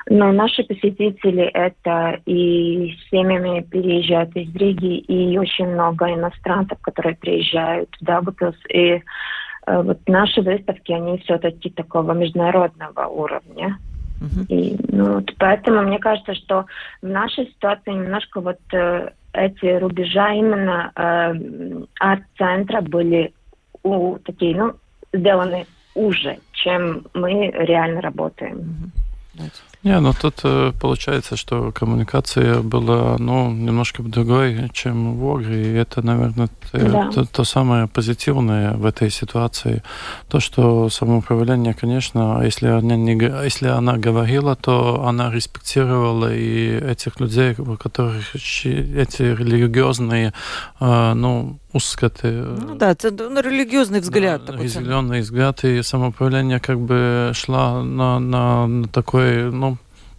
Но 0.10 0.32
наши 0.32 0.64
посетители– 0.64 1.44
это 1.54 2.20
и 2.26 2.96
семьями 3.10 3.62
переезжают 3.62 4.36
из 4.36 4.54
Риги, 4.56 4.98
и 4.98 5.38
очень 5.38 5.68
много 5.68 6.14
иностранцев, 6.14 6.78
которые 6.82 7.16
приезжают 7.16 7.90
в 8.00 8.04
Даугавпилс. 8.04 8.58
И 8.70 8.96
Э, 8.96 9.02
вот 9.68 10.00
наши 10.08 10.42
выставки, 10.42 10.92
они 10.92 11.18
все-таки 11.20 11.70
такого 11.70 12.14
международного 12.14 13.08
уровня. 13.08 13.78
Uh-huh. 14.20 14.46
И, 14.48 14.78
ну, 14.88 15.16
вот 15.16 15.32
поэтому 15.38 15.84
мне 15.84 16.00
кажется, 16.00 16.34
что 16.34 16.66
в 17.02 17.08
нашей 17.08 17.48
ситуации 17.48 17.92
немножко 17.92 18.42
вот 18.42 18.60
э, 18.74 19.12
эти 19.34 19.78
рубежа 19.78 20.34
именно 20.34 20.92
э, 20.96 21.84
арт-центра 22.00 22.82
были 22.82 23.34
у, 23.84 24.18
такие, 24.18 24.56
ну, 24.56 24.74
сделаны 25.14 25.68
уже, 25.94 26.40
чем 26.54 27.06
мы 27.14 27.52
реально 27.52 28.02
работаем. 28.02 28.92
Uh-huh. 29.36 29.52
Не, 29.84 30.00
ну 30.00 30.14
тут 30.14 30.42
э, 30.44 30.72
получается, 30.80 31.38
что 31.38 31.72
коммуникация 31.72 32.62
была, 32.62 33.18
ну, 33.20 33.52
немножко 33.52 34.02
другой, 34.02 34.70
чем 34.74 35.18
в 35.18 35.26
Огре, 35.30 35.72
и 35.72 35.76
это, 35.76 36.02
наверное, 36.02 36.50
да. 36.74 37.12
то, 37.12 37.26
то 37.26 37.44
самое 37.44 37.88
позитивное 37.88 38.74
в 38.74 38.86
этой 38.86 39.12
ситуации. 39.12 39.84
То, 40.30 40.40
что 40.40 40.90
самоуправление, 40.90 41.74
конечно, 41.74 42.42
если 42.44 42.68
она, 42.68 42.96
не, 42.96 43.14
если 43.44 43.68
она 43.68 43.98
говорила, 43.98 44.56
то 44.56 45.06
она 45.06 45.32
респектировала 45.32 46.34
и 46.34 46.70
этих 46.70 47.20
людей, 47.20 47.56
у 47.58 47.78
которых 47.78 48.36
эти 48.36 49.22
религиозные, 49.22 50.34
э, 50.80 51.14
ну, 51.14 51.60
uzskati. 51.74 52.28
Ну 52.68 52.76
да, 52.76 52.92
это 52.92 53.12
ну, 53.12 53.42
религиозный 53.42 54.00
взгляд. 54.00 54.46
Да, 54.46 54.54
такой 54.54 54.68
зеленый 54.68 55.22
взгляд, 55.22 55.64
и 55.64 55.82
самоуправление 55.84 56.60
как 56.60 56.80
бы 56.80 57.32
шла 57.34 57.84
на, 57.84 58.20
на, 58.20 58.68
на 58.68 58.88
такой, 58.88 59.52
ну, 59.52 59.77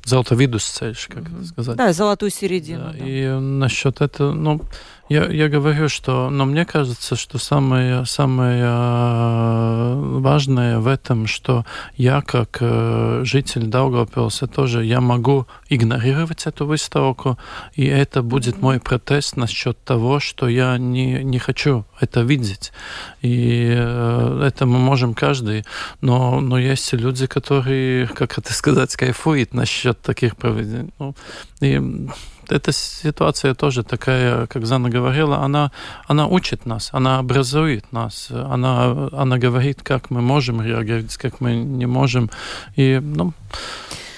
золото 0.08 0.34
видусцельш, 0.34 1.06
как 1.06 1.24
mm-hmm. 1.24 1.38
это 1.40 1.48
сказать. 1.48 1.76
Да, 1.76 1.92
золотую 1.92 2.30
середину. 2.30 2.84
Да, 2.84 2.92
да. 2.92 3.04
И 3.04 3.28
насчет 3.38 4.00
этого, 4.00 4.32
ну, 4.32 4.62
я, 5.08 5.24
я 5.26 5.48
говорю, 5.48 5.88
что, 5.88 6.28
но 6.30 6.44
мне 6.44 6.64
кажется, 6.64 7.16
что 7.16 7.38
самое, 7.38 8.04
самое 8.04 8.64
э, 8.64 10.18
важное 10.20 10.78
в 10.78 10.86
этом, 10.86 11.26
что 11.26 11.64
я 11.96 12.20
как 12.20 12.58
э, 12.60 13.22
житель 13.24 13.66
Даугавпилса 13.66 14.46
тоже, 14.46 14.84
я 14.84 15.00
могу 15.00 15.46
игнорировать 15.70 16.46
эту 16.46 16.66
выставку, 16.66 17.38
и 17.74 17.86
это 17.86 18.22
будет 18.22 18.60
мой 18.60 18.80
протест 18.80 19.36
насчет 19.36 19.82
того, 19.82 20.20
что 20.20 20.46
я 20.48 20.76
не, 20.76 21.24
не 21.24 21.38
хочу 21.38 21.84
это 22.00 22.20
видеть. 22.20 22.72
И 23.22 23.72
э, 23.74 24.42
это 24.46 24.66
мы 24.66 24.78
можем 24.78 25.14
каждый, 25.14 25.64
но, 26.02 26.40
но 26.40 26.58
есть 26.58 26.92
люди, 26.92 27.26
которые, 27.26 28.08
как 28.08 28.38
это 28.38 28.52
сказать, 28.52 28.94
кайфуют 28.94 29.54
насчет 29.54 30.00
таких 30.02 30.36
проведений. 30.36 30.92
Ну, 30.98 31.14
и 31.60 31.80
эта 32.52 32.72
ситуация 32.72 33.54
тоже 33.54 33.82
такая, 33.82 34.46
как 34.46 34.66
Зана 34.66 34.90
говорила, 34.90 35.38
она, 35.38 35.70
она 36.06 36.26
учит 36.26 36.66
нас, 36.66 36.90
она 36.92 37.18
образует 37.18 37.92
нас, 37.92 38.28
она, 38.30 39.08
она 39.12 39.38
говорит, 39.38 39.82
как 39.82 40.10
мы 40.10 40.20
можем 40.20 40.62
реагировать, 40.62 41.16
как 41.16 41.40
мы 41.40 41.56
не 41.56 41.86
можем. 41.86 42.30
И, 42.76 43.00
ну, 43.02 43.32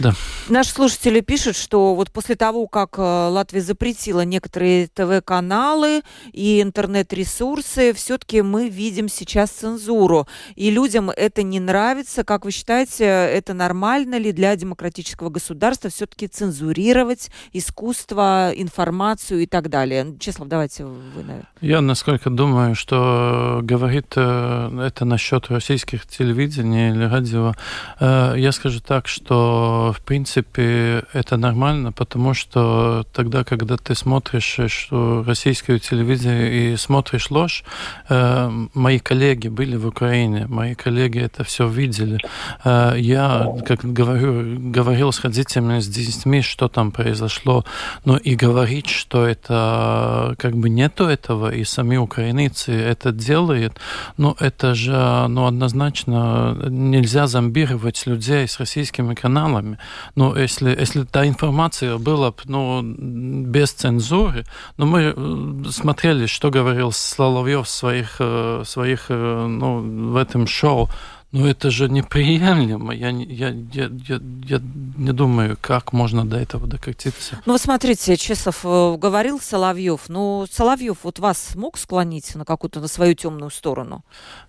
да. 0.01 0.15
Наши 0.49 0.71
слушатели 0.71 1.21
пишут, 1.21 1.57
что 1.57 1.95
вот 1.95 2.11
после 2.11 2.35
того, 2.35 2.67
как 2.67 2.99
э, 2.99 3.03
Латвия 3.03 3.61
запретила 3.61 4.23
некоторые 4.23 4.89
ТВ-каналы 4.89 6.03
и 6.33 6.63
интернет-ресурсы, 6.63 7.93
все-таки 7.93 8.41
мы 8.41 8.69
видим 8.69 9.09
сейчас 9.09 9.51
цензуру. 9.51 10.27
И 10.57 10.71
людям 10.71 11.11
это 11.11 11.43
не 11.43 11.61
нравится. 11.61 12.25
Как 12.25 12.47
вы 12.47 12.51
считаете, 12.51 13.05
это 13.05 13.53
нормально 13.53 14.19
ли 14.19 14.33
для 14.33 14.57
демократического 14.57 15.29
государства 15.29 15.91
все-таки 15.91 16.27
цензурировать 16.29 17.31
искусство, 17.53 18.53
информацию 18.55 19.41
и 19.41 19.47
так 19.47 19.69
далее? 19.69 20.17
Чеслав, 20.19 20.49
давайте 20.49 20.87
вы, 20.87 21.23
наверное. 21.23 21.49
Я, 21.61 21.83
насколько 21.83 22.31
думаю, 22.31 22.75
что 22.75 23.61
говорит 23.63 24.15
э, 24.17 24.87
это 24.87 25.05
насчет 25.05 25.49
российских 25.49 26.07
телевидений 26.07 26.89
или 26.89 27.05
радио, 27.05 27.55
э, 28.01 28.35
я 28.39 28.53
скажу 28.53 28.81
так, 28.81 29.07
что 29.07 29.90
в 29.93 30.01
принципе, 30.01 31.05
это 31.13 31.37
нормально, 31.37 31.93
потому 31.93 32.35
что 32.35 33.05
тогда, 33.13 33.45
когда 33.45 33.77
ты 33.77 33.95
смотришь 33.95 34.59
что 34.69 35.25
российскую 35.27 35.79
телевизию 35.79 36.73
и 36.73 36.77
смотришь 36.77 37.31
ложь, 37.31 37.65
э, 38.09 38.51
мои 38.75 38.99
коллеги 38.99 39.49
были 39.49 39.77
в 39.77 39.87
Украине, 39.87 40.47
мои 40.49 40.75
коллеги 40.75 41.21
это 41.21 41.45
все 41.45 41.69
видели. 41.69 42.19
Э, 42.65 42.95
я, 42.97 43.47
как 43.67 43.85
говорю, 43.85 44.71
говорил 44.71 45.13
с 45.13 45.21
родителями, 45.25 45.81
с 45.81 45.89
детьми, 45.89 46.43
что 46.43 46.69
там 46.69 46.93
произошло, 46.93 47.65
но 48.05 48.17
и 48.17 48.35
говорить, 48.35 48.89
что 48.89 49.27
это 49.27 50.35
как 50.39 50.57
бы 50.57 50.69
нету 50.69 51.05
этого, 51.05 51.53
и 51.55 51.65
сами 51.65 51.97
украинцы 51.97 52.73
это 52.73 53.13
делают, 53.13 53.79
ну, 54.17 54.37
это 54.39 54.75
же, 54.75 55.27
ну, 55.29 55.47
однозначно 55.47 56.57
нельзя 56.69 57.27
зомбировать 57.27 58.07
людей 58.07 58.47
с 58.47 58.59
российскими 58.59 59.15
каналами. 59.15 59.79
Но 60.15 60.37
если, 60.37 60.71
если 60.71 61.05
та 61.05 61.27
информация 61.27 61.99
была 61.99 62.33
ну, 62.45 62.83
без 62.83 63.73
цензуры, 63.73 64.45
но 64.77 64.87
ну, 64.87 64.91
мы 64.91 65.15
э, 65.17 65.71
смотрели, 65.71 66.27
что 66.27 66.51
говорил 66.51 66.93
Соловьев 66.93 67.67
в 67.67 67.71
своих, 67.71 68.17
э, 68.19 68.63
своих 68.67 69.07
э, 69.09 69.47
ну, 69.47 70.13
в 70.13 70.17
этом 70.17 70.47
шоу, 70.47 70.89
но 71.33 71.47
это 71.47 71.71
же 71.71 71.89
неприемлемо. 71.89 72.93
Я, 72.93 73.11
я, 73.11 73.51
я, 73.51 73.91
я, 74.09 74.21
я 74.49 74.61
не 74.97 75.13
думаю, 75.13 75.57
как 75.61 75.93
можно 75.93 76.25
до 76.25 76.37
этого 76.37 76.67
докатиться. 76.67 77.41
Ну, 77.47 77.53
вот 77.53 77.61
смотрите, 77.61 78.17
Чесов 78.17 78.65
говорил 78.65 79.39
Соловьев. 79.41 80.09
Ну, 80.09 80.47
Соловьев 80.51 80.99
вот 81.05 81.21
вас 81.21 81.55
мог 81.55 81.79
склонить 81.79 82.35
на 82.35 82.45
какую-то 82.45 82.81
на 82.81 82.89
свою 82.89 83.15
темную 83.15 83.51
сторону? 83.51 84.05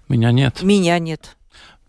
Меня 0.10 0.32
нет. 0.32 0.64
Меня 0.64 0.98
нет. 0.98 1.38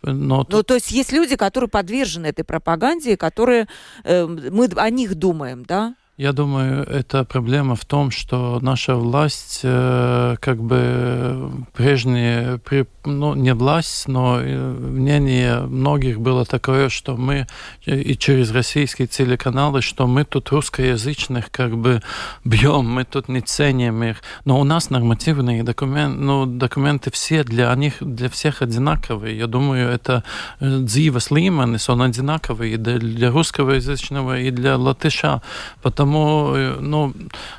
Но 0.03 0.45
ну, 0.49 0.63
то 0.63 0.73
есть 0.75 0.91
есть 0.91 1.11
люди, 1.11 1.35
которые 1.35 1.69
подвержены 1.69 2.27
этой 2.27 2.43
пропаганде, 2.43 3.17
которые 3.17 3.67
э, 4.03 4.25
мы 4.25 4.65
о 4.75 4.89
них 4.89 5.15
думаем, 5.15 5.63
да? 5.63 5.95
Я 6.15 6.31
думаю, 6.31 6.83
это 6.83 7.23
проблема 7.23 7.75
в 7.75 7.85
том, 7.85 8.11
что 8.11 8.59
наша 8.61 8.93
власть, 8.93 9.61
э, 9.63 10.35
как 10.39 10.61
бы 10.61 11.49
прежние, 11.73 12.59
ну 13.03 13.33
не 13.33 13.55
власть, 13.55 14.07
но 14.07 14.39
э, 14.39 14.73
мнение 14.73 15.61
многих 15.61 16.19
было 16.19 16.45
такое, 16.45 16.89
что 16.89 17.17
мы 17.17 17.47
и 17.85 18.15
через 18.15 18.51
российские 18.51 19.07
телеканалы, 19.07 19.81
что 19.81 20.05
мы 20.05 20.23
тут 20.23 20.51
русскоязычных 20.51 21.49
как 21.49 21.75
бы 21.75 22.03
бьем, 22.45 22.85
мы 22.85 23.05
тут 23.05 23.27
не 23.27 23.41
ценим 23.41 24.03
их. 24.03 24.17
Но 24.45 24.59
у 24.59 24.63
нас 24.63 24.91
нормативные 24.91 25.63
документы, 25.63 26.19
ну, 26.19 26.45
документы 26.45 27.09
все 27.09 27.43
для 27.43 27.73
них, 27.73 27.95
для 27.99 28.29
всех 28.29 28.61
одинаковые. 28.61 29.35
Я 29.35 29.47
думаю, 29.47 29.89
это 29.89 30.23
dzīves 30.61 31.31
līmenis, 31.31 31.91
он 31.91 32.03
одинаковый 32.03 32.73
и 32.73 32.77
для 32.77 33.31
русскоязычного, 33.31 34.39
и 34.41 34.51
для 34.51 34.77
латыша. 34.77 35.41
Потому 35.81 36.03
Поэтому 36.13 36.81
ну, 36.81 37.13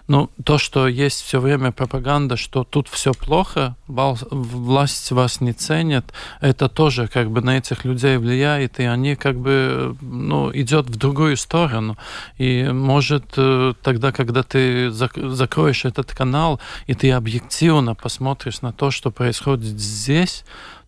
ну, 0.06 0.30
то, 0.44 0.58
что 0.58 0.86
есть 0.86 1.22
все 1.22 1.40
время 1.40 1.72
пропаганда, 1.72 2.36
что 2.36 2.64
тут 2.64 2.88
все 2.88 3.12
плохо, 3.12 3.74
власть 3.88 5.10
вас 5.10 5.40
не 5.40 5.52
ценит, 5.52 6.04
это 6.40 6.68
тоже 6.68 7.08
как 7.08 7.30
бы 7.30 7.40
на 7.40 7.58
этих 7.58 7.84
людей 7.84 8.16
влияет, 8.16 8.78
и 8.78 8.84
они 8.84 9.16
как 9.16 9.36
бы 9.36 9.96
ну, 10.00 10.52
идет 10.54 10.86
в 10.86 10.96
другую 10.96 11.36
сторону. 11.36 11.96
И 12.38 12.68
может 12.72 13.24
э, 13.36 13.74
тогда, 13.82 14.12
когда 14.12 14.42
ты 14.42 14.90
закроешь 14.90 15.84
этот 15.84 16.14
канал, 16.14 16.60
и 16.86 16.94
ты 16.94 17.10
объективно 17.10 17.94
посмотришь 17.94 18.62
на 18.62 18.72
то, 18.72 18.90
что 18.90 19.10
происходит 19.10 19.80
здесь, 19.80 20.44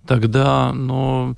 тогда, 0.07 0.73
ну, 0.73 1.37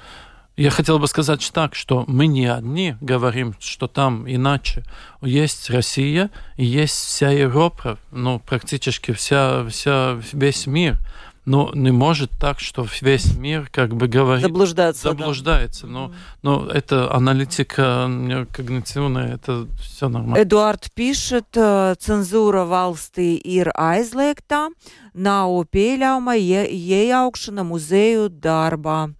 я 0.58 0.70
хотел 0.70 0.98
бы 0.98 1.06
сказать 1.06 1.48
так, 1.54 1.76
что 1.76 2.04
мы 2.08 2.26
не 2.26 2.46
одни 2.46 2.96
говорим, 3.00 3.54
что 3.60 3.86
там 3.86 4.24
иначе. 4.28 4.84
Есть 5.22 5.70
Россия 5.70 6.30
и 6.56 6.64
есть 6.64 6.94
вся 6.94 7.30
Европа, 7.30 7.98
ну, 8.10 8.40
практически 8.40 9.12
вся, 9.12 9.64
вся, 9.68 10.18
весь 10.32 10.66
мир. 10.66 10.98
Но 11.44 11.70
не 11.72 11.92
может 11.92 12.30
так, 12.38 12.60
что 12.60 12.86
весь 13.00 13.36
мир 13.38 13.70
как 13.72 13.94
бы 13.94 14.06
говорит... 14.06 14.44
Заблуждаться. 14.44 15.02
Заблуждается. 15.04 15.86
Да. 15.86 15.92
Но, 15.92 16.12
но 16.42 16.66
это 16.66 17.10
аналитика 17.14 18.10
когнитивная, 18.52 19.36
это 19.36 19.66
все 19.80 20.10
нормально. 20.10 20.42
Эдуард 20.42 20.92
пишет, 20.92 21.46
э, 21.54 21.94
цензура 21.98 22.66
valstī 22.66 23.40
ir 23.40 23.70
aizliegta, 23.72 24.68
nav 25.14 25.54
pieļauma 25.72 26.36
iejaukšana 26.36 27.64
muzeju 27.64 28.28
darbā. 28.28 29.14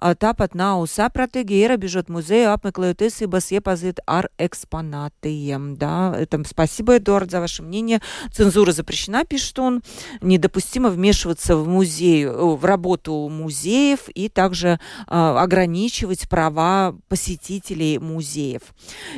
Tāpat 0.00 0.54
nav 0.56 0.86
sapratīgi 0.88 1.58
ierobežot 1.60 2.08
музею, 2.08 2.54
apmeklējot 2.54 3.02
tiesības 3.02 3.50
iepazīt 3.52 3.98
ar 4.08 4.30
экспонатiem. 4.40 5.76
Да, 5.76 6.14
это, 6.16 6.40
спасибо, 6.48 6.96
Эдуард, 6.96 7.30
за 7.30 7.40
ваше 7.40 7.62
мнение. 7.62 8.00
Цензура 8.32 8.72
запрещена, 8.72 9.26
пишет 9.26 9.58
он. 9.58 9.82
Недопустимо 10.22 10.88
вмешиваться 10.88 11.54
в 11.54 11.68
музей, 11.68 12.24
в 12.26 12.64
работу 12.64 13.28
музеев 13.28 14.08
и 14.14 14.30
также 14.30 14.80
э, 15.06 15.14
ограничивать 15.14 16.30
права 16.30 16.96
посетителей 17.08 17.98
музеев. 17.98 18.62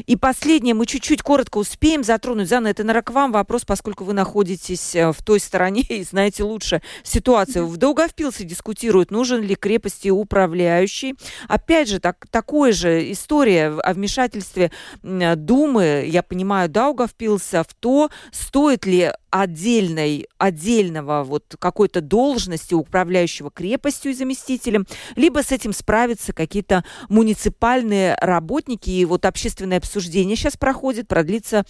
И 0.07 0.17
последнее, 0.17 0.75
мы 0.75 0.87
чуть-чуть 0.87 1.23
коротко 1.23 1.59
успеем 1.59 2.03
затронуть. 2.03 2.49
Зана, 2.49 2.67
это, 2.67 2.83
наверное, 2.83 3.05
к 3.05 3.11
вам 3.13 3.31
вопрос, 3.31 3.65
поскольку 3.65 4.03
вы 4.03 4.15
находитесь 4.15 4.97
в 4.97 5.17
той 5.25 5.39
стороне 5.39 5.83
и 5.89 6.03
знаете 6.03 6.43
лучше 6.43 6.83
ситуацию. 7.05 7.69
В 7.69 7.77
Даугавпилсе 7.77 8.43
дискутируют, 8.43 9.13
нужен 9.13 9.43
ли 9.43 9.55
крепости 9.55 10.09
управлять 10.09 10.72
управляющий. 10.73 11.15
Опять 11.49 11.89
же, 11.89 12.01
так, 12.01 12.27
такой 12.31 12.73
же 12.73 13.11
история 13.13 13.69
о 13.69 13.93
вмешательстве 13.93 14.71
Думы, 15.03 16.05
я 16.09 16.23
понимаю, 16.23 16.69
Даугавпилса 16.69 17.63
в 17.63 17.75
то, 17.75 18.11
стоит 18.31 18.87
ли 18.87 19.13
отдельной, 19.31 20.29
отдельного 20.39 21.25
вот 21.25 21.57
какой-то 21.59 22.01
должности 22.01 22.75
управляющего 22.75 23.51
крепостью 23.51 24.13
и 24.13 24.15
заместителем, 24.15 24.87
либо 25.17 25.43
с 25.43 25.53
этим 25.53 25.73
справятся 25.73 26.33
какие-то 26.33 26.85
муниципальные 27.09 28.17
работники. 28.21 28.91
И 28.91 29.05
вот 29.05 29.25
общественное 29.25 29.79
обсуждение 29.79 30.37
сейчас 30.37 30.57
проходит, 30.57 31.09
продлится 31.09 31.65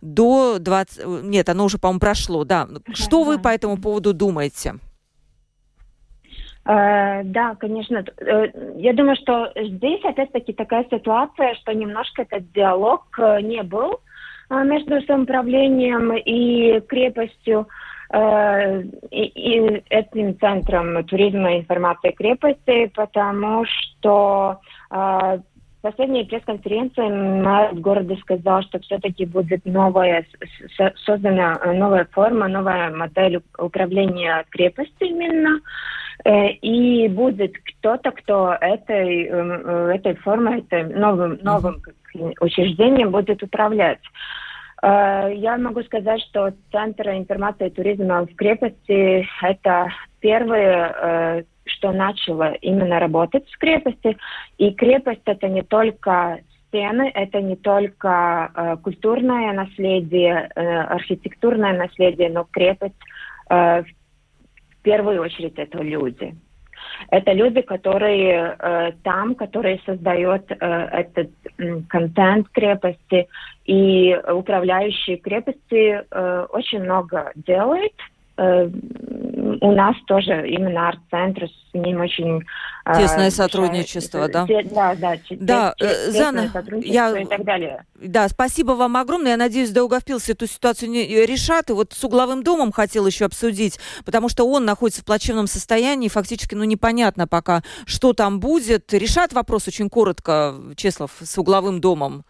до 0.00 0.58
20... 0.58 1.24
Нет, 1.24 1.48
оно 1.48 1.64
уже, 1.64 1.78
по-моему, 1.78 2.00
прошло, 2.00 2.44
да. 2.44 2.68
Что 2.92 3.24
вы 3.24 3.38
по 3.38 3.48
этому 3.48 3.78
поводу 3.78 4.12
думаете? 4.12 4.78
Э, 6.66 7.22
да, 7.24 7.54
конечно. 7.54 8.04
Э, 8.18 8.46
я 8.76 8.92
думаю, 8.92 9.16
что 9.16 9.52
здесь 9.54 10.04
опять-таки 10.04 10.52
такая 10.52 10.84
ситуация, 10.90 11.54
что 11.54 11.72
немножко 11.72 12.22
этот 12.22 12.50
диалог 12.52 13.04
э, 13.18 13.40
не 13.40 13.62
был 13.62 14.00
между 14.48 15.00
самоуправлением 15.02 16.12
и 16.12 16.78
крепостью 16.86 17.66
и, 19.10 19.82
этим 19.90 20.38
центром 20.38 21.04
туризма 21.04 21.54
и 21.54 21.58
информации 21.58 22.12
крепости, 22.12 22.88
потому 22.94 23.64
что 23.64 24.60
последней 25.82 26.22
пресс-конференции 26.22 27.08
мэр 27.08 27.74
города 27.74 28.14
сказал, 28.18 28.62
что 28.62 28.78
все-таки 28.78 29.26
будет 29.26 29.64
новая, 29.64 30.24
создана 31.04 31.58
новая 31.74 32.06
форма, 32.12 32.46
новая 32.46 32.94
модель 32.94 33.40
управления 33.58 34.44
крепостью 34.50 35.08
именно. 35.08 35.60
Э, 36.26 36.48
и 36.60 37.06
будет 37.06 37.54
кто-то, 37.56 38.10
кто 38.10 38.56
этой, 38.60 39.28
э, 39.30 39.92
этой 39.94 40.16
формой, 40.16 40.58
этой 40.58 40.82
новым, 40.82 41.38
новым 41.42 41.80
учреждением 42.40 43.12
будет 43.12 43.44
управлять. 43.44 44.00
Э, 44.82 45.30
я 45.32 45.56
могу 45.56 45.84
сказать, 45.84 46.20
что 46.22 46.52
Центр 46.72 47.10
информации 47.10 47.68
и 47.68 47.70
туризма 47.70 48.26
в 48.26 48.34
крепости– 48.34 49.24
это 49.42 49.92
первое, 50.18 51.44
что 51.64 51.92
начало 51.92 52.54
именно 52.54 52.98
работать 52.98 53.48
в 53.48 53.58
крепости. 53.58 54.16
И 54.58 54.72
крепость– 54.72 55.22
это 55.26 55.48
не 55.48 55.62
только 55.62 56.40
стены, 56.66 57.08
это 57.14 57.40
не 57.40 57.54
только 57.54 58.78
культурное 58.82 59.52
наследие, 59.52 60.46
архитектурное 60.56 61.74
наследие, 61.74 62.30
но 62.30 62.44
крепость 62.50 62.98
в 63.48 63.86
первую 64.86 65.20
очередь 65.20 65.58
это 65.58 65.82
люди. 65.82 66.32
Это 67.10 67.32
люди, 67.32 67.60
которые 67.60 68.56
э, 68.56 68.92
там, 69.02 69.34
которые 69.34 69.80
создают 69.84 70.44
э, 70.50 70.56
этот 70.92 71.30
э, 71.58 71.80
контент 71.88 72.48
крепости, 72.50 73.26
и 73.64 74.16
управляющие 74.32 75.16
крепости 75.16 76.04
э, 76.08 76.46
очень 76.50 76.84
много 76.84 77.32
делают. 77.34 77.92
Э, 78.38 78.68
у 79.60 79.72
нас 79.72 79.96
тоже 80.06 80.48
именно 80.48 80.88
арт-центр, 80.88 81.48
с 81.48 81.74
ним 81.74 82.00
очень... 82.00 82.42
А, 82.84 83.00
Тесное 83.00 83.30
сотрудничество, 83.30 84.28
да? 84.28 84.46
Да, 84.46 84.94
да. 84.94 85.16
Да, 85.30 85.74
э, 85.80 86.10
Зана, 86.10 86.50
я... 86.82 87.16
и 87.18 87.24
так 87.24 87.44
далее. 87.44 87.84
Да, 87.94 88.28
спасибо 88.28 88.72
вам 88.72 88.96
огромное. 88.96 89.32
Я 89.32 89.36
надеюсь, 89.36 89.70
Даугавпилс 89.70 90.28
эту 90.28 90.46
ситуацию 90.46 90.90
не 90.90 91.04
э, 91.04 91.26
решат. 91.26 91.70
И 91.70 91.72
вот 91.72 91.92
с 91.92 92.04
угловым 92.04 92.42
домом 92.42 92.72
хотел 92.72 93.06
еще 93.06 93.24
обсудить, 93.24 93.78
потому 94.04 94.28
что 94.28 94.48
он 94.48 94.64
находится 94.64 95.02
в 95.02 95.04
плачевном 95.04 95.46
состоянии. 95.46 96.08
Фактически, 96.08 96.54
ну, 96.54 96.64
непонятно 96.64 97.26
пока, 97.26 97.62
что 97.86 98.12
там 98.12 98.40
будет. 98.40 98.92
Решат 98.92 99.32
вопрос 99.32 99.68
очень 99.68 99.90
коротко, 99.90 100.54
Чеслов, 100.76 101.10
с 101.20 101.38
угловым 101.38 101.80
домом? 101.80 102.24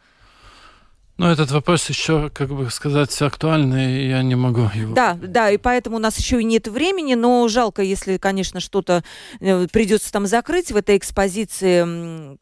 Ну, 1.18 1.26
этот 1.26 1.50
вопрос 1.50 1.88
еще, 1.88 2.28
как 2.28 2.50
бы 2.50 2.70
сказать, 2.70 3.22
актуальный, 3.22 4.02
и 4.02 4.08
я 4.08 4.22
не 4.22 4.34
могу 4.34 4.68
его... 4.74 4.94
Да, 4.94 5.14
да, 5.14 5.50
и 5.50 5.56
поэтому 5.56 5.96
у 5.96 5.98
нас 5.98 6.18
еще 6.18 6.40
и 6.42 6.44
нет 6.44 6.68
времени, 6.68 7.14
но 7.14 7.48
жалко, 7.48 7.82
если, 7.82 8.18
конечно, 8.18 8.60
что-то 8.60 9.02
э, 9.40 9.66
придется 9.68 10.12
там 10.12 10.26
закрыть 10.26 10.72
в 10.72 10.76
этой 10.76 10.98
экспозиции, 10.98 12.36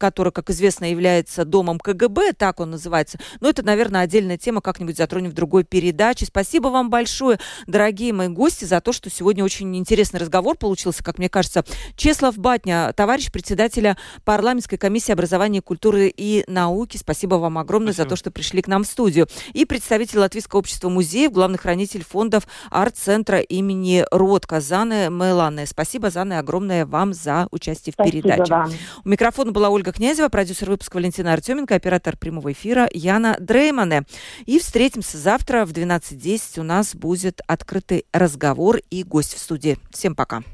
который, 0.00 0.32
как 0.32 0.50
известно, 0.50 0.90
является 0.90 1.44
домом 1.44 1.78
КГБ, 1.78 2.32
так 2.32 2.58
он 2.58 2.70
называется. 2.70 3.18
Но 3.40 3.48
это, 3.48 3.62
наверное, 3.62 4.00
отдельная 4.00 4.38
тема, 4.38 4.60
как-нибудь 4.60 4.96
затронем 4.96 5.30
в 5.30 5.34
другой 5.34 5.62
передаче. 5.62 6.26
Спасибо 6.26 6.68
вам 6.68 6.90
большое, 6.90 7.38
дорогие 7.66 8.12
мои 8.12 8.28
гости, 8.28 8.64
за 8.64 8.80
то, 8.80 8.92
что 8.92 9.10
сегодня 9.10 9.44
очень 9.44 9.76
интересный 9.76 10.18
разговор 10.18 10.56
получился, 10.56 11.04
как 11.04 11.18
мне 11.18 11.28
кажется. 11.28 11.64
Чеслав 11.96 12.36
Батня, 12.38 12.92
товарищ 12.96 13.30
председателя 13.30 13.98
парламентской 14.24 14.78
комиссии 14.78 15.12
образования, 15.12 15.60
культуры 15.60 16.12
и 16.14 16.44
науки. 16.46 16.96
Спасибо 16.96 17.34
вам 17.34 17.58
огромное 17.58 17.92
Спасибо. 17.92 18.08
за 18.08 18.10
то, 18.10 18.16
что 18.16 18.30
пришли 18.30 18.62
к 18.62 18.68
нам 18.68 18.84
в 18.84 18.86
студию. 18.86 19.28
И 19.52 19.66
представитель 19.66 20.20
Латвийского 20.20 20.60
общества 20.60 20.88
музеев, 20.88 21.30
главный 21.30 21.58
хранитель 21.58 22.04
фондов 22.04 22.48
арт-центра 22.70 23.40
имени 23.40 24.06
Рот 24.10 24.46
Казаны 24.46 25.10
Меланы. 25.10 25.66
Спасибо, 25.66 26.08
Заны, 26.10 26.38
огромное 26.38 26.86
вам 26.86 27.12
за 27.12 27.48
участие 27.50 27.92
в 27.92 27.94
Спасибо 27.94 28.22
передаче. 28.22 28.50
Вам. 28.50 28.72
У 29.04 29.08
микрофона 29.08 29.52
была 29.52 29.68
Ольга 29.68 29.89
Ольга 29.90 29.96
Князева, 29.96 30.28
продюсер 30.28 30.70
выпуска 30.70 30.96
Валентина 30.96 31.32
Артеменко, 31.32 31.74
оператор 31.74 32.16
прямого 32.16 32.52
эфира 32.52 32.88
Яна 32.92 33.36
Дреймане. 33.40 34.04
И 34.46 34.60
встретимся 34.60 35.18
завтра 35.18 35.64
в 35.64 35.72
12.10. 35.72 36.60
У 36.60 36.62
нас 36.62 36.94
будет 36.94 37.40
открытый 37.48 38.06
разговор 38.12 38.78
и 38.90 39.02
гость 39.02 39.34
в 39.34 39.38
студии. 39.38 39.78
Всем 39.90 40.14
пока. 40.14 40.44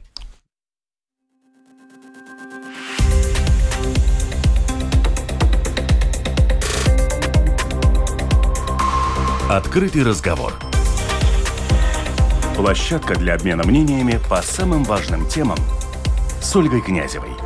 Открытый 9.51 10.03
разговор. 10.03 10.55
Площадка 12.57 13.16
для 13.16 13.34
обмена 13.34 13.64
мнениями 13.64 14.18
по 14.30 14.41
самым 14.41 14.82
важным 14.84 15.28
темам 15.28 15.59
с 16.41 16.57
Ольгой 16.57 16.80
Князевой– 16.80 17.32